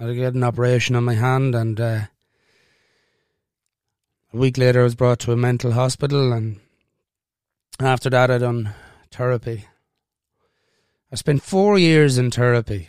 I 0.00 0.04
had 0.04 0.34
an 0.34 0.42
operation 0.42 0.96
on 0.96 1.04
my 1.04 1.12
hand, 1.12 1.54
and 1.54 1.78
uh, 1.78 2.00
a 4.32 4.36
week 4.38 4.56
later, 4.56 4.80
I 4.80 4.84
was 4.84 4.94
brought 4.94 5.18
to 5.18 5.32
a 5.32 5.36
mental 5.36 5.72
hospital, 5.72 6.32
and 6.32 6.58
after 7.78 8.08
that, 8.08 8.30
I 8.30 8.38
done 8.38 8.72
therapy. 9.10 9.66
I 11.12 11.16
spent 11.16 11.42
four 11.42 11.78
years 11.78 12.16
in 12.16 12.30
therapy. 12.30 12.88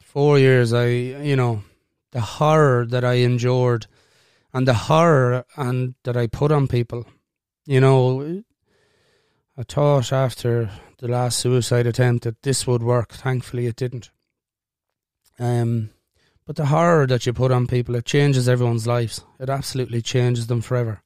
Four 0.00 0.38
years, 0.38 0.72
I, 0.72 0.86
you 0.90 1.34
know, 1.34 1.64
the 2.12 2.20
horror 2.20 2.86
that 2.86 3.04
I 3.04 3.14
endured, 3.14 3.88
and 4.52 4.68
the 4.68 4.86
horror 4.86 5.44
and 5.56 5.96
that 6.04 6.16
I 6.16 6.28
put 6.28 6.52
on 6.52 6.68
people. 6.68 7.06
You 7.66 7.80
know, 7.80 8.44
I 9.56 9.64
thought 9.64 10.12
after 10.12 10.70
the 10.98 11.08
last 11.08 11.38
suicide 11.38 11.86
attempt 11.86 12.24
that 12.24 12.42
this 12.42 12.66
would 12.66 12.82
work. 12.82 13.12
Thankfully, 13.12 13.66
it 13.66 13.76
didn't. 13.76 14.10
Um, 15.38 15.90
but 16.46 16.56
the 16.56 16.66
horror 16.66 17.06
that 17.06 17.26
you 17.26 17.32
put 17.32 17.52
on 17.52 17.66
people, 17.66 17.94
it 17.94 18.04
changes 18.04 18.48
everyone's 18.48 18.86
lives. 18.86 19.22
It 19.38 19.48
absolutely 19.48 20.02
changes 20.02 20.46
them 20.46 20.60
forever. 20.60 21.02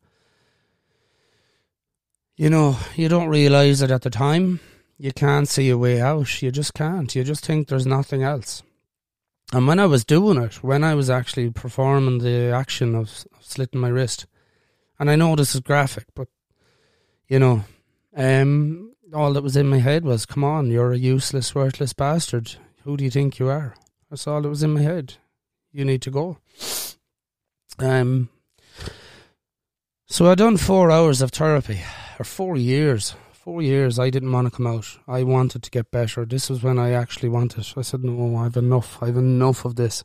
You 2.37 2.49
know, 2.49 2.79
you 2.97 3.09
don't 3.09 3.29
realise 3.29 3.83
it 3.83 3.91
at 3.91 4.03
the 4.03 4.11
time. 4.11 4.61
You 4.99 5.13
can't 5.13 5.49
see 5.49 5.69
a 5.69 5.77
way 5.77 6.01
out. 6.01 6.43
You 6.43 6.51
just 6.51 6.75
can't. 6.75 7.15
You 7.15 7.25
just 7.25 7.45
think 7.45 7.69
there's 7.69 7.87
nothing 7.87 8.23
else. 8.23 8.63
And 9.53 9.67
when 9.67 9.79
I 9.79 9.87
was 9.87 10.05
doing 10.05 10.39
it, 10.43 10.63
when 10.63 10.83
I 10.83 10.95
was 10.95 11.11
actually 11.11 11.51
performing 11.51 12.19
the 12.19 12.53
action 12.53 12.95
of, 12.95 13.27
of 13.37 13.45
slitting 13.45 13.81
my 13.81 13.89
wrist, 13.89 14.27
and 14.99 15.11
I 15.11 15.17
know 15.17 15.37
this 15.37 15.55
is 15.55 15.61
graphic, 15.61 16.07
but 16.15 16.29
you 17.29 17.39
know, 17.39 17.65
um, 18.17 18.92
all 19.15 19.33
that 19.33 19.43
was 19.43 19.57
in 19.57 19.69
my 19.69 19.79
head 19.79 20.05
was, 20.05 20.27
"Come 20.27 20.45
on, 20.45 20.71
you're 20.71 20.93
a 20.93 20.99
useless, 20.99 21.55
worthless 21.55 21.93
bastard. 21.93 22.57
Who 22.85 22.97
do 22.97 23.05
you 23.05 23.11
think 23.11 23.39
you 23.39 23.49
are?" 23.49 23.75
That's 24.11 24.27
all 24.27 24.43
that 24.43 24.49
was 24.49 24.63
in 24.63 24.75
my 24.75 24.83
head 24.83 25.15
you 25.73 25.85
need 25.85 26.03
to 26.03 26.11
go. 26.11 26.39
Um, 27.79 28.29
so 30.07 30.31
I 30.31 30.35
done 30.35 30.59
four 30.59 30.91
hours 30.91 31.23
of 31.23 31.31
therapy, 31.31 31.81
or 32.19 32.25
four 32.25 32.57
years. 32.57 33.15
Four 33.33 33.63
years. 33.63 33.99
I 33.99 34.11
didn't 34.11 34.31
want 34.31 34.47
to 34.47 34.57
come 34.57 34.69
out. 34.69 34.87
I 35.09 35.25
wanted 35.25 35.65
to 35.65 35.71
get 35.71 35.91
better. 35.91 36.25
This 36.25 36.49
was 36.49 36.63
when 36.63 36.79
I 36.79 36.93
actually 36.93 37.29
wanted. 37.29 37.67
I 37.77 37.83
said, 37.83 38.05
"No, 38.05 38.37
I've 38.37 38.57
enough. 38.57 39.03
I've 39.03 39.17
enough 39.17 39.65
of 39.65 39.75
this." 39.75 40.05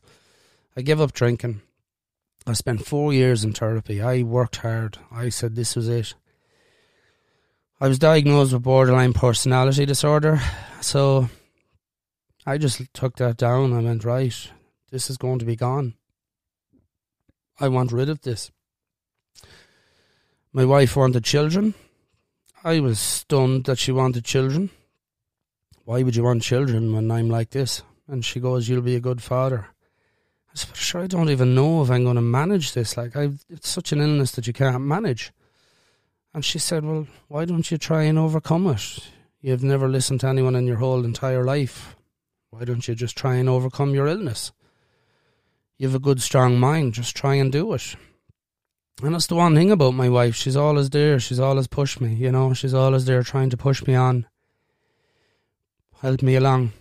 I 0.76 0.82
gave 0.82 1.00
up 1.00 1.14
drinking. 1.14 1.62
I 2.48 2.54
spent 2.54 2.88
four 2.88 3.14
years 3.14 3.44
in 3.44 3.54
therapy. 3.54 4.02
I 4.02 4.24
worked 4.24 4.58
hard. 4.58 4.98
I 5.12 5.30
said 5.30 5.56
this 5.56 5.76
was 5.76 5.88
it. 5.88 6.16
I 7.80 7.88
was 7.88 8.00
diagnosed 8.00 8.54
with 8.54 8.64
borderline 8.64 9.14
personality 9.14 9.86
disorder, 9.86 10.42
so 10.82 11.30
I 12.44 12.58
just 12.58 12.82
took 12.92 13.18
that 13.18 13.38
down. 13.38 13.72
I 13.72 13.82
went 13.82 14.04
right. 14.04 14.36
This 14.90 15.12
is 15.12 15.18
going 15.18 15.38
to 15.40 15.46
be 15.46 15.56
gone. 15.56 15.94
I 17.60 17.68
want 17.68 17.92
rid 17.92 18.10
of 18.10 18.22
this. 18.22 18.50
My 20.52 20.66
wife 20.66 20.96
wanted 20.96 21.24
children. 21.24 21.76
I 22.64 22.80
was 22.80 23.00
stunned 23.00 23.66
that 23.66 23.78
she 23.78 23.92
wanted 23.92 24.26
children. 24.26 24.72
Why 25.86 26.02
would 26.02 26.16
you 26.16 26.24
want 26.24 26.42
children 26.42 26.96
when 26.96 27.12
I'm 27.12 27.30
like 27.30 27.52
this? 27.52 27.84
And 28.08 28.26
she 28.26 28.40
goes, 28.40 28.68
You'll 28.68 28.82
be 28.82 28.96
a 28.96 29.00
good 29.00 29.22
father. 29.22 29.68
I 30.52 30.56
said, 30.56 30.76
Sure, 30.76 31.04
I 31.04 31.08
don't 31.08 31.30
even 31.30 31.54
know 31.54 31.84
if 31.84 31.92
I'm 31.92 32.04
going 32.06 32.16
to 32.16 32.24
manage 32.24 32.74
this. 32.74 32.98
Like, 32.98 33.16
i 33.16 33.30
it's 33.50 33.70
such 33.70 33.92
an 33.92 34.02
illness 34.02 34.32
that 34.32 34.48
you 34.48 34.54
can't 34.54 34.82
manage. 34.82 35.32
And 36.38 36.46
she 36.46 36.60
said, 36.60 36.86
Well, 36.86 37.08
why 37.30 37.46
don't 37.46 37.72
you 37.72 37.80
try 37.80 38.04
and 38.04 38.20
overcome 38.20 38.68
it? 38.68 39.10
You've 39.42 39.64
never 39.64 39.90
listened 39.90 40.20
to 40.20 40.28
anyone 40.28 40.56
in 40.56 40.68
your 40.68 40.78
whole 40.78 41.04
entire 41.04 41.44
life. 41.44 41.96
Why 42.52 42.64
don't 42.64 42.88
you 42.88 42.94
just 42.94 43.18
try 43.18 43.38
and 43.38 43.50
overcome 43.50 43.96
your 43.96 44.06
illness? 44.06 44.52
you 45.80 45.88
have 45.88 45.96
a 45.96 46.00
good, 46.00 46.22
strong 46.22 46.60
mind. 46.60 46.94
Just 46.94 47.16
try 47.16 47.34
and 47.34 47.52
do 47.52 47.74
it. 47.74 47.96
And 49.02 49.16
that's 49.16 49.26
the 49.26 49.34
one 49.34 49.56
thing 49.56 49.72
about 49.72 49.96
my 49.96 50.10
wife. 50.10 50.36
She's 50.36 50.56
always 50.56 50.92
there. 50.92 51.20
She's 51.20 51.40
always 51.40 51.66
pushed 51.66 52.00
me, 52.00 52.14
you 52.14 52.32
know. 52.32 52.54
She's 52.54 52.76
always 52.76 53.06
there 53.06 53.24
trying 53.24 53.50
to 53.50 53.58
push 53.58 53.88
me 53.88 53.96
on, 53.96 54.28
help 56.04 56.22
me 56.22 56.36
along. 56.36 56.72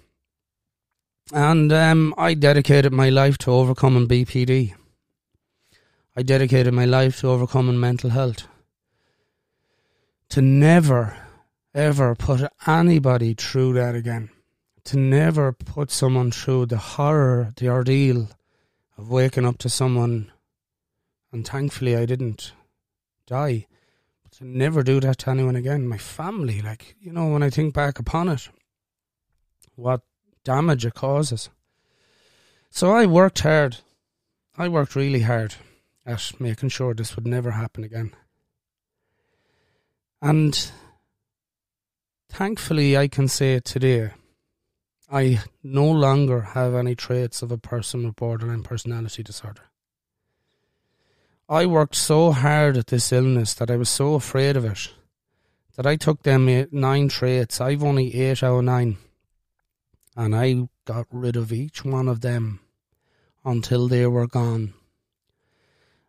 And 1.32 1.72
um, 1.72 2.12
I 2.18 2.34
dedicated 2.34 2.92
my 2.92 3.08
life 3.08 3.38
to 3.38 3.52
overcoming 3.52 4.06
BPD. 4.06 4.74
I 6.14 6.22
dedicated 6.22 6.74
my 6.74 6.84
life 6.84 7.20
to 7.20 7.28
overcoming 7.28 7.80
mental 7.80 8.10
health. 8.10 8.46
To 10.30 10.42
never, 10.42 11.16
ever 11.74 12.14
put 12.14 12.50
anybody 12.66 13.34
through 13.34 13.74
that 13.74 13.94
again. 13.94 14.30
To 14.84 14.98
never 14.98 15.52
put 15.52 15.90
someone 15.90 16.30
through 16.30 16.66
the 16.66 16.78
horror, 16.78 17.52
the 17.56 17.68
ordeal 17.68 18.28
of 18.98 19.10
waking 19.10 19.44
up 19.44 19.58
to 19.58 19.68
someone. 19.68 20.32
And 21.32 21.46
thankfully, 21.46 21.96
I 21.96 22.06
didn't 22.06 22.52
die. 23.26 23.66
But 24.22 24.32
to 24.32 24.44
never 24.44 24.82
do 24.82 25.00
that 25.00 25.18
to 25.18 25.30
anyone 25.30 25.56
again. 25.56 25.88
My 25.88 25.98
family, 25.98 26.62
like, 26.62 26.96
you 27.00 27.12
know, 27.12 27.28
when 27.28 27.42
I 27.42 27.50
think 27.50 27.74
back 27.74 27.98
upon 27.98 28.28
it, 28.28 28.48
what 29.74 30.02
damage 30.44 30.86
it 30.86 30.94
causes. 30.94 31.50
So 32.70 32.92
I 32.92 33.06
worked 33.06 33.40
hard. 33.40 33.78
I 34.56 34.68
worked 34.68 34.96
really 34.96 35.22
hard 35.22 35.54
at 36.04 36.32
making 36.40 36.70
sure 36.70 36.94
this 36.94 37.16
would 37.16 37.26
never 37.26 37.50
happen 37.52 37.84
again. 37.84 38.14
And 40.26 40.72
thankfully, 42.28 42.96
I 42.96 43.06
can 43.06 43.28
say 43.28 43.60
today, 43.60 44.10
I 45.08 45.40
no 45.62 45.88
longer 45.88 46.40
have 46.40 46.74
any 46.74 46.96
traits 46.96 47.42
of 47.42 47.52
a 47.52 47.58
person 47.58 48.04
with 48.04 48.16
borderline 48.16 48.64
personality 48.64 49.22
disorder. 49.22 49.70
I 51.48 51.66
worked 51.66 51.94
so 51.94 52.32
hard 52.32 52.76
at 52.76 52.88
this 52.88 53.12
illness 53.12 53.54
that 53.54 53.70
I 53.70 53.76
was 53.76 53.88
so 53.88 54.14
afraid 54.14 54.56
of 54.56 54.64
it 54.64 54.88
that 55.76 55.86
I 55.86 55.94
took 55.94 56.24
them 56.24 56.66
nine 56.72 57.06
traits. 57.06 57.60
I've 57.60 57.84
only 57.84 58.12
eight 58.20 58.42
out 58.42 58.58
of 58.58 58.64
nine. 58.64 58.96
And 60.16 60.34
I 60.34 60.68
got 60.86 61.06
rid 61.12 61.36
of 61.36 61.52
each 61.52 61.84
one 61.84 62.08
of 62.08 62.22
them 62.22 62.58
until 63.44 63.86
they 63.86 64.08
were 64.08 64.26
gone. 64.26 64.74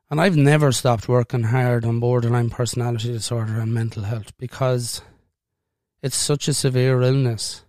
And 0.10 0.22
I've 0.22 0.38
never 0.38 0.72
stopped 0.72 1.10
working 1.10 1.44
hard 1.44 1.84
on 1.84 2.00
borderline 2.00 2.50
personality 2.50 3.12
disorder 3.12 3.60
and 3.60 3.74
mental 3.74 4.04
health 4.04 4.32
because 4.38 5.02
it's 6.02 6.16
such 6.16 6.48
a 6.48 6.54
severe 6.54 7.02
illness 7.02 7.66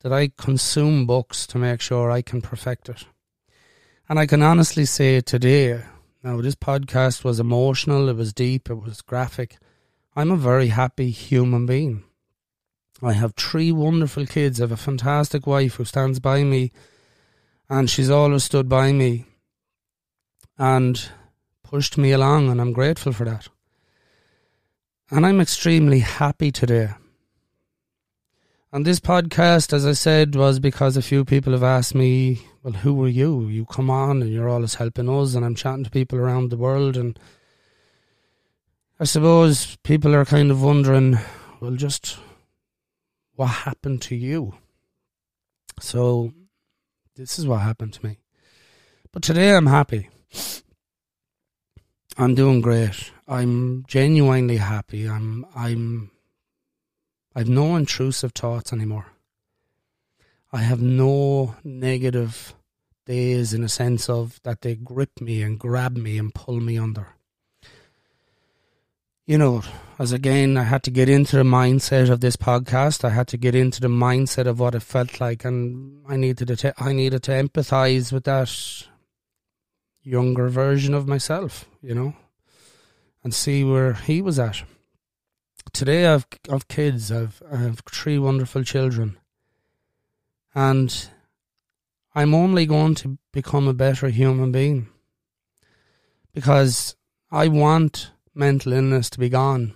that 0.00 0.12
I 0.12 0.28
consume 0.28 1.06
books 1.06 1.46
to 1.48 1.58
make 1.58 1.80
sure 1.80 2.10
I 2.10 2.22
can 2.22 2.40
perfect 2.40 2.88
it. 2.88 3.04
And 4.08 4.18
I 4.18 4.26
can 4.26 4.42
honestly 4.42 4.86
say 4.86 5.20
today, 5.20 5.82
now 6.22 6.40
this 6.40 6.54
podcast 6.54 7.24
was 7.24 7.38
emotional, 7.38 8.08
it 8.08 8.16
was 8.16 8.32
deep, 8.32 8.70
it 8.70 8.80
was 8.80 9.02
graphic. 9.02 9.58
I'm 10.14 10.30
a 10.30 10.36
very 10.36 10.68
happy 10.68 11.10
human 11.10 11.66
being. 11.66 12.04
I 13.02 13.12
have 13.12 13.34
three 13.34 13.72
wonderful 13.72 14.24
kids. 14.24 14.58
I 14.58 14.64
have 14.64 14.72
a 14.72 14.76
fantastic 14.76 15.46
wife 15.46 15.74
who 15.74 15.84
stands 15.84 16.18
by 16.18 16.44
me 16.44 16.72
and 17.68 17.90
she's 17.90 18.08
always 18.08 18.44
stood 18.44 18.68
by 18.68 18.92
me. 18.92 19.26
And 20.56 21.10
pushed 21.70 21.98
me 21.98 22.12
along, 22.12 22.48
and 22.48 22.60
I'm 22.60 22.72
grateful 22.72 23.12
for 23.12 23.24
that. 23.24 23.48
And 25.10 25.26
I'm 25.26 25.40
extremely 25.40 26.00
happy 26.00 26.50
today. 26.52 26.90
And 28.72 28.84
this 28.84 29.00
podcast, 29.00 29.72
as 29.72 29.86
I 29.86 29.92
said, 29.92 30.34
was 30.34 30.58
because 30.58 30.96
a 30.96 31.02
few 31.02 31.24
people 31.24 31.52
have 31.52 31.62
asked 31.62 31.94
me, 31.94 32.42
Well, 32.62 32.74
who 32.74 33.02
are 33.04 33.08
you? 33.08 33.48
You 33.48 33.64
come 33.64 33.90
on 33.90 34.22
and 34.22 34.32
you're 34.32 34.48
always 34.48 34.74
helping 34.74 35.08
us, 35.08 35.34
and 35.34 35.44
I'm 35.44 35.54
chatting 35.54 35.84
to 35.84 35.90
people 35.90 36.18
around 36.18 36.50
the 36.50 36.56
world. 36.56 36.96
And 36.96 37.18
I 39.00 39.04
suppose 39.04 39.76
people 39.82 40.14
are 40.14 40.24
kind 40.24 40.50
of 40.50 40.62
wondering, 40.62 41.18
Well, 41.60 41.72
just 41.72 42.18
what 43.34 43.46
happened 43.46 44.02
to 44.02 44.16
you? 44.16 44.54
So, 45.80 46.32
this 47.16 47.38
is 47.38 47.46
what 47.46 47.58
happened 47.62 47.92
to 47.94 48.06
me. 48.06 48.18
But 49.12 49.22
today 49.22 49.54
I'm 49.54 49.66
happy. 49.66 50.10
I'm 52.18 52.34
doing 52.34 52.62
great. 52.62 53.12
I'm 53.28 53.84
genuinely 53.86 54.56
happy. 54.56 55.06
I'm 55.08 55.44
I'm 55.54 56.10
I've 57.34 57.48
no 57.48 57.76
intrusive 57.76 58.32
thoughts 58.32 58.72
anymore. 58.72 59.06
I 60.50 60.58
have 60.58 60.80
no 60.80 61.56
negative 61.62 62.54
days 63.04 63.52
in 63.52 63.62
a 63.62 63.68
sense 63.68 64.08
of 64.08 64.40
that 64.44 64.62
they 64.62 64.74
grip 64.74 65.20
me 65.20 65.42
and 65.42 65.58
grab 65.58 65.96
me 65.96 66.16
and 66.16 66.34
pull 66.34 66.60
me 66.60 66.78
under. 66.78 67.08
You 69.26 69.36
know, 69.36 69.62
as 69.98 70.12
again, 70.12 70.56
I 70.56 70.62
had 70.62 70.84
to 70.84 70.90
get 70.90 71.08
into 71.08 71.36
the 71.36 71.42
mindset 71.42 72.08
of 72.08 72.20
this 72.20 72.36
podcast. 72.36 73.04
I 73.04 73.10
had 73.10 73.28
to 73.28 73.36
get 73.36 73.54
into 73.54 73.80
the 73.80 73.88
mindset 73.88 74.46
of 74.46 74.60
what 74.60 74.74
it 74.74 74.82
felt 74.82 75.20
like, 75.20 75.44
and 75.44 76.00
I 76.08 76.16
needed 76.16 76.56
to. 76.56 76.74
I 76.78 76.92
needed 76.92 77.24
to 77.24 77.32
empathize 77.32 78.12
with 78.12 78.24
that 78.24 78.86
younger 80.06 80.48
version 80.48 80.94
of 80.94 81.08
myself, 81.08 81.68
you 81.86 81.94
know, 81.94 82.14
and 83.22 83.32
see 83.32 83.62
where 83.62 83.94
he 83.94 84.20
was 84.20 84.40
at. 84.40 84.64
Today 85.72 86.06
I've 86.06 86.26
I've 86.50 86.66
kids, 86.66 87.12
I've 87.12 87.40
I 87.50 87.56
have 87.58 87.80
three 87.90 88.18
wonderful 88.18 88.64
children. 88.64 89.16
And 90.52 91.08
I'm 92.14 92.34
only 92.34 92.66
going 92.66 92.94
to 92.96 93.18
become 93.32 93.68
a 93.68 93.74
better 93.74 94.08
human 94.08 94.50
being. 94.50 94.88
Because 96.34 96.96
I 97.30 97.48
want 97.48 98.10
mental 98.34 98.72
illness 98.72 99.08
to 99.10 99.20
be 99.20 99.28
gone. 99.28 99.74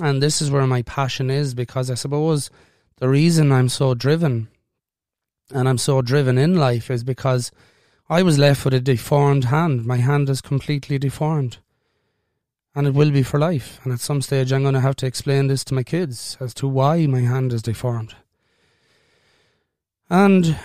And 0.00 0.22
this 0.22 0.40
is 0.40 0.50
where 0.50 0.66
my 0.66 0.82
passion 0.82 1.30
is 1.30 1.54
because 1.54 1.90
I 1.90 1.94
suppose 1.94 2.50
the 2.98 3.08
reason 3.08 3.50
I'm 3.50 3.68
so 3.68 3.94
driven 3.94 4.48
and 5.50 5.68
I'm 5.68 5.78
so 5.78 6.02
driven 6.02 6.38
in 6.38 6.56
life 6.56 6.90
is 6.90 7.02
because 7.02 7.50
I 8.08 8.22
was 8.22 8.38
left 8.38 8.64
with 8.64 8.74
a 8.74 8.80
deformed 8.80 9.46
hand. 9.46 9.84
My 9.84 9.96
hand 9.96 10.30
is 10.30 10.40
completely 10.40 10.98
deformed. 10.98 11.58
And 12.74 12.86
it 12.86 12.94
will 12.94 13.10
be 13.10 13.22
for 13.22 13.40
life. 13.40 13.80
And 13.82 13.92
at 13.92 14.00
some 14.00 14.22
stage, 14.22 14.52
I'm 14.52 14.62
going 14.62 14.74
to 14.74 14.80
have 14.80 14.96
to 14.96 15.06
explain 15.06 15.48
this 15.48 15.64
to 15.64 15.74
my 15.74 15.82
kids 15.82 16.36
as 16.40 16.54
to 16.54 16.68
why 16.68 17.06
my 17.06 17.20
hand 17.20 17.52
is 17.52 17.62
deformed. 17.62 18.14
And 20.08 20.56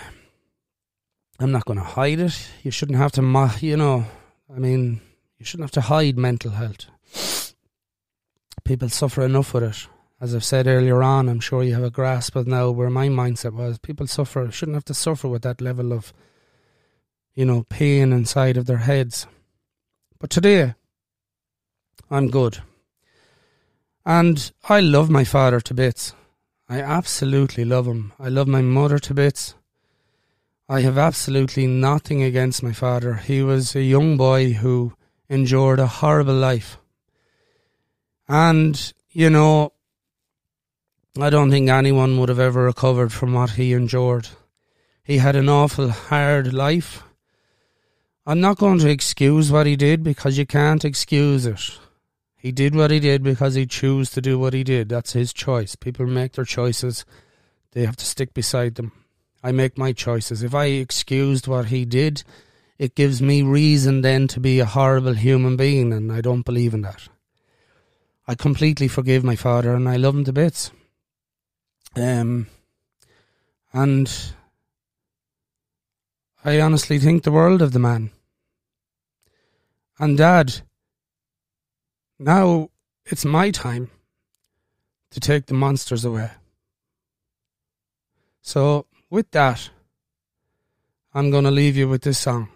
I'm 1.40 1.50
not 1.50 1.64
going 1.64 1.78
to 1.78 1.84
hide 1.84 2.20
it. 2.20 2.48
You 2.62 2.70
shouldn't 2.70 2.98
have 2.98 3.12
to, 3.12 3.50
you 3.60 3.76
know, 3.76 4.04
I 4.54 4.58
mean, 4.58 5.00
you 5.38 5.44
shouldn't 5.44 5.64
have 5.64 5.82
to 5.82 5.88
hide 5.88 6.16
mental 6.16 6.52
health. 6.52 7.54
People 8.62 8.88
suffer 8.88 9.22
enough 9.22 9.52
with 9.52 9.64
it. 9.64 9.88
As 10.20 10.36
I've 10.36 10.44
said 10.44 10.68
earlier 10.68 11.02
on, 11.02 11.28
I'm 11.28 11.40
sure 11.40 11.64
you 11.64 11.74
have 11.74 11.82
a 11.82 11.90
grasp 11.90 12.36
of 12.36 12.46
now 12.46 12.70
where 12.70 12.90
my 12.90 13.08
mindset 13.08 13.54
was. 13.54 13.78
People 13.78 14.06
suffer, 14.06 14.48
shouldn't 14.52 14.76
have 14.76 14.84
to 14.84 14.94
suffer 14.94 15.26
with 15.26 15.42
that 15.42 15.60
level 15.60 15.92
of 15.92 16.12
you 17.34 17.44
know, 17.44 17.64
pain 17.68 18.12
inside 18.12 18.56
of 18.56 18.66
their 18.66 18.78
heads. 18.78 19.26
But 20.18 20.30
today, 20.30 20.74
I'm 22.10 22.28
good. 22.28 22.58
And 24.04 24.52
I 24.68 24.80
love 24.80 25.08
my 25.10 25.24
father 25.24 25.60
to 25.60 25.74
bits. 25.74 26.14
I 26.68 26.80
absolutely 26.80 27.64
love 27.64 27.86
him. 27.86 28.12
I 28.18 28.28
love 28.28 28.48
my 28.48 28.62
mother 28.62 28.98
to 28.98 29.14
bits. 29.14 29.54
I 30.68 30.80
have 30.80 30.96
absolutely 30.96 31.66
nothing 31.66 32.22
against 32.22 32.62
my 32.62 32.72
father. 32.72 33.14
He 33.14 33.42
was 33.42 33.74
a 33.74 33.82
young 33.82 34.16
boy 34.16 34.52
who 34.54 34.94
endured 35.28 35.80
a 35.80 35.86
horrible 35.86 36.34
life. 36.34 36.78
And, 38.28 38.92
you 39.10 39.28
know, 39.28 39.72
I 41.20 41.28
don't 41.28 41.50
think 41.50 41.68
anyone 41.68 42.18
would 42.18 42.30
have 42.30 42.38
ever 42.38 42.64
recovered 42.64 43.12
from 43.12 43.34
what 43.34 43.50
he 43.50 43.74
endured. 43.74 44.28
He 45.04 45.18
had 45.18 45.36
an 45.36 45.48
awful 45.48 45.90
hard 45.90 46.54
life. 46.54 47.02
I'm 48.24 48.40
not 48.40 48.58
going 48.58 48.78
to 48.78 48.88
excuse 48.88 49.50
what 49.50 49.66
he 49.66 49.74
did 49.74 50.04
because 50.04 50.38
you 50.38 50.46
can't 50.46 50.84
excuse 50.84 51.44
it. 51.44 51.78
He 52.36 52.52
did 52.52 52.74
what 52.74 52.90
he 52.90 53.00
did 53.00 53.22
because 53.22 53.54
he 53.54 53.66
chose 53.66 54.10
to 54.10 54.20
do 54.20 54.38
what 54.38 54.52
he 54.52 54.62
did. 54.62 54.88
That's 54.88 55.12
his 55.12 55.32
choice. 55.32 55.74
People 55.74 56.06
make 56.06 56.32
their 56.32 56.44
choices. 56.44 57.04
They 57.72 57.84
have 57.84 57.96
to 57.96 58.04
stick 58.04 58.32
beside 58.32 58.76
them. 58.76 58.92
I 59.42 59.50
make 59.50 59.76
my 59.76 59.92
choices. 59.92 60.42
If 60.42 60.54
I 60.54 60.66
excused 60.66 61.48
what 61.48 61.66
he 61.66 61.84
did, 61.84 62.22
it 62.78 62.94
gives 62.94 63.20
me 63.20 63.42
reason 63.42 64.02
then 64.02 64.28
to 64.28 64.40
be 64.40 64.60
a 64.60 64.66
horrible 64.66 65.14
human 65.14 65.56
being, 65.56 65.92
and 65.92 66.12
I 66.12 66.20
don't 66.20 66.44
believe 66.44 66.74
in 66.74 66.82
that. 66.82 67.08
I 68.28 68.36
completely 68.36 68.88
forgive 68.88 69.24
my 69.24 69.36
father, 69.36 69.74
and 69.74 69.88
I 69.88 69.96
love 69.96 70.14
him 70.14 70.24
to 70.24 70.32
bits. 70.32 70.70
Um, 71.96 72.46
and 73.72 74.12
I 76.44 76.60
honestly 76.60 76.98
think 76.98 77.22
the 77.22 77.30
world 77.30 77.62
of 77.62 77.72
the 77.72 77.78
man. 77.78 78.10
And 79.98 80.18
Dad, 80.18 80.62
now 82.18 82.70
it's 83.06 83.24
my 83.24 83.52
time 83.52 83.90
to 85.10 85.20
take 85.20 85.46
the 85.46 85.54
monsters 85.54 86.04
away. 86.04 86.30
So, 88.40 88.86
with 89.08 89.30
that, 89.30 89.70
I'm 91.14 91.30
going 91.30 91.44
to 91.44 91.50
leave 91.50 91.76
you 91.76 91.88
with 91.88 92.02
this 92.02 92.18
song. 92.18 92.48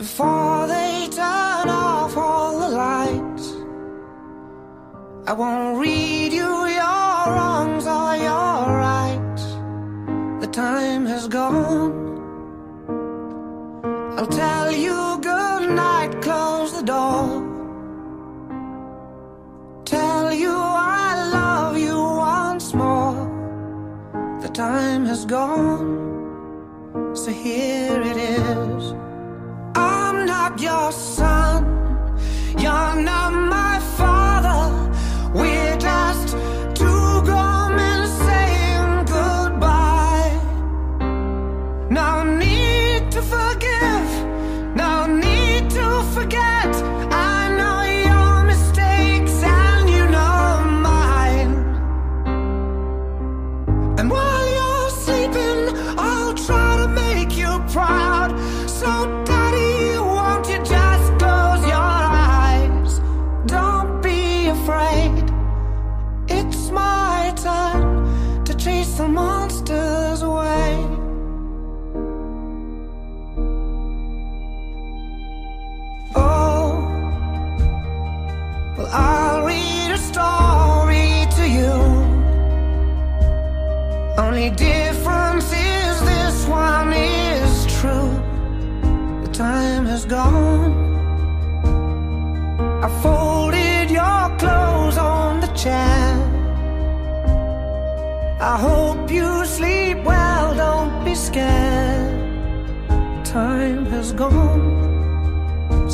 Before 0.00 0.66
they 0.66 1.08
turn 1.10 1.68
off 1.68 2.16
all 2.16 2.58
the 2.58 2.70
lights, 2.70 3.52
I 5.26 5.34
won't 5.34 5.78
read 5.78 6.32
you 6.32 6.52
your 6.80 7.22
wrongs 7.34 7.86
or 7.86 8.16
your 8.16 8.78
rights. 8.88 9.44
The 10.40 10.48
time 10.50 11.04
has 11.04 11.28
gone. 11.28 11.92
I'll 14.16 14.26
tell 14.26 14.72
you 14.72 15.18
good 15.20 15.68
night, 15.68 16.22
close 16.22 16.72
the 16.72 16.82
door. 16.82 17.28
Tell 19.84 20.32
you 20.32 20.54
I 20.56 21.28
love 21.30 21.76
you 21.76 21.94
once 21.94 22.72
more. 22.72 23.28
The 24.40 24.48
time 24.48 25.04
has 25.04 25.26
gone, 25.26 27.12
so 27.14 27.30
here 27.30 28.00
it 28.00 28.16
is 28.16 28.69
your 30.60 30.92
son. 30.92 31.39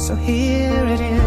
So 0.07 0.15
here 0.15 0.87
it 0.87 1.01
is. 1.01 1.26